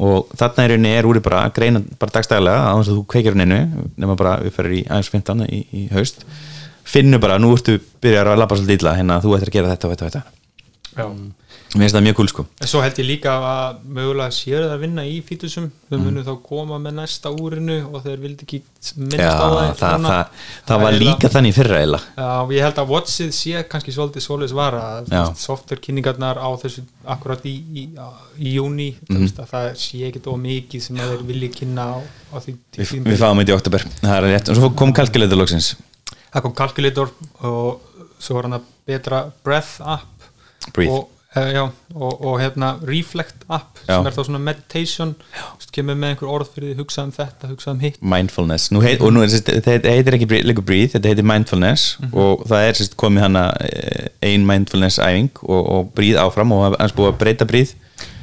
[0.00, 3.04] og þarna í rauninni er úrið bara að greina bara dagstæðlega á þess að þú
[3.12, 3.60] kveikir henni
[4.00, 6.24] nema bara við ferir í aðeins 15 í, í haust.
[6.86, 9.88] Finnur bara, nú ertu byrjar að labba svolítið illa hérna, þú ættir að gera þetta
[9.88, 10.22] og þetta og þetta.
[10.96, 11.06] Já.
[11.76, 12.44] Mér finnst það mjög cool sko.
[12.66, 16.32] Svo held ég líka að mögulega séu það að vinna í fítusum þau munu þá
[16.46, 18.60] koma með næsta úrinu og þeir vildi ekki
[18.96, 22.80] minnast Já, á það það, það, það, var líka þannig fyrra eila Já, ég held
[22.82, 24.84] að Watchið sé kannski svolítið svoleiðis vara.
[25.00, 25.22] Að Já.
[25.40, 27.88] software kynningarnar á þessu akkurat í, í,
[28.42, 29.26] í júni mm.
[29.38, 31.96] það sé ekkit of mikið sem þeir vilji kynna á,
[32.32, 34.50] á því við, við fáum þetta í oktober, það er rétt.
[34.52, 35.74] Og svo kom kalkuleitur loksins.
[36.36, 37.12] Það kom Calculator
[37.48, 37.84] og
[38.20, 40.26] svo var hann að betra Breath app
[40.74, 41.06] Breathe.
[41.36, 41.62] Uh, já,
[41.94, 43.96] og, og hérna Reflect app Já.
[43.96, 45.14] sem er þá svona meditation.
[45.58, 47.98] Vist, kemur með einhver orð fyrir því hugsa um þetta, hugsa um hitt.
[48.02, 48.70] Mindfulness.
[48.74, 51.88] Nú heit, og nú er þetta þetta heitir ekki breathe, líka breathe, þetta heitir mindfulness.
[52.12, 56.78] Og það er sérst komið hana eh, ein mindfulness æfing og, og breathe áfram og
[56.80, 57.76] hans búið að breyta breathe.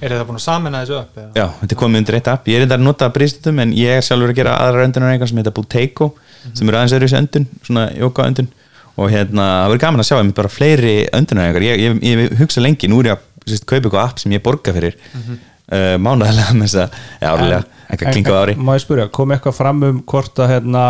[0.04, 1.16] Er það búin að samena þessu upp?
[1.18, 1.30] eða?
[1.38, 3.98] já, þetta er komið undir eitt app, ég er enda að nota breathstundum en ég
[3.98, 6.10] er sjálfur að gera aðra öndunar sem heita Buteiko
[6.52, 8.50] sem eru aðeins öðru þessu öndun svona jóka öndun
[8.94, 12.36] og hérna, það verður gaman að sjá einmitt bara fleiri öndunar einhver, ég, ég, ég
[12.42, 15.40] hugsa lengi nú er ég að kaupa eitthvað app sem ég borga fyrir mm -hmm.
[15.74, 19.32] uh, mánaðarlega með þess að, já, árlega, eitthvað klingað á ári má ég spyrja, kom
[19.32, 20.86] eitthvað fram um hvort að hérna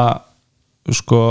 [0.91, 1.21] sko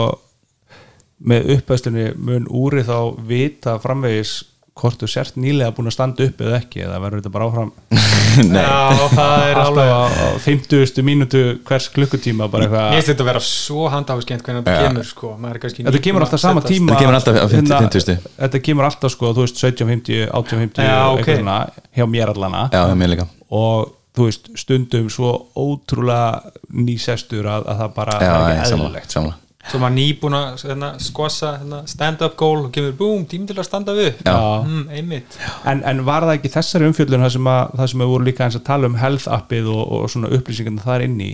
[1.22, 2.98] með uppæðslunni mun úri þá
[3.28, 4.42] vita framvegis
[4.80, 7.72] hvort þú sért nýlega búin að standa upp eða ekki eða verður þetta bara áfram
[8.48, 8.62] Nei.
[8.64, 11.02] Já, það er alltaf alveg á, á 50.
[11.04, 15.08] mínútu hvers klukkutíma bara Mér eitthvað finnst þetta að vera svo handháskend hvernig þetta kemur
[15.10, 15.32] sko.
[15.42, 17.80] Maður er kannski Þetta kemur alltaf sama setjast- tíma Þetta kemur alltaf á 50, hérna,
[17.92, 18.30] 50.
[18.40, 21.20] Þetta kemur alltaf sko, þú veist 1750, 1850 Já, ok.
[21.20, 21.58] eitthvað svona,
[22.00, 27.68] hjá mér allana já, það mér líka og þú veist stundum svo ótrúlega nýsestur að,
[27.68, 29.36] að það bara já, er ekki eðlilegt samla
[29.70, 33.68] Svo maður nýbúin að hérna, skossa hérna, stand-up goal og kemur búm, tím til að
[33.68, 34.10] standa við.
[34.26, 34.34] Já.
[34.66, 35.38] mm, einmitt.
[35.70, 38.44] En, en var það ekki þessari umfjöldun það sem, að, það sem við vorum líka
[38.48, 41.30] eins að tala um health appið og, og svona upplýsingarna þar inn í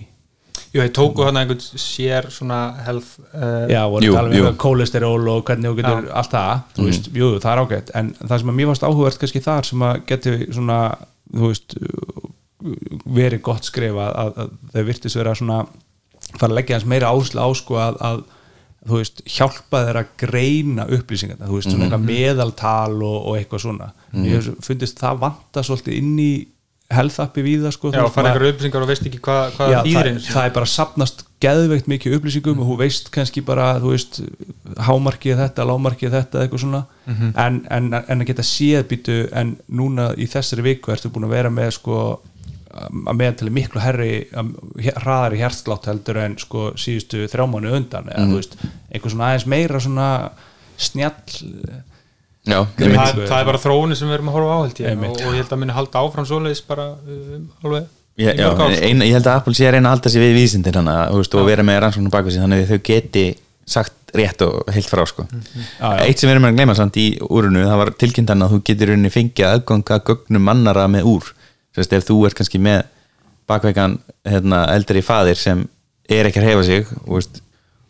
[0.69, 4.35] Jú, þeir tóku hérna einhvern sér svona health uh, já, voru Jú, að tala um
[4.35, 4.41] jú.
[4.43, 6.13] eitthvað kólesteról og hvernig þú getur Já.
[6.21, 7.93] allt það, þú veist, jú, það er ágætt.
[7.97, 10.79] En það sem að mér varst áhugavert kannski þar sem að geti svona,
[11.33, 11.77] þú veist
[13.19, 15.59] verið gott skrifa að, að þau virtist vera svona
[16.35, 18.21] fara að leggja hans meira áherslu á sko að, að
[18.89, 23.65] þú veist, hjálpa þeir að greina upplýsingarna, þú veist, svona eitthvað meðaltal og, og eitthvað
[23.65, 23.91] svona.
[24.15, 26.31] Ég hef fundist það vanta svolítið inn í
[26.89, 30.07] health appi við það sko Já, fara einhverju upplýsingar og veist ekki hvað hva þýðir
[30.15, 34.21] það, það er bara sapnast geðveikt mikið upplýsingum og þú veist kannski bara þú veist,
[34.87, 36.81] hámarkið þetta, lámarkið þetta eitthvað svona.
[37.45, 41.37] En, en, en að geta séð býtu en núna í þessari viku ertu búin að
[41.37, 42.01] vera með sko
[42.79, 44.13] að meðantali miklu herri
[45.01, 48.57] hraðari hjertslátt heldur en sko síðustu þrjámánu undan eða þú veist,
[48.93, 50.09] einhver svona aðeins meira svona
[50.79, 51.39] snjall
[52.49, 53.01] Já, það, einmitt.
[53.03, 53.29] Einmitt.
[53.29, 55.43] það er bara þróunin sem við erum að horfa á held ég og, og ég
[55.43, 57.89] held að minni halda áfram svoleiðis bara um, alveg
[58.19, 58.67] Já, já, sko.
[58.83, 61.37] ein, ég held að Apple sé að reyna að halda sig við vísindir hana, veist,
[61.39, 63.25] og vera með rannsóknum baku sig þannig að þau geti
[63.69, 65.27] sagt rétt og heilt frá sko.
[65.29, 66.07] Já, já.
[66.07, 68.91] eitt sem við erum að gleyma samt í úrunu það var tilkynntan að þú getur
[68.91, 71.29] rauninni fengið aðganga gögnum mannara með úr
[71.79, 72.85] Sest, ef þú ert kannski með
[73.49, 73.99] bakveikan
[74.29, 75.63] hérna, eldri faðir sem
[76.09, 77.41] er ekki að hefa sig og veist,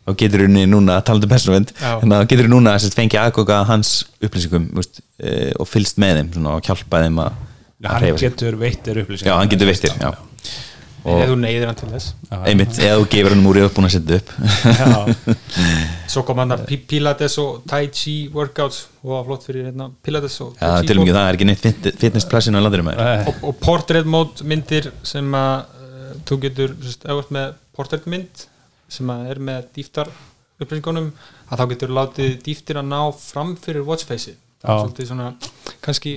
[0.09, 1.91] þá getur rauninni núna talandi um Já.
[1.99, 3.93] að þá getur núna sest, fengið aðganga að hans
[4.25, 7.43] upplýsingum veist, e, og fylst með þeim svona, og hjálpa þeim að,
[7.83, 10.11] að hann hreyfa sig getur veittir upplýsingar já, hann getur veittir já.
[11.05, 12.09] Ef þú neyðir hann til þess.
[12.51, 14.33] Einmitt, eða þú gefur hann úr í uppbúin að setja upp.
[14.79, 15.37] Já,
[16.13, 18.81] svo kom hann að Pi- Pilates og Tai Chi workouts.
[19.05, 21.49] Og var flott fyrir hérna, Pilates og Tai Chi til og með það er ekki
[21.49, 23.05] neitt fit- fitnessplassin á landinu maður.
[23.05, 23.29] Nei.
[23.31, 26.75] og, og portrait mode myndir sem að uh, þú getur,
[27.15, 28.45] ert með portrait mynd
[28.89, 30.11] sem að er með dýftar
[30.59, 31.13] upplýsingunum,
[31.53, 34.48] að þá getur látið dýftir að ná fram fyrir watchface það Já.
[34.59, 35.27] Svolítið svona
[35.85, 36.13] kannski,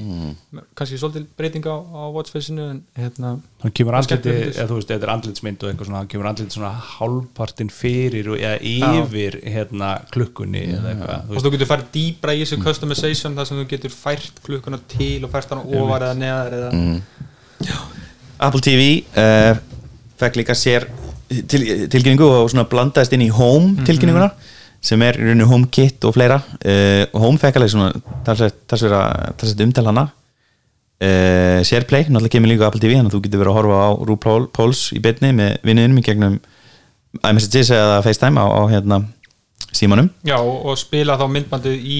[0.75, 4.55] kannski svolítið breyting á, á watchfaceinu en hérna hann kemur andliti Skemmtileg myndir.
[4.55, 8.31] eða þú veist, þetta er andlitsmynd og eitthvað svona hann kemur andliti svona hálfpartin fyrir
[8.33, 12.59] og eða yfir hérna klukkunni eða eitthvað, þú og þú getur farið dýbra í þessu
[12.65, 16.71] customization þar sem þú getur fært klukkuna til og fært hana ofar eða neðar eða
[18.41, 18.87] Apple TV
[19.21, 19.53] uh,
[20.17, 20.87] fekk líka sér
[21.29, 21.61] til,
[21.93, 24.31] tilkynningu og svona blandaðist inn í Home tilkynninguna
[24.81, 26.39] sem er í rauninu HomeKit og fleira.
[26.65, 27.91] Uh, Home fekk alveg svona
[28.25, 30.07] talsvert umtal hana.
[31.01, 33.89] Uh, SharePlay, náttúrulega kemur líka Apple TV þannig að þú getur verið að horfa á
[34.05, 36.35] RuPaul Pauls í beinni með vinnuðinum í gegnum
[37.25, 38.99] iMessages eða FaceTime á, á hérna
[39.73, 40.11] símanum.
[40.27, 41.99] Já, og, spila þá myndbandið í,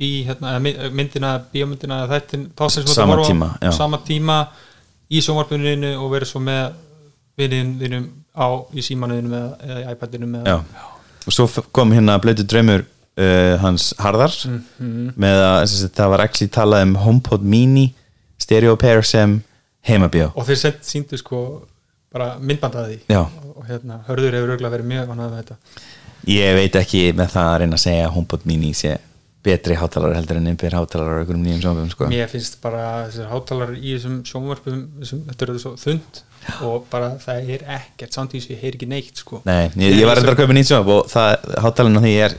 [0.00, 3.50] í hérna, myndina, bíómyndina eða þættin, þá sem þú ert að Sama horfa á, tíma,
[3.76, 4.38] sama tíma
[5.08, 6.64] í sjónvarpuninu og verið svo með
[7.38, 10.88] vinninum á í símanuðinum eða, í iPadinum eða, Já.
[11.28, 14.32] Og svo kom hérna blötu draumur uh, hans Harðar
[14.78, 17.90] með að sagt, það var actually talað um HomePod mini
[18.40, 19.38] stereo pair sem
[19.88, 20.30] heimabíó.
[20.34, 21.42] Og þeir síndu sko
[22.14, 25.58] bara myndbandaði og, og hérna, hörður hefur auðvitað verið mjög vannað með þetta.
[26.28, 28.96] Ég veit ekki með það að reyna að segja HomePod mini sé
[29.48, 32.08] betri hátalar heldur en einhver hátalar á einhverjum nýjum sjónvöfum sko.
[32.12, 36.22] mér finnst bara þessar hátalar í þessum sjónvarpum þessum, þetta er svo þund
[36.68, 39.42] og bara það er ekkert samt í þessu, ég heyr ekki neitt sko.
[39.48, 42.36] Nei, ég, ég var reyndar að kaupa nýtt sjónvöf og það hátalarinn á því er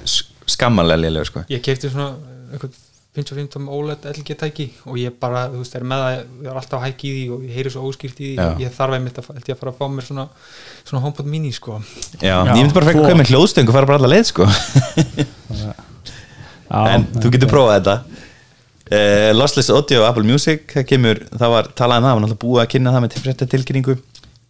[0.50, 1.48] skammalega lélegur sko.
[1.52, 2.14] ég kefti svona
[2.54, 2.86] eitthvað
[3.20, 6.78] 55 OLED LG tæki og ég bara, þú veist, er með það ég er alltaf
[6.78, 8.50] að hækki í því og ég heyri svo óskýrt í því Já.
[8.62, 10.26] ég þarf einmitt að, að fara að fá mér svona
[10.86, 11.80] svona HomePod mini, sko
[12.22, 14.28] Já, Já, ég myndi bara frekka að kaupa með hljóðstöng og fara bara alla leið
[14.30, 14.50] sko.
[16.70, 18.26] En þú getur prófað þetta.
[18.90, 22.44] Uh, Lossless Audio Apple Music það kemur, það var talað um það það var náttúrulega
[22.44, 23.96] búið að kynna það með frétta tilkynningu.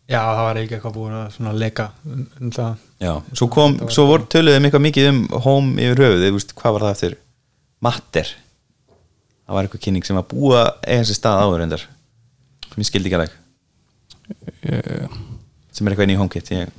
[0.09, 2.85] Já, það var ekki eitthvað búin að svona leka um, um það.
[3.03, 6.75] Já, svo kom, svo voru töluðum eitthvað mikið um home yfir höfuð, þú veist, hvað
[6.75, 7.17] var það eftir?
[7.85, 8.31] Matter.
[9.43, 11.85] Það var eitthvað kynning sem var búið að eiga sér stað áður endar
[12.69, 13.37] sem ég skildi ekki alveg.
[15.73, 16.73] Sem er eitthvað inn í HomeKit ég,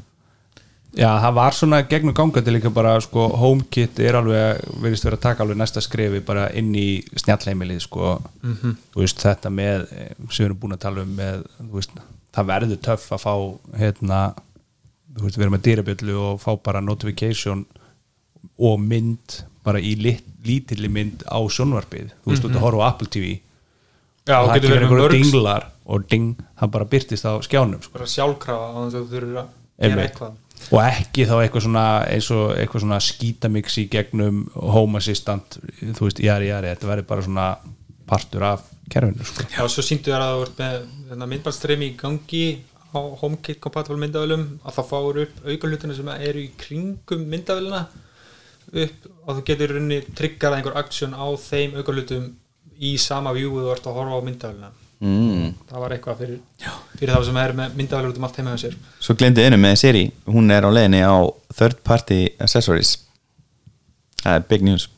[0.98, 5.22] Já, það var svona gegnum gangandi líka bara sko, HomeKit er alveg verðist vera að
[5.22, 10.48] taka alveg næsta skrefi bara inn í snjallheimilið sko, þú veist þetta með sem við
[10.48, 11.94] erum búin að tala um með, þú veist,
[12.34, 13.34] það verður töff að fá
[13.84, 14.18] hérna,
[15.14, 17.62] þú veist, vera með dýrabjöllu og fá bara notification
[18.58, 22.82] og mynd bara í lit, lítilli mynd á sjónvarpið, þú veist, þú ert að horfa
[22.82, 23.38] á Apple TV
[24.26, 27.94] já, og það kemur verið einhverju dinglar og ding, það bara byrtist á skjánum sko.
[27.94, 30.38] bara sjálfkrafa á þess að þú þurfur að gera eitthvað
[30.70, 36.50] og ekki þá eitthvað svona og svona skítamix í gegnum home assistant þú veist, jari,
[36.52, 37.46] jari, þetta verður bara svona
[38.10, 39.46] partur af kerfinu sko.
[39.54, 40.60] Já, svo síndu þér að það vart
[41.14, 42.44] með myndbandstreymi í gangi
[42.90, 47.84] á HomeKit compatible myndavölum að það fáur upp aukalutina sem eru í kringum myndavölina
[48.70, 52.30] upp og þú getur runni tryggjað einhver aksjón á þeim aukalutum
[52.80, 54.72] í sama view þú ert að horfa á myndavölina
[55.04, 55.52] mm.
[55.70, 56.40] það var eitthvað fyrir,
[56.96, 58.76] fyrir þá sem er með myndavölur út um allt heima hjá sér.
[59.02, 60.04] Svo glemdi einu með Siri.
[60.30, 61.16] Hún er á leiðinni á
[61.56, 62.96] third party accessories.
[64.20, 64.90] Það er big news.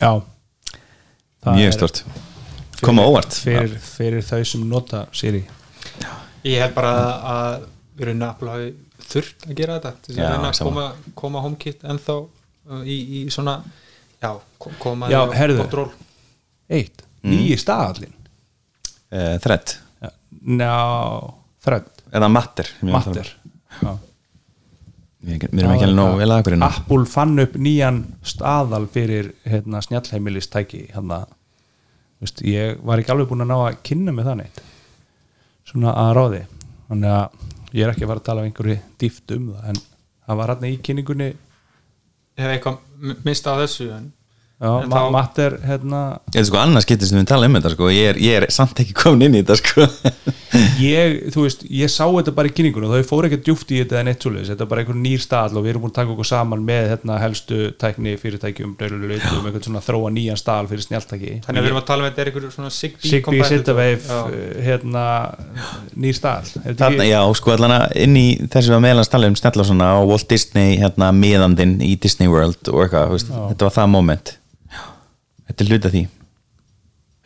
[0.00, 0.10] Já.
[1.44, 2.02] Það mjög stort
[2.80, 3.36] koma óvart.
[3.40, 5.44] Fyrir, fyrir þau sem nota Siri.
[6.46, 6.92] Ég held bara
[7.32, 8.72] að við Apple hafi
[9.06, 10.84] þurft að gera þetta þess Já, að reyna að koma,
[11.18, 13.56] koma HomeKit ennþá uh, í, í svona
[14.20, 15.20] já, ko- koma Já,
[15.72, 15.88] ról.
[16.68, 18.15] eitt, nýji staðallin
[19.12, 19.76] uh, thread,
[20.46, 20.72] ná,
[21.64, 22.92] þrönd, eða matter tala um.
[22.96, 23.30] matter
[23.82, 23.92] já.
[25.26, 29.32] við við erum ekki alveg nóg vel að hverju Apple fann upp nýjan staðal fyrir
[29.48, 31.24] hérna, snjallheimilistæki hérna,
[32.22, 34.60] veist, ég var ekki alveg búin að ná að kynna með það neitt.
[35.66, 36.42] Svona að ráði.
[36.86, 39.80] Þannig að ég er ekki að fara að tala um einhverju dýft um það en
[40.26, 41.26] það var hérna í kynningunni.
[42.36, 44.06] Hef eitthvað m- mist á þessu en
[44.56, 45.98] Já, ma þá- Matt er hérna
[46.32, 47.90] Ég er sko annars getur sem við tala um þetta sko.
[47.92, 49.84] Ég er, ég er samt ekki komin inn í þetta sko.
[50.80, 53.98] Ég, þú veist, ég sá þetta bara í kynningunum þau fóru ekki djúpt í þetta
[54.00, 54.48] en eitt svoleiðis.
[54.54, 56.86] Þetta er bara einhver nýr stall og við erum búin að taka okkur saman með
[56.94, 61.70] hérna, helstu tækni fyrirtækjum um einhvern svona þróa nýjan stall fyrir snjáltæki þannig að við
[61.72, 63.42] erum að tala um þetta er einhver svona Sigby.
[63.50, 64.22] Sitawave, Já.
[64.70, 65.04] hérna
[65.98, 66.48] nýr stall.
[66.64, 70.28] Ekki- já, sko allan að inn í þessu að meðlans tala um svona og Walt
[70.32, 74.36] Disney hérna miðandinn í Disney World og eitthvað, þú veist, þetta var það moment
[75.46, 76.02] Þetta er hluta því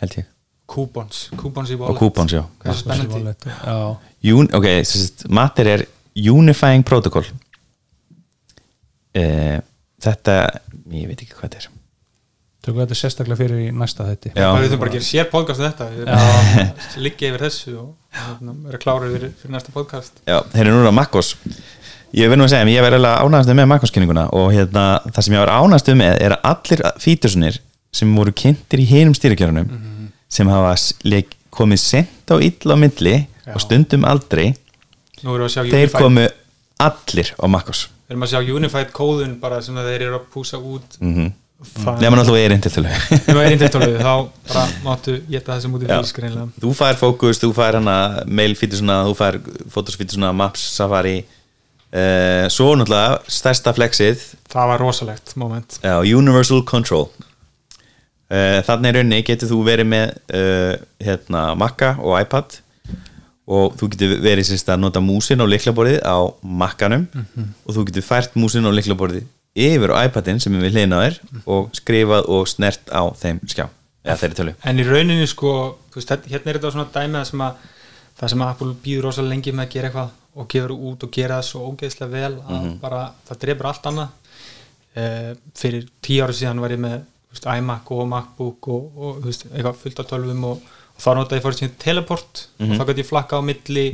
[0.00, 0.28] held ég,
[0.70, 1.98] coupons, coupons í og wallet.
[2.00, 2.42] coupons, já.
[2.64, 3.56] Er svo spennandi?
[3.64, 5.84] Já, Un, ok, sérst, matter er
[6.16, 7.24] Unifying Protocol.
[9.16, 9.58] Uh,
[10.00, 10.34] Þetta
[10.94, 11.66] ég veit ekki hvað þetta er.
[12.64, 15.66] Tökum þetta sérstaklega fyrir í næsta þetti við þurfum bara að gera sér podcast um
[15.66, 15.86] þetta.
[15.96, 20.20] Við liggja yfir þessu og hérna, vera klára fyrir, fyrir næsta podcast.
[20.28, 21.34] Já, þeir eru núna Makkos
[22.16, 25.36] Ég verð nú að segja, ég verð alveg ánægast með Makkos-kynninguna og hérna, það sem
[25.36, 27.58] ég var ánægast með er að allir fítursunir
[27.92, 29.70] sem voru kynntir í hinum stýrikjörunum
[30.30, 33.54] sem hafa s- leik, komið sent á illa á milli Já.
[33.54, 34.54] og stundum aldrei.
[35.20, 36.28] Þeir komu
[36.80, 40.58] allir á Makkos við erum að sjá Unified kóðun bara sem þeir eru að púsa
[40.58, 40.98] út.
[41.00, 41.32] Mm -hmm.
[42.00, 42.88] Nefnum náttúrulega er einn til tölu.
[42.88, 46.96] Ef það er indektóluð þá bara máttu geta þessum út í físk reynilega Þú fær
[46.96, 49.38] fókus, þú fær hana mail fítursuna, þú fær
[49.70, 51.24] fótosfítursuna, maps, safari.
[51.92, 54.18] Uh, svo náttúrulega stærsta flexið.
[54.48, 55.78] Það var rosalegt moment.
[55.82, 57.10] Já, Universal Control
[58.30, 62.60] Þannig er raunni getur þú verið með uh, hérna, Maca og iPad
[63.50, 67.08] og þú getur verið sérst að nota músin á liklaborðið á Macanum
[67.66, 69.26] og þú getur fært músin á liklaborðið
[69.58, 71.18] yfir á iPadin sem við hlýna á þér
[71.50, 73.66] og skrifað og snert á þeim skjá
[74.04, 74.54] eða þeirri tölu.
[74.64, 75.52] En í rauninni sko
[75.94, 77.68] veist, hérna er þetta svona dæmi það sem að
[78.20, 81.12] það sem að Apple býður rosalega lengi með að gera eitthvað og gefur út og
[81.16, 84.16] gera það svo ógeðslega vel að bara það drefur allt annað.
[85.00, 86.96] Eh, fyrir tíu ára síðan var ég með
[87.32, 90.64] veist, iMac og MacBook og, og veist, eitthvað fullt af tölvum og,
[90.96, 93.86] og þá notaði ég fórst sem teleport og þá gæti ég flakka á milli.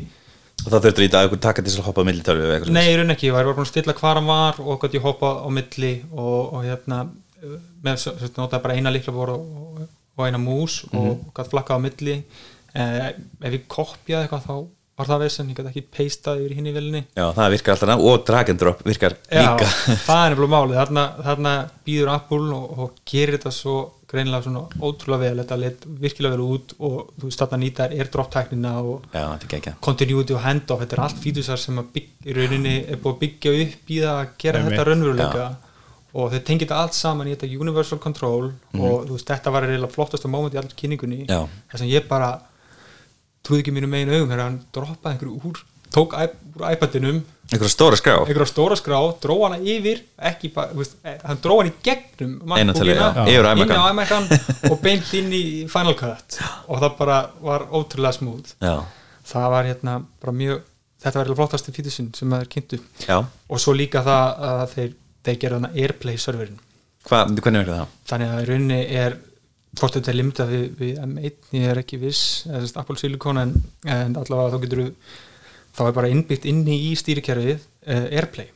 [0.65, 2.87] Og þá þurftur í dag að taka til þess að hoppa á milli eitthvað Nei,
[2.89, 5.05] í raun ekki, ég var bara búin að stilla hvar hann var og gæti ég
[5.05, 7.03] hoppa á milli og, og hérna
[7.45, 9.83] uh, með svo- svo notaði bara eina líkla og,
[10.25, 12.23] eina mús og gæti flakka á milli.
[12.77, 13.13] Eh,
[13.45, 14.55] ef ég kopjaði eitthvað þá
[14.97, 17.91] var það vesen, ég gæti ekki peistað yfir hinn í velinni Já, það virkar alltaf
[17.91, 19.69] annað og drag and drop virkar líka.
[20.07, 20.79] það er nefnilega málið.
[20.81, 21.53] Þarna, þarna
[21.87, 23.77] býður Apple og, og gerir þetta svo
[24.09, 25.43] greinilega svona ótrúlega vel.
[25.43, 29.27] Þetta let virkilega vel út og þú veist þarna nýta er airdrop-tæknina og Já,
[29.59, 33.15] er continuity og handoff, þetta er allt fítusar sem að bygg, í rauninni er búið
[33.15, 34.77] að byggja upp í það að gera Einmitt.
[34.77, 35.47] þetta raunveruleika.
[36.17, 38.53] Og þau tengið þetta allt saman í þetta universal control.
[38.79, 41.27] Og þú veist, þetta var reyna flottasta moment í allir kynningunni.
[41.29, 41.43] Já.
[41.73, 42.31] þess að ég bara
[43.47, 45.65] trúði ekki mínu megin augum þegar hann droppaði einhverju úr
[45.97, 47.23] tók úr iPadinum.
[47.47, 48.17] Einhverja stóra skrá.
[48.27, 52.59] Einhverja stóra skrá, dró hana yfir ekki veist, eh, hann dró hana í gegnum á
[52.59, 54.27] inn á iMac-an
[54.73, 56.41] og beint inn í Final Cut.
[56.67, 58.57] Og það bara var ótrúlega smúð
[59.27, 60.63] það var hérna bara mjög
[61.03, 63.19] þetta var flottasti fítusinn sem maður kynntu já.
[63.23, 64.93] Og svo líka það að þeir,
[65.27, 66.61] þeir gera þarna Airplay serverin
[67.07, 67.97] Hvað, hvernig verður það?
[68.11, 69.19] þannig að í rauninni er
[69.77, 73.55] hvort þetta er limta við, við M1 ég er ekki viss, þess Apple Silicon en,
[73.85, 74.83] en allavega þá getur
[75.77, 78.49] þá er bara innbyggt inni í stýrikerfið uh, Airplay.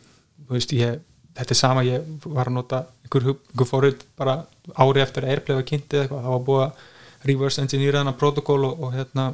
[0.51, 1.03] Veist, ég,
[1.37, 4.41] þetta er sama, ég var að nota einhver, einhver fórið bara
[4.81, 6.89] ári eftir að Airplay var kynnt eða eitthvað, það var búið að
[7.31, 9.27] reverse engineera þarna protocol og, og hérna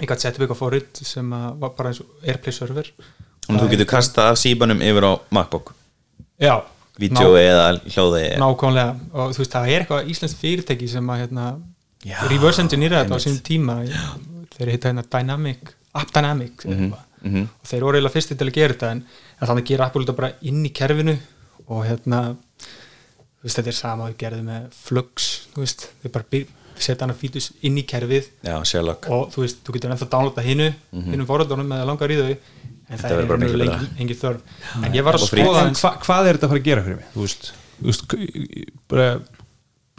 [0.00, 2.92] ég gæti sett upp eitthvað fórið sem að var bara eins og Airplay server.
[3.48, 5.72] Að þú getur kastað síbanum yfir á MacBook?
[6.40, 6.60] Já,
[6.98, 11.44] Vídeó eða hljóði nákvæmlega og þú veist það er eitthvað íslenskt fyrirtæki sem að hérna,
[12.28, 13.76] reverse engineera þetta á sínum tíma.
[14.56, 17.42] Þeir heita hérna Dynamic App Dynamic mm mhm.
[17.60, 19.00] og þeir voru eiginlega fyrsti til að gera þetta en,
[19.40, 21.16] þannig gera Apple þetta bara inn í kerfinu
[21.68, 22.20] og hérna
[23.42, 26.44] veist þetta er sama að við gerðum með Flux þeir bara
[26.80, 28.30] setja hana fítus inn í kerfið.
[28.46, 30.68] Já, og þú veist, þú getur ennþá að downloada hinnu
[31.10, 32.34] hinnum forræðunum með að langar í þau
[32.90, 33.48] en það verður er bara
[34.00, 34.40] engin, þörf.
[34.84, 36.96] En ég var að Og skoða hva, hvað er þetta að fara að gera fyrir
[36.96, 37.10] mig?
[37.14, 39.08] Þú veist, þú veist bara,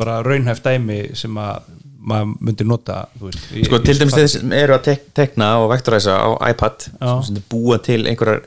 [0.01, 1.69] bara raunhæft dæmi sem að
[2.01, 6.15] maður myndi nota veist, ég- Sko, til dæmis þeir eru að tek tekna og vektoræsa
[6.17, 7.11] á iPad Já.
[7.27, 8.41] sem búa til einhverjar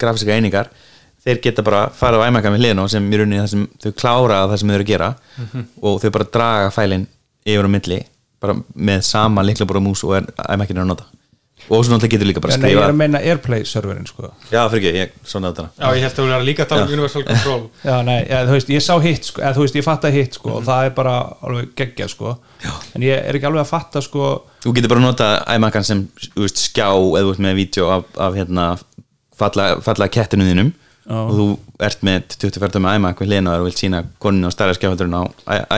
[0.00, 0.70] grafíska einingar
[1.24, 4.38] þeir geta bara farið á iMac-a með hliðina sem í rauninni það sem þau klára
[4.48, 5.64] það sem þau eru að gera Mhm.
[5.82, 7.06] og þau bara draga fælinn
[7.44, 8.00] yfir á milli
[8.40, 11.04] bara með sama liklabóra mús og er að nota
[11.68, 14.06] og svo náttúrulega getur líka bara Já, nei, ég er skrifa að meina Airplay serverin
[14.08, 14.30] sko.
[14.48, 15.66] Já, fyrir ekki, ég svona þetta.
[15.76, 17.62] Já, ég held að við erum líka að tala um Universal Control.
[17.90, 20.38] Já, nei, ja, þú veist, ég sá hitt sko, eða, þú veist, ég fatta hitt
[20.40, 21.14] sko, og það er bara
[21.44, 22.34] alveg geggjað sko.
[22.96, 24.34] en ég er ekki alveg að fatta sko,
[24.64, 27.90] Þú getur bara að nota iMac-an sem þú veist, skjá eða þú veist með vídeo
[27.94, 28.68] af, af hérna,
[29.38, 30.72] falla, falla kettinu þínum.
[31.08, 31.44] Og þú
[31.86, 35.24] ert með 24 með iMac við hliðina og vilt sína koninu á stærra skjáfaldurinn á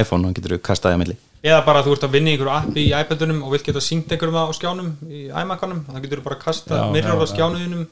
[0.00, 2.52] iPhone og getur þú kastaði að milli eða bara þú ert að vinna í einhverju
[2.52, 6.20] appi í iPadunum og vilt geta syngt einhverjum það á skjánum í iMac-anum, þá getur
[6.20, 7.84] þú bara að kasta Já, mirror já, á skjánuðinum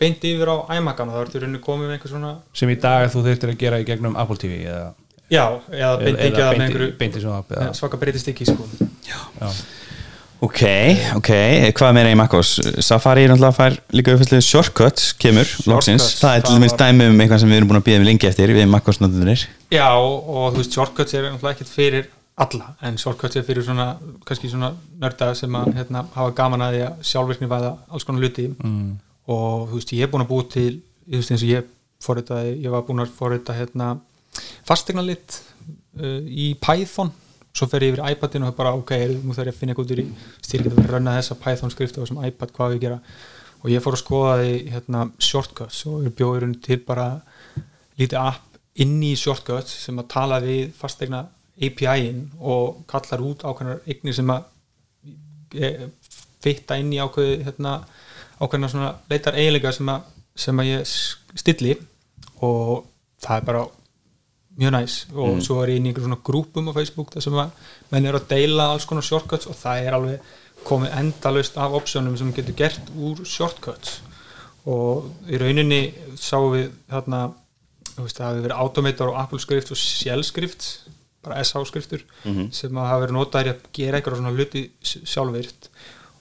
[0.00, 2.78] beint yfir á iMac-an og þá ertu í rauninni komið með einhver svona sem í
[2.80, 4.90] dag þú þurftir að gera í gegnum Apple TV eða,
[5.28, 8.68] já, eða beint ekki það með beint, einhverju svaka breytist ekki sko.
[9.04, 9.50] Já.
[10.44, 10.60] Ok,
[11.16, 11.30] ok,
[11.78, 12.56] hvað meira í MacOS?
[12.84, 16.08] Safari er náttúrulega fær líka uppfæslu Shortcuts kemur, loksins.
[16.20, 18.28] Það er til dæmis dæmi um eitthvað sem við erum búin að býða við lengi
[18.28, 22.96] eftir við MacOS notunir Já, og þú veist, shortcuts er náttúrulega ekkert fyrir alla, en
[22.98, 23.92] shortcuts er fyrir svona
[24.26, 28.24] kannski svona nörda sem að hérna, hafa gaman að því að sjálfvirkni væða alls konar
[28.24, 28.48] hluti.
[28.64, 28.94] Mm.
[29.30, 30.72] og þú veist, ég er búin að búa til
[31.06, 31.68] þú veist, eins og ég
[32.04, 33.94] forritaði ég var búin að forrita hérna
[34.66, 35.38] fastegna lit
[36.00, 37.12] uh, í Python.
[37.54, 38.92] Svo fer ég yfir iPadin og það er bara ok,
[39.22, 40.06] nú þarf ég að finna eitthvað út í
[40.42, 42.96] styrkja að rönna þessa Python skriftu á þessum iPad, hvað að gera.
[43.62, 45.84] Og ég fór að skoða því hérna, shortcuts.
[45.86, 47.06] Og ég bjóði raun til bara
[47.94, 51.22] lítið app inn í shortcuts sem að tala við fastegna
[51.54, 54.48] API-in og kallar út ákveðnar eignir sem að
[55.54, 55.70] e,
[56.42, 57.76] fitta inn í ákveði hérna,
[58.40, 59.92] ákveðnar svona leitar eiginlega sem
[60.34, 60.94] sem að ég
[61.38, 61.76] stilli
[62.42, 62.86] og
[63.22, 63.66] það er bara
[64.58, 64.96] mjög næs.
[65.14, 68.08] Og svo er ég inn í einhver svona grúpum á Facebook þar sem að menn
[68.08, 72.32] er að deila alls konar shortcuts og það er alveg komið endalaust af optionum sem
[72.34, 74.00] getur gert úr shortcuts.
[74.70, 75.80] Og í rauninni
[76.18, 77.24] sáum við þarna
[77.94, 80.68] það hafi verið automator og Apple skrift og Shell skrift
[81.24, 82.04] bara SH skriftur
[82.54, 85.68] sem að hafa verið notaðir að gera eitthvað svona hluti sj- sjálfvirkt.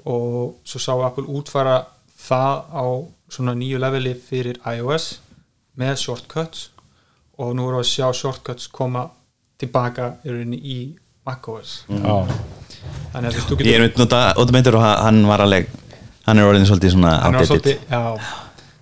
[0.06, 1.78] Og svo sá Apple útfæra
[2.24, 2.86] það á
[3.32, 5.20] svona nýju leveli fyrir iOS
[5.80, 6.70] með shortcuts.
[7.40, 9.08] Og nú við að sjá shortcuts koma
[9.58, 10.80] tilbaka í rauninni í
[11.26, 11.84] macOS.
[11.88, 12.18] Já.
[13.14, 15.70] þannig að þú þú Ég er með nota Automator og hann var alveg
[16.26, 17.14] hann er orðin svolítið svona
[17.48, 18.02] svolítið, já,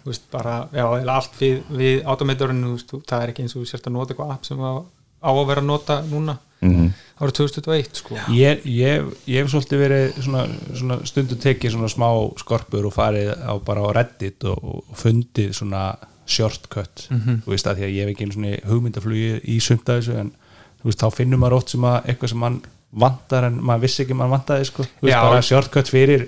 [0.01, 3.55] þú veist, bara já, allt við, við automatorinn þú veist, þú- það er ekki eins
[3.55, 4.73] og þú sért að nota eitthvað app sem á,
[5.21, 6.91] á að vera að nota núna Mhm.
[7.21, 8.15] árið 2021 sko.
[8.29, 10.43] Ég, ég, ég hef svolítið verið svona,
[10.77, 12.07] svona stundu tekið svona smá
[12.37, 15.95] skorpur og farið á bara á Reddit og, og fundið svona
[16.25, 17.07] shortcut.
[17.09, 20.19] Þú veist að því að ég hef ekki einu svona hugmyndaflugi í sumt af þessu
[20.21, 20.29] en
[20.81, 22.61] þú veist þá finnur maður ótt sem að eitthvað sem mann
[22.91, 24.83] vantar en maður vissi ekki að mann vantaði sko.
[25.01, 25.21] Þú veist Já.
[25.25, 26.27] bara shortcut fyrir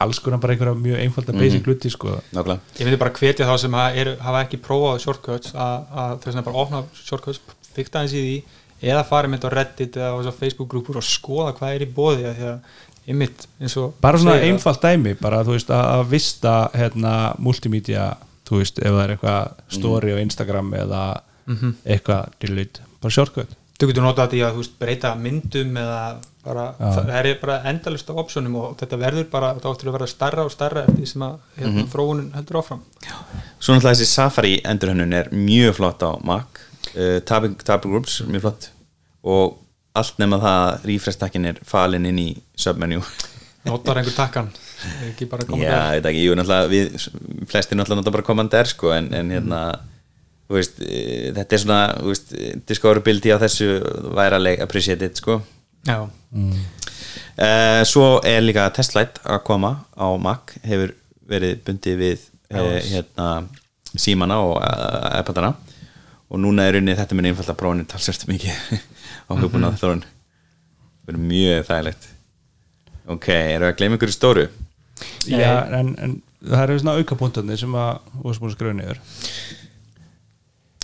[0.00, 2.16] alls konar bara einhverja mjög einfalda basic hluti sko.
[2.32, 2.60] Nákvæmlega.
[2.80, 6.36] Ég myndi bara hvetja þá sem að eru, hafa ekki prófað shortcuts að, að þess
[6.40, 7.40] að bara opna shortcuts
[7.76, 11.06] fykta eins í því eða farið með þetta á Reddit eða á Facebook grúpur og
[11.06, 12.58] skoða hvað er í bóði því að
[13.06, 18.10] ymmit eins og bara svona einfalt dæmi bara þú veist að, að vista hérna multimedia
[18.46, 21.04] þú veist ef það er eitthvað story á Instagram eða
[21.86, 23.54] eitthvað delete, bara shortcut.
[23.76, 26.00] Þú getur notað þetta í að þú veist, breyta myndum eða
[26.46, 29.96] bara, það, það er bara endalist af optionum og þetta verður bara það áttur að
[29.98, 32.84] verða starra og starra eftir því sem að hérna, þróunin heldur áfram.
[33.58, 36.62] Svo náttúrulega þessi Safari endurhönnun er mjög flott á Mac
[36.94, 38.68] uh, Tabbing, tabbing Groups, mjög flott.
[39.26, 39.56] Og
[39.96, 43.02] allt nema það að refresh-takkin er falin inn í submenu.
[43.66, 44.52] Notar einhver takkan?
[45.08, 46.96] Ekki bara koma Já, ég veit ekki, jú, náttúrulega við
[47.50, 49.60] flestir náttúrulega nota bara Commander sko, en, en hérna
[50.46, 52.34] þú veist, eh, þetta er svona þú veist,
[52.68, 53.70] discoverability á þessu
[54.16, 55.40] væri alveg appreciated sko.
[55.86, 60.94] Já, uh, Svo er líka Testlite að koma á Mac hefur
[61.26, 63.28] verið bundið við uh, hérna,
[63.94, 65.54] símana og uh, iPadana
[66.26, 68.52] og núna er unnið þetta minn einfalt að prófinu talsvært mikið
[69.30, 69.80] á hugbúna mm -hmm.
[69.80, 70.04] það
[71.06, 72.08] verður mjög þægilegt.
[73.06, 74.48] Ok, erum við að gleyma ykkur í stóru?
[75.26, 79.00] Já, en, en það eru svona aukapunktarnir sem að þú varst búin að skrifa niður.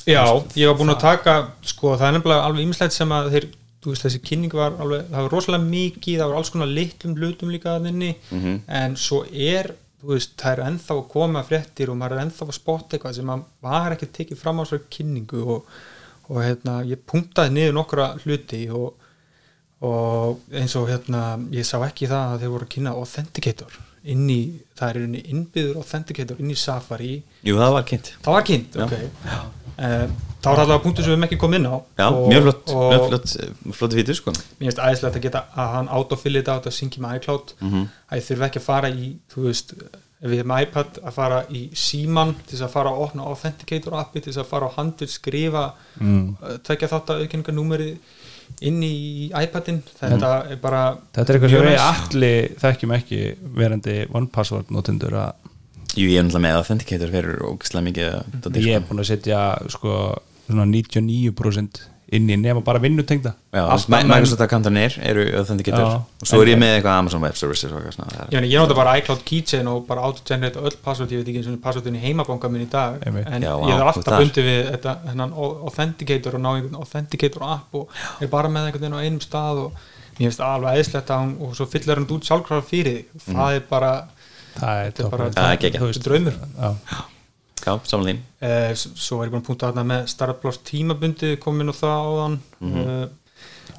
[0.06, 0.22] Já,
[0.58, 1.34] ég var búin að taka
[1.66, 3.46] sko, það er nefnilega alveg ýmislegt sem að þeir,
[3.82, 7.16] þú veist, þessi kynning var alveg, það var rosalega mikið, það var alls konar litlum
[7.18, 8.10] hlutum líka að inni,
[8.80, 9.72] en svo er
[10.06, 13.28] veist, það er ennþá að koma fréttir og maður er ennþá að spotta eitthvað sem
[13.28, 15.70] maður var ekki tekið fram á svo kynningu og,
[16.28, 19.06] og hérna, ég punktaði niður nokkra hluti og,
[19.86, 21.22] og eins og hérna
[21.54, 24.40] ég sá ekki það að þeir voru að kynna Authenticator inn í,
[24.78, 27.14] það er inn í innbyður Authenticator inn í Safari.
[27.46, 28.12] Jú, það var kynnt.
[28.24, 28.94] Það var kynnt, ok.
[29.78, 31.76] Um, þá var alltaf punktur sem við hefum ekki komið inn á.
[32.00, 33.34] Já, og, mjög flott, og mjög flott,
[33.78, 34.34] flott vítur sko.
[34.58, 37.52] Mér finnst æðislegt að geta að hann autofillit á þetta syngi með iCloud.
[37.62, 39.76] Að ég þurfi ekki að fara í þú veist,
[40.22, 44.22] við hefum iPad að fara í síman til þess að fara að opna Authenticator appi
[44.22, 45.62] til þess að fara á handið skrifa
[45.98, 46.26] mm.
[46.66, 47.88] tvekja þátt að auðkenninga númeri
[48.62, 49.80] inn í iPadin.
[49.98, 50.82] Þetta er bara
[51.14, 53.22] Þetta er eitthvað sem við allir þekkjum ekki
[53.58, 55.48] verandi OnePassword notendur að
[55.92, 58.88] Jú, ég er náttúrulega með Authenticator fyrir mikið dóti, ég er sko.
[58.88, 59.40] búin að setja
[59.74, 59.96] sko
[60.52, 63.30] svona 99% inn í nema bara vinnutengda.
[63.54, 63.62] Já,
[63.96, 64.10] en-
[64.44, 65.94] akkantanir eru authenticator Já.
[66.20, 68.58] og svo er ég með eitthvað Amazon Web Services og eitthvað svona, það er- Ég,
[68.60, 71.96] nota bara iCloud Keychain og bara auto-generate öll password, ég veit ekki eins og passwordin
[71.96, 76.34] í heimabanka minn í dag en Já, ég er alltaf bundið við þetta, hennan authenticator
[76.34, 77.88] og ná einhvern authenticator app og
[78.20, 79.72] er bara með einhvern veginn á einum stað og
[80.18, 83.04] mér finnst alveg eðslegt að hún og svo fyllir hann út sjálfkrafa fyrir.
[83.16, 83.92] Þig það er bara
[84.60, 85.30] það er, bara-.
[85.32, 86.36] Það er veist, draumur.
[86.60, 86.76] já.
[87.62, 91.68] Já, samanlín eh, s- svo var ég búin að punta þarna með starfpláss tímabundið komin
[91.70, 92.38] og það áðan.
[92.60, 93.08] Mm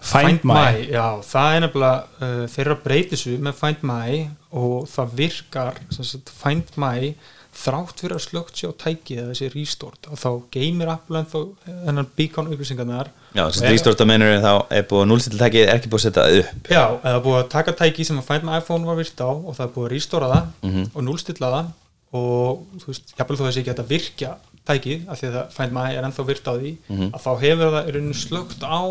[0.04, 0.82] Find My.
[0.92, 4.18] Já, það er nefnilega uh, þeirra breytir svo með Find My
[4.52, 7.14] og það virkar sagt, Find My
[7.54, 11.28] þrátt fyrir að slögt sér á tækið eða þessi restort og þá geymir Apple en
[11.30, 11.38] þá
[11.86, 13.12] þennan beacon upplýsingarnar.
[13.38, 15.92] Já, Og þess ef- að restort að mennur þá er búið að núlstiltækið er ekki
[15.94, 16.72] búið að setja upp.
[16.74, 19.54] Já, eða búið að taka tæki sem að Find My iPhone var virt á og
[19.56, 21.72] það er búið að restora það og núlstilla það
[22.14, 24.34] og þú veist, jafnvel þó þessi ekki að virkja
[24.68, 26.74] tækið af því að Find My er ennþá virt á því
[27.10, 28.82] að þá hefur það slögt á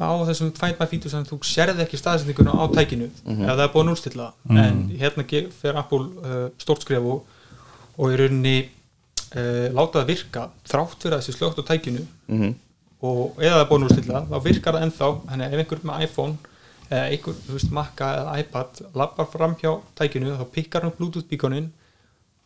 [0.00, 3.72] á þessum Find My feature sem þú sérði ekki staðsendinguna á tækinu ef það er
[3.74, 5.26] búið að núlstilla það en hérna
[5.60, 7.26] fer Apple uh, stort skref og,
[7.98, 12.06] og í rauninni uh, láta það virka þrátt fyrir að þessi slögt á tækinu.
[12.32, 12.54] Mhm.
[13.02, 16.02] og eða það er búin úrstilla þá virkar það ennþá, þannig að ef einhver með
[16.06, 16.36] iPhone
[16.92, 21.26] eða einhver, þú veist, Maca eða iPad lappar fram hjá tækinu þá pikkar hann Bluetooth
[21.26, 21.72] bíkonin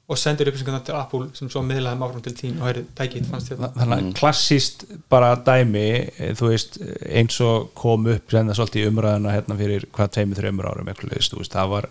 [0.07, 2.59] og sendir upplýsingarna til Apple sem svo miðlaði áfram til þín.
[2.61, 3.78] Og heyrðu, tækið fannst þér það?
[3.81, 6.78] Þannig að klassíst bara dæmi eh, þú veist,
[7.11, 10.93] eins og kom upp sem það svolítið í umræðuna hérna fyrir hvað tveimur, þreimur árum
[10.93, 11.89] eitthvað þú veist, það var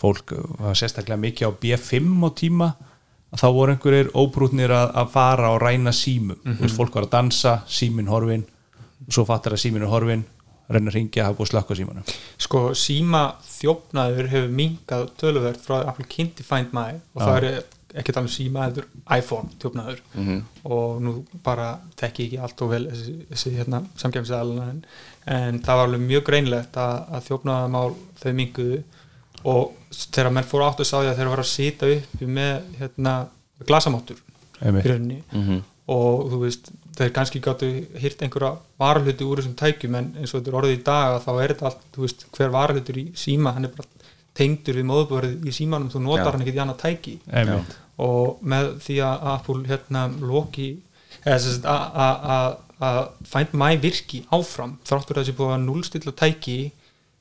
[0.00, 2.70] fólk var sérstaklega mikið á B5 á tíma
[3.30, 6.40] að þá voru einhverjir óbrútnir að, að fara og ræna símum.
[6.46, 8.46] Þú veist, fólk var að dansa, símin horfin
[9.04, 10.24] og svo fattar að símin er horfin
[10.76, 12.14] reyna að ringja, að slökka símanum.
[12.38, 17.62] Sko síma þjófnaður hefur minkað töluvert frá Apple kynnti Find My og það er
[18.00, 18.86] ekki tala um síma heldur
[19.16, 20.02] iPhone þjófnaður.
[20.70, 24.80] Og nú bara tekki ekki allt og vel þessi, þessi hérna, samkjæmsæðalina en,
[25.26, 27.90] en það var alveg mjög greinlegt að, að þjófnaðamál
[28.22, 28.80] þau minkuðu
[29.50, 32.54] og þegar menn fóru átt að sá því að þeir voru að sita upp með
[32.78, 33.14] hérna,
[33.66, 34.20] glasamáttur
[34.60, 35.20] í rauninni.
[35.90, 37.68] Og þú veist, þeir kannski gáttu
[38.00, 41.24] hýrt einhverja varahluti úr þessum tækjum en eins og þetta er orðið í dag að
[41.26, 44.10] þá er þetta allt, þú veist, hver varahlutur í síma hann er bara
[44.40, 46.32] tengdur við móðbörið í símanum, þú notar Já.
[46.32, 47.78] hann ekkert í annað tæki Einmitt.
[48.00, 50.68] og með því að Apple hérna loki
[51.20, 52.58] að
[53.28, 56.54] Find My virki áfram þráttur að þessi búið að núlstilla tæki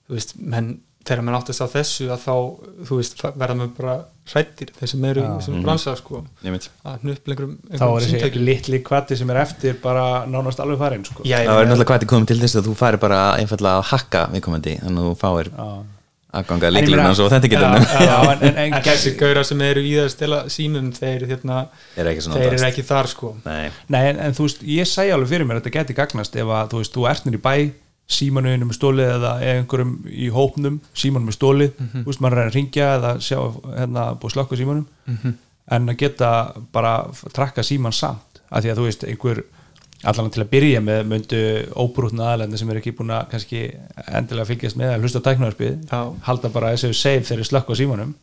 [0.07, 0.69] þú veist, menn
[1.07, 2.33] þegar mann áttast á þessu að þá,
[2.89, 3.93] þú veist, verða með bara
[4.29, 8.07] hrættir þeir sem eru í þessum bransa sko, Ég veit að hnuppla einhverjum, þá er
[8.09, 11.23] þessi litli kvati sem er eftir bara nánast alveg farin sko.
[11.25, 13.87] Já, Það er náttúrulega hvað til komið til þess að þú færi bara einfallega að
[13.93, 15.51] hakka viðkomandi þannig að þú fáir
[16.29, 19.95] aðganga líklegum meina- og svo þetta getur en, en, en, þessi gauðra sem eru í
[19.97, 21.61] það að stela símum þeir, hérna,
[21.97, 23.31] er ekki þeir eru ekki þar sko.
[23.47, 26.37] Nei, Nei, en, en þú veist, ég segi alveg fyrir mér að þetta geti gagnast
[26.37, 27.55] ef að, þú veist, þú ert nýr í bæ
[28.09, 32.57] símanuðinu með stólið eða einhverjum í hópnum, símanum með stólið þú veist, maður er að
[32.57, 33.37] ringja eða sjá
[33.75, 35.37] hérna, búið slökku símanum.
[35.69, 36.31] En að geta
[36.73, 36.93] bara
[37.35, 39.43] trakka síman samt, af því að þú veist, einhver
[40.07, 41.39] allan til að byrja með myndu
[41.75, 43.65] óbrútna aðlenda sem er ekki búin að kannski
[44.07, 48.13] endilega fylgjast með að hlusta á tæknarspið halda bara þessu save þegar þeir slökku símanum.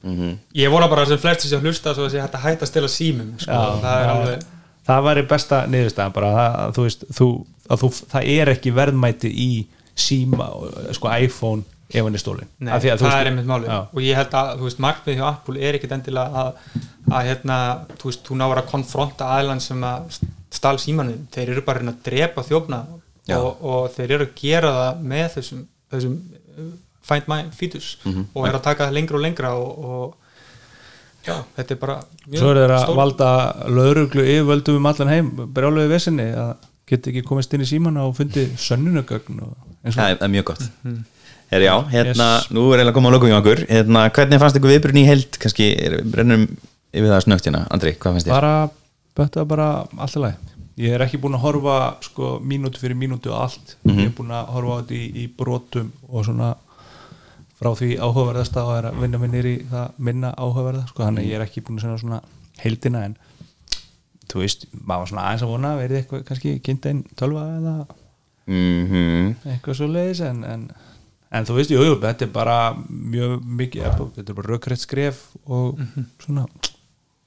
[0.56, 3.52] Ég vona bara sem flest sem hlusta svo að að hætta að stela símum sko.
[3.52, 4.46] Já, það er alveg
[4.86, 7.28] það væri besta niðurstaðan bara að, að, þú veist, þú,
[7.68, 9.50] að þú, það er ekki verðmæti í
[9.96, 10.46] síma,
[10.96, 13.46] sko iPhone ef hann er stólin Nei, Af því að, þú það veist, er einmitt
[13.50, 13.68] málið.
[13.70, 16.80] Já, og ég held að, þú veist, markmið hjá Apple er ekkit endilega að,
[17.12, 17.58] að hérna,
[18.00, 20.18] þú veist, þú náður að konfronta aðlan sem að
[20.56, 22.80] stál símanum þeir eru bara að drepa þjófna
[23.36, 25.64] og, og þeir eru að gera það með þessum,
[25.94, 26.14] þessum
[26.58, 26.68] uh,
[27.06, 28.24] find my fetus Mhm.
[28.34, 31.96] og eru að taka það lengra og lengra og, og já, þetta er bara
[32.26, 33.30] mjög svo er þeir að stór- valda
[33.78, 36.54] lauruglu yfirvöldum um allan heim brjáluðu vesinni að
[36.86, 39.54] geta ekki komist inn í símana og fundi sönnunagögn og
[39.84, 40.64] eins og það er- mjög gott.
[41.50, 42.48] Er já, hérna, Yes.
[42.50, 43.60] nú er eiginlega að koma að lokum hjá okkur.
[43.70, 46.48] Hérna, hvernig fannst ykkur viðbrun í held kannski, er- rennum
[46.92, 47.66] yfir það snögt hérna.
[47.70, 48.30] Andri, hvað fannst þér?
[48.30, 48.70] bara,
[49.16, 49.68] þetta er bara
[49.98, 50.34] alltaf læg
[50.78, 53.76] ég er ekki búin að horfa sko mínútu fyrir mínútu á allt.
[53.86, 53.96] Mhm.
[53.98, 56.56] ég er búin að horfa á þetta í, í brotum og svona
[57.60, 61.02] frá því áhugaverðasta og er að vinna minnir í það minna áhugaverða sko.
[61.06, 62.20] Þannig að ég er ekki búin að segja svona
[62.60, 63.16] heildina en
[64.30, 67.76] þú veist, maður var svona aðeins að vona verið eitthvað kannski kynnta einn tölva eða
[68.46, 70.68] Mm eitthvað svo leiðis en, en,
[71.34, 75.24] en þú veist, jú, jú, þetta er bara mjög mikið, þetta er bara rökrætt skref
[75.50, 75.80] og
[76.22, 76.46] svona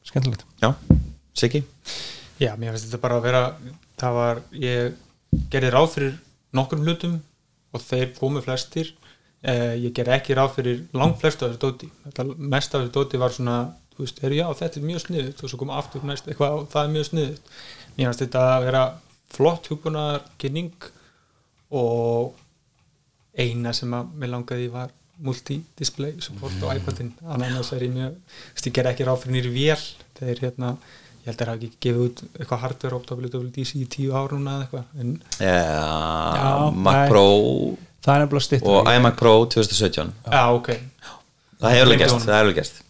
[0.08, 0.46] skemmtilegt.
[0.64, 0.72] Já,
[1.36, 1.64] Siggi?
[2.40, 3.42] Já, mér finnst þetta bara að vera
[4.00, 4.96] það var, ég
[5.52, 6.16] gerði ráð fyrir
[6.56, 7.20] nokkrum hlutum
[7.76, 8.94] og þeir komu flestir.
[9.44, 11.92] Eh, ég gerði ekki ráð fyrir langt flestu af þessu dóti.
[12.08, 13.58] Þetta mest af þessu dóti var svona
[14.00, 16.70] þú veist, er, já, þetta er mjög sniðut og svo koma aftur næst eitthvað og
[16.72, 17.52] það er mjög sniðut
[17.98, 18.84] mér finnst þetta að vera
[19.36, 20.88] flott hugbúnaðar kynning
[21.76, 22.40] og
[23.40, 27.12] eina sem að mér langaði var multi-display support á iPadin.
[27.28, 29.84] Annars er ég mjög, þú veist, ég ger ekki ráð fyrir nýri vél
[30.16, 30.72] þegar hérna
[31.20, 34.56] ég held að það hafi ekki gefið út eitthvað hardware WWDC í tíu ár núna
[34.56, 35.12] eða eitthvað en
[35.44, 35.58] ja,
[36.40, 36.52] Já,
[36.88, 37.02] Mac.
[37.12, 37.26] Pro
[38.06, 40.70] það er og iMac Pro 2017 já, ok,
[41.60, 42.89] það hefur alveg Gleymdi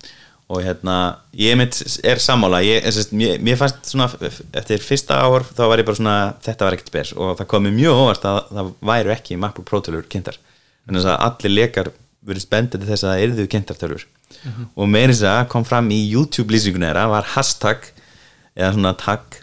[0.50, 0.96] og hérna,
[1.38, 2.64] ég mitt er sammála.
[2.66, 4.08] Ég, sest, mér, mér fannst svona
[4.58, 7.12] eftir fyrsta ár þá var ég bara svona þetta var ekkert spes.
[7.14, 10.40] Og það kom mér mjög óvart að það væru ekki MacBook Pro tölur kynntar.
[10.90, 11.92] En þess að allir lekar
[12.26, 14.08] verið spendið til þess að það yrðu kynntar tölur.
[14.74, 17.86] Og með þess að kom fram í YouTube lýsingunni þeirra var hashtag
[18.58, 19.40] eða svona tag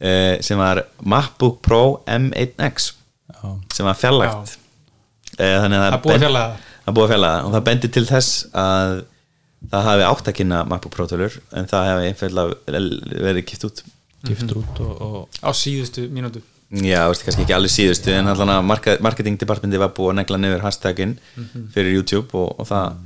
[0.00, 2.90] eh, sem var MacBook Pro M1X
[3.28, 3.52] Já.
[3.76, 4.56] sem var fjarlagt
[5.36, 7.46] eh, þannig að það búið að fjalla það.
[7.46, 9.00] Og það bendir til þess að
[9.68, 12.80] það hafi átt að kynna MacBook Pro tölur en það hefði einfallega
[13.26, 13.82] verið kipt út.
[14.28, 16.40] Giftur út og, og á síðustu mínútu.
[16.70, 20.18] Já, veist, kannski ekki allir síðustu en allan að marka, marketing departmenti var búið að
[20.20, 21.16] negla niður hashtaginn
[21.74, 23.00] fyrir YouTube og, og það,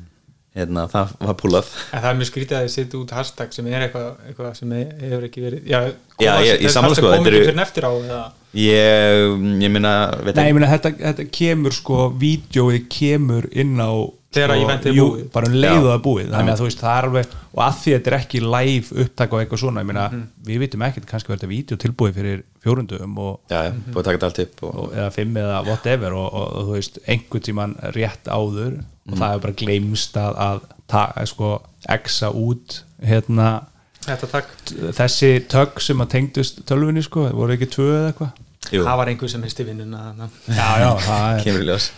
[0.58, 3.70] hérna, það var púlað en það er mjög skrítið að þið setja út hashtag sem
[3.72, 5.78] er eitthvað, eitthvað sem hefur ekki verið já,
[6.20, 8.20] Já, ég- ég sammála, sko, er eru- fyrir eftir á eða?
[8.54, 9.32] Ég,
[9.64, 13.90] ég minna veit Nei, ég ekki, meina þetta, þetta kemur sko vídjóið kemur inn á
[14.34, 15.26] Þegar sko, eventið er jú, búið.
[15.34, 16.30] bara um leiðu að búið.
[16.34, 19.02] Þannig að þú veist það er alveg og að því að þetta er ekki live
[19.04, 20.22] upptak og eitthvað svona ég meina Mhm.
[20.48, 24.04] við vitum ekkert kannski verður þetta vídeo tilbúið fyrir fjórundum og, já, já, búið að
[24.04, 26.32] taka þetta allt upp og, og, eða fimm eða whatever og,
[26.64, 28.80] þú veist einhvern tíman rétt áður.
[29.10, 33.62] Og það er bara gleymst að, að ta, sko, exa út hérna
[34.04, 38.40] þessi tögg sem að tengdust tölvunni sko, voru ekki tvö eða eitthvað
[38.72, 40.28] jú, það var einhver sem misti vinnuna þarna.
[40.48, 41.90] já, já, það er kemur í ljós.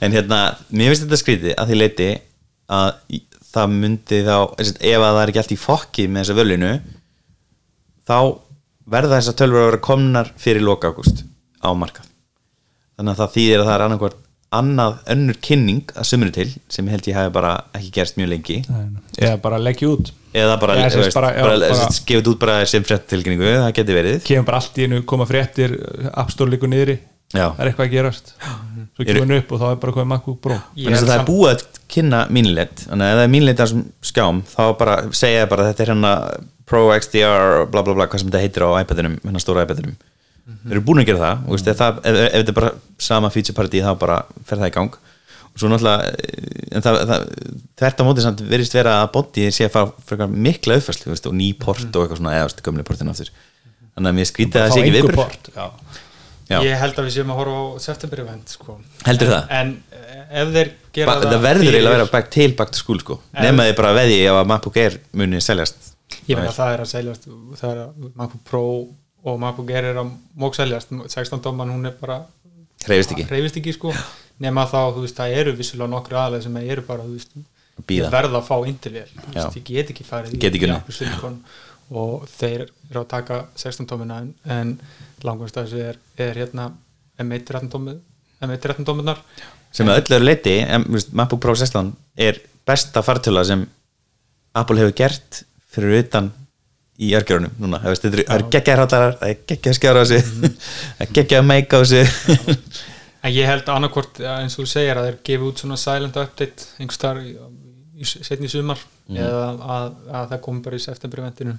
[0.00, 0.40] En hérna,
[0.70, 2.08] mér finnst þetta skrítið að því leiti
[2.74, 3.20] að
[3.54, 6.72] það myndi þá ef að það er ekki allt í fokki með þessa völinu
[8.08, 8.18] þá
[8.94, 11.22] verða þessar tölfur að vera komnar fyrir loka ágúst
[11.64, 12.08] á markað.
[12.94, 14.23] Þannig að það þýðir að það er annarkvort
[14.58, 18.58] annað önnur kynning að sumri til sem held ég hafi bara ekki gerst mjög lengi.
[19.18, 20.12] Eða bara leggja út.
[20.34, 24.22] Eða bara, sem bara- bara, bara, gefið út bara sem frett tilkynningu, það geti verið.
[24.26, 25.76] Kemur bara allt í einu koma fréttir
[26.12, 26.98] appstórleiku niðri.
[27.34, 27.48] Já.
[27.50, 28.32] það er eitthvað að gerast.
[28.94, 30.58] Svo kemur hann upp og þá er bara komið Pro.
[30.78, 31.62] Ég Þannig að það er búið að
[31.94, 35.50] kynna mínilet þannig að ef það er mínilet að þessum skjám þá bara segja ég
[35.50, 36.12] bara þetta er hérna
[36.64, 39.96] Pro XDR bla bla bla hvað sem þetta heitir á iPadinum, hérna stóra iPadinum
[40.44, 42.72] þeir eru búin að gera það, og veist, ef, það ef, ef þetta er bara
[43.08, 44.98] sama feature party þá bara fer það í gang.
[45.54, 47.26] Og svo náttúrulega eh, en það, það,
[47.80, 51.52] þvert á móti samt verist vera að body sé að frekar mikla auðfærslu og ný
[51.58, 53.30] port og eitthvað svona eða veist, gömlega portin aftur.
[53.94, 56.58] Þannig að mér skrítið að það sé ekki viðbröð já.
[56.64, 58.76] Ég held að við séum að horfa á september event sko.
[59.06, 59.46] heldur það?
[59.58, 62.80] en eh, ef þeir gera Ba það verður eiginlega að vera back til back to
[62.80, 63.16] school sko.
[63.32, 65.94] En- nema þið bara veði ef að MacBook Air muni seljast.
[66.28, 67.30] Ég meina það er að seljast
[67.60, 68.64] það er að MacBook Pro
[69.24, 69.40] og
[69.72, 72.22] Air er að mók seljast 16 dóman hún er bara
[72.84, 73.26] hreyfist ekki.
[73.30, 73.92] Reyfist ekki sko.
[74.44, 77.36] Nema þá, þú veist, það eru vissulega nokkru aðlega sem eru bara, þú veist
[77.82, 78.06] Bíða.
[78.06, 78.56] ég verð að fá
[79.34, 80.74] veist, ég get ekki farið Get ekki í
[81.94, 84.74] og þeir eru að taka 16 tómina en,
[85.26, 86.70] langast að þessu er, er hérna
[87.20, 87.98] M1 13 tómið
[88.44, 89.20] M1 13 tóminar
[89.74, 90.54] sem að öllu eru leiti
[91.12, 91.92] MacBook Pro 16
[92.24, 93.66] er besta fartöla sem
[94.56, 95.42] Apple hefur gert
[95.74, 96.30] fyrir utan
[97.02, 100.02] í örgjörunum núna, það veist, þetta eru- það eru geggjaðar hátarar það er geggjaðar skjára
[100.02, 100.22] á sig
[100.98, 102.06] það er geggjaðar meika á sig
[103.24, 106.68] en ég held annarkvort, eins og þú segir að þeir gefi út svona silent update
[106.78, 106.88] í,
[107.98, 109.18] í, setni sumar Mhm.
[109.20, 111.58] eða að, að það komi bara í september eventinu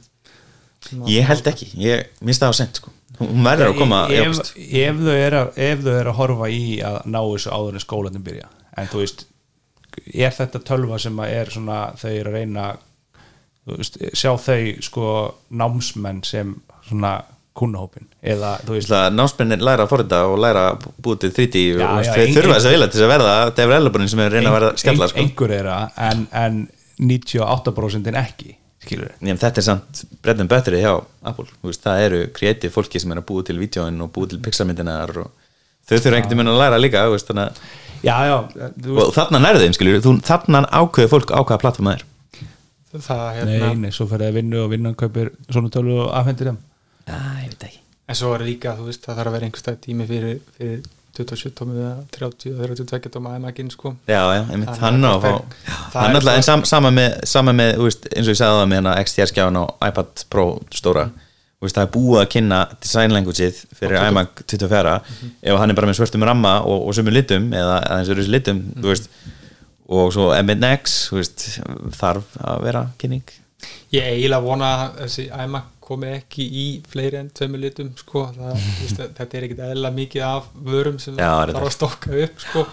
[1.11, 2.89] ég held ekki, ég minnst það á sent sko.
[3.19, 4.49] hún verður að koma ef, ágúst.
[4.57, 7.83] ef, þau er að, ef þau er að horfa í að ná þessu áður en
[7.85, 8.49] skólanin byrja
[8.81, 9.21] en þú veist
[10.09, 12.81] er þetta tölva sem að er svona þau eru að reyna þú
[13.67, 15.05] veist, sjá þau sko
[15.49, 16.55] námsmenn sem
[16.89, 17.15] svona
[17.55, 21.61] kunnahópin eða þú veist Ætla, námsmennir læra að forrita og læra að búið til 3D
[21.79, 24.57] og ein- þurfa þess að vilja til þess að verða developerin sem er reyna að
[24.59, 25.19] verða skella sko.
[25.23, 26.59] einhver er að en, en
[26.99, 28.55] 98% ekki
[28.85, 30.91] Nefn, þetta er samt and butter hjá
[31.25, 31.47] Apple.
[31.65, 35.09] Veist, það eru kreatív fólki sem er að búið til vídjóin og búið til pixelmyndinar
[35.23, 35.31] og
[35.89, 38.05] þau þurfa einhvern veginn að læra líka veist, þannig, að-
[39.01, 41.89] og þarna nærðu þeim skilur þarna ákveður fólk á hvaða plattform
[43.01, 46.11] það það Nei, hérna nei, svo fyrir að vinna og vinna kaupir svona tölvu og
[46.19, 46.59] afhendir þeim.
[47.05, 47.81] Já, ég veit ekki.
[48.07, 50.81] En svo er líka, þú veist, það þarf að vera einhverstað tími fyrir, fyrir
[51.15, 53.93] 27 tómið eða 30 eða 32 tóma iMac-in, sko.
[54.09, 55.31] Já, já, einmitt, Þannig hann á að að fá
[55.93, 58.59] það- er alltaf, en sam, sama með, sama með þú veist, eins og ég sagði
[58.59, 60.45] það með hana XDR skjáin á iPad Pro
[60.75, 61.05] stóra.
[61.55, 64.95] Þú veist, það er búið að kynna design languageið fyrir iMac 24
[65.41, 68.59] ef hann er bara með svörtum ramma og, og sömur litum eða aðeins öðru litum
[68.75, 69.07] þú veist,
[69.85, 71.47] og svo M1X þú veist,
[71.99, 73.35] þarf að vera kynning
[73.93, 78.25] Ég eiginlega vona að þessi iMac komi ekki í fleiri en tveimur litum sko.
[78.33, 82.19] það, þú veist, þetta er ekkit eðla mikið af vörum sem Já, þarf að stokka
[82.25, 82.65] upp sko.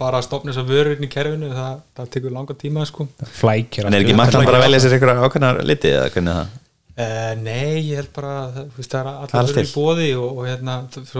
[0.00, 3.08] Bara að stopna þessar vörur inn í kerfinu það, það tekur langa tíma sko.
[3.38, 6.40] flækir En er ekki makkan bara að velja sér einhverja ákveðnar liti eða hvernig er
[6.42, 6.62] það?
[6.96, 10.76] Uh, nei, ég held bara að það, er allir verið í bóði og, og hérna,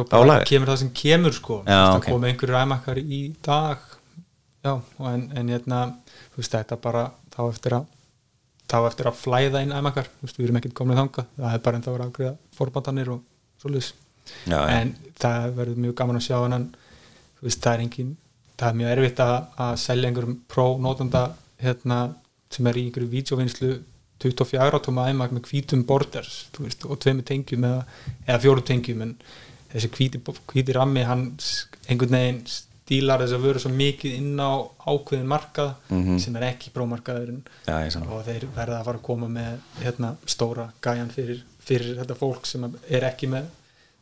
[0.08, 3.82] bara kemur það sem kemur sko, Já, það komið einhverju ræmakkar í dag
[4.66, 4.72] já,
[5.12, 5.82] en, en hérna
[6.34, 7.92] þú veist, þetta bara þá eftir að
[8.66, 11.64] þá eftir að flæða inn æmakkar þú veist, við erum ekkert komin þangað, það er
[11.66, 13.24] bara enda að vera að greiða forbandanir og
[14.46, 14.60] já.
[14.66, 16.68] en það verður mjög gaman að sjá en
[17.38, 18.14] þú veist, það er engin
[18.56, 19.36] það er mjög erfitt að,
[19.66, 21.24] að selja einhverjum pro-nótanda
[21.62, 21.98] hérna,
[22.52, 23.72] sem er í einhverju vídeovinnslu
[24.22, 27.82] 24 átóma æmak með hvítum borders þú veist, og tveimur tengjum eða,
[28.24, 29.16] eða fjórum tengjum en
[29.72, 30.22] þessi hvíti,
[30.52, 31.26] hvíti rammi hann
[31.86, 32.40] einhvern veginn
[32.86, 34.50] stílar þess að vera svo mikið inn á
[34.86, 36.18] ákveðin markað Mhm.
[36.22, 37.42] sem er ekki prómarkaðurinn
[38.12, 42.46] og þeir verða að fara að koma með hérna, stóra gæjan fyrir, fyrir þetta fólk
[42.46, 43.44] sem er ekki með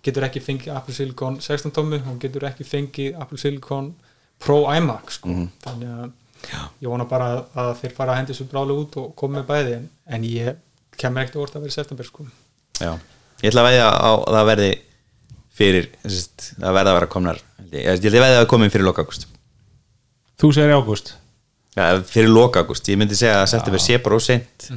[0.04, 3.94] getur ekki fengið Apple Silicon 16 tómu og getur ekki fengið Apple Silicon
[4.38, 5.28] Pro iMac sko.
[5.28, 5.48] Mhm.
[5.64, 6.12] þannig að
[6.82, 9.88] ég vona bara að, þeir fara að hendi svo brálega út og koma með bæði
[10.06, 10.56] en, ég
[10.98, 12.26] kemur ekkert orð að vera september sko.
[12.80, 12.98] Já,
[13.40, 14.78] ég ætla að veðja á að það verði
[15.54, 18.86] fyrir, það verða að vera komnar held ég, ég ætla að veðja að komin fyrir
[18.88, 19.26] loka ágúst.
[20.40, 21.14] Þú segir í ágúst?
[21.74, 24.68] Já, fyrir loka ágúst, ég myndi segja að september sé bara óseint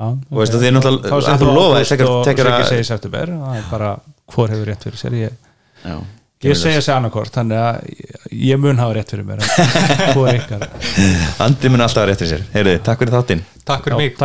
[0.00, 2.24] Já, Og veistu, þið náttúrulega- lofaði, ágúst tekur- og
[2.64, 3.90] að- segir september það er bara
[4.32, 5.12] hvor hefur rétt fyrir sér.
[5.20, 5.30] Ég,
[5.84, 5.98] Já,
[6.46, 7.74] ég segi þessi annarkort þannig að
[8.32, 10.64] ég mun hafa rétt fyrir mér en hvor er ykkar.
[11.44, 12.46] Andri mun alltaf að réttir sér.
[12.54, 13.44] Heyrðu, takk fyrir þáttinn.
[13.66, 14.16] Takk fyrir mig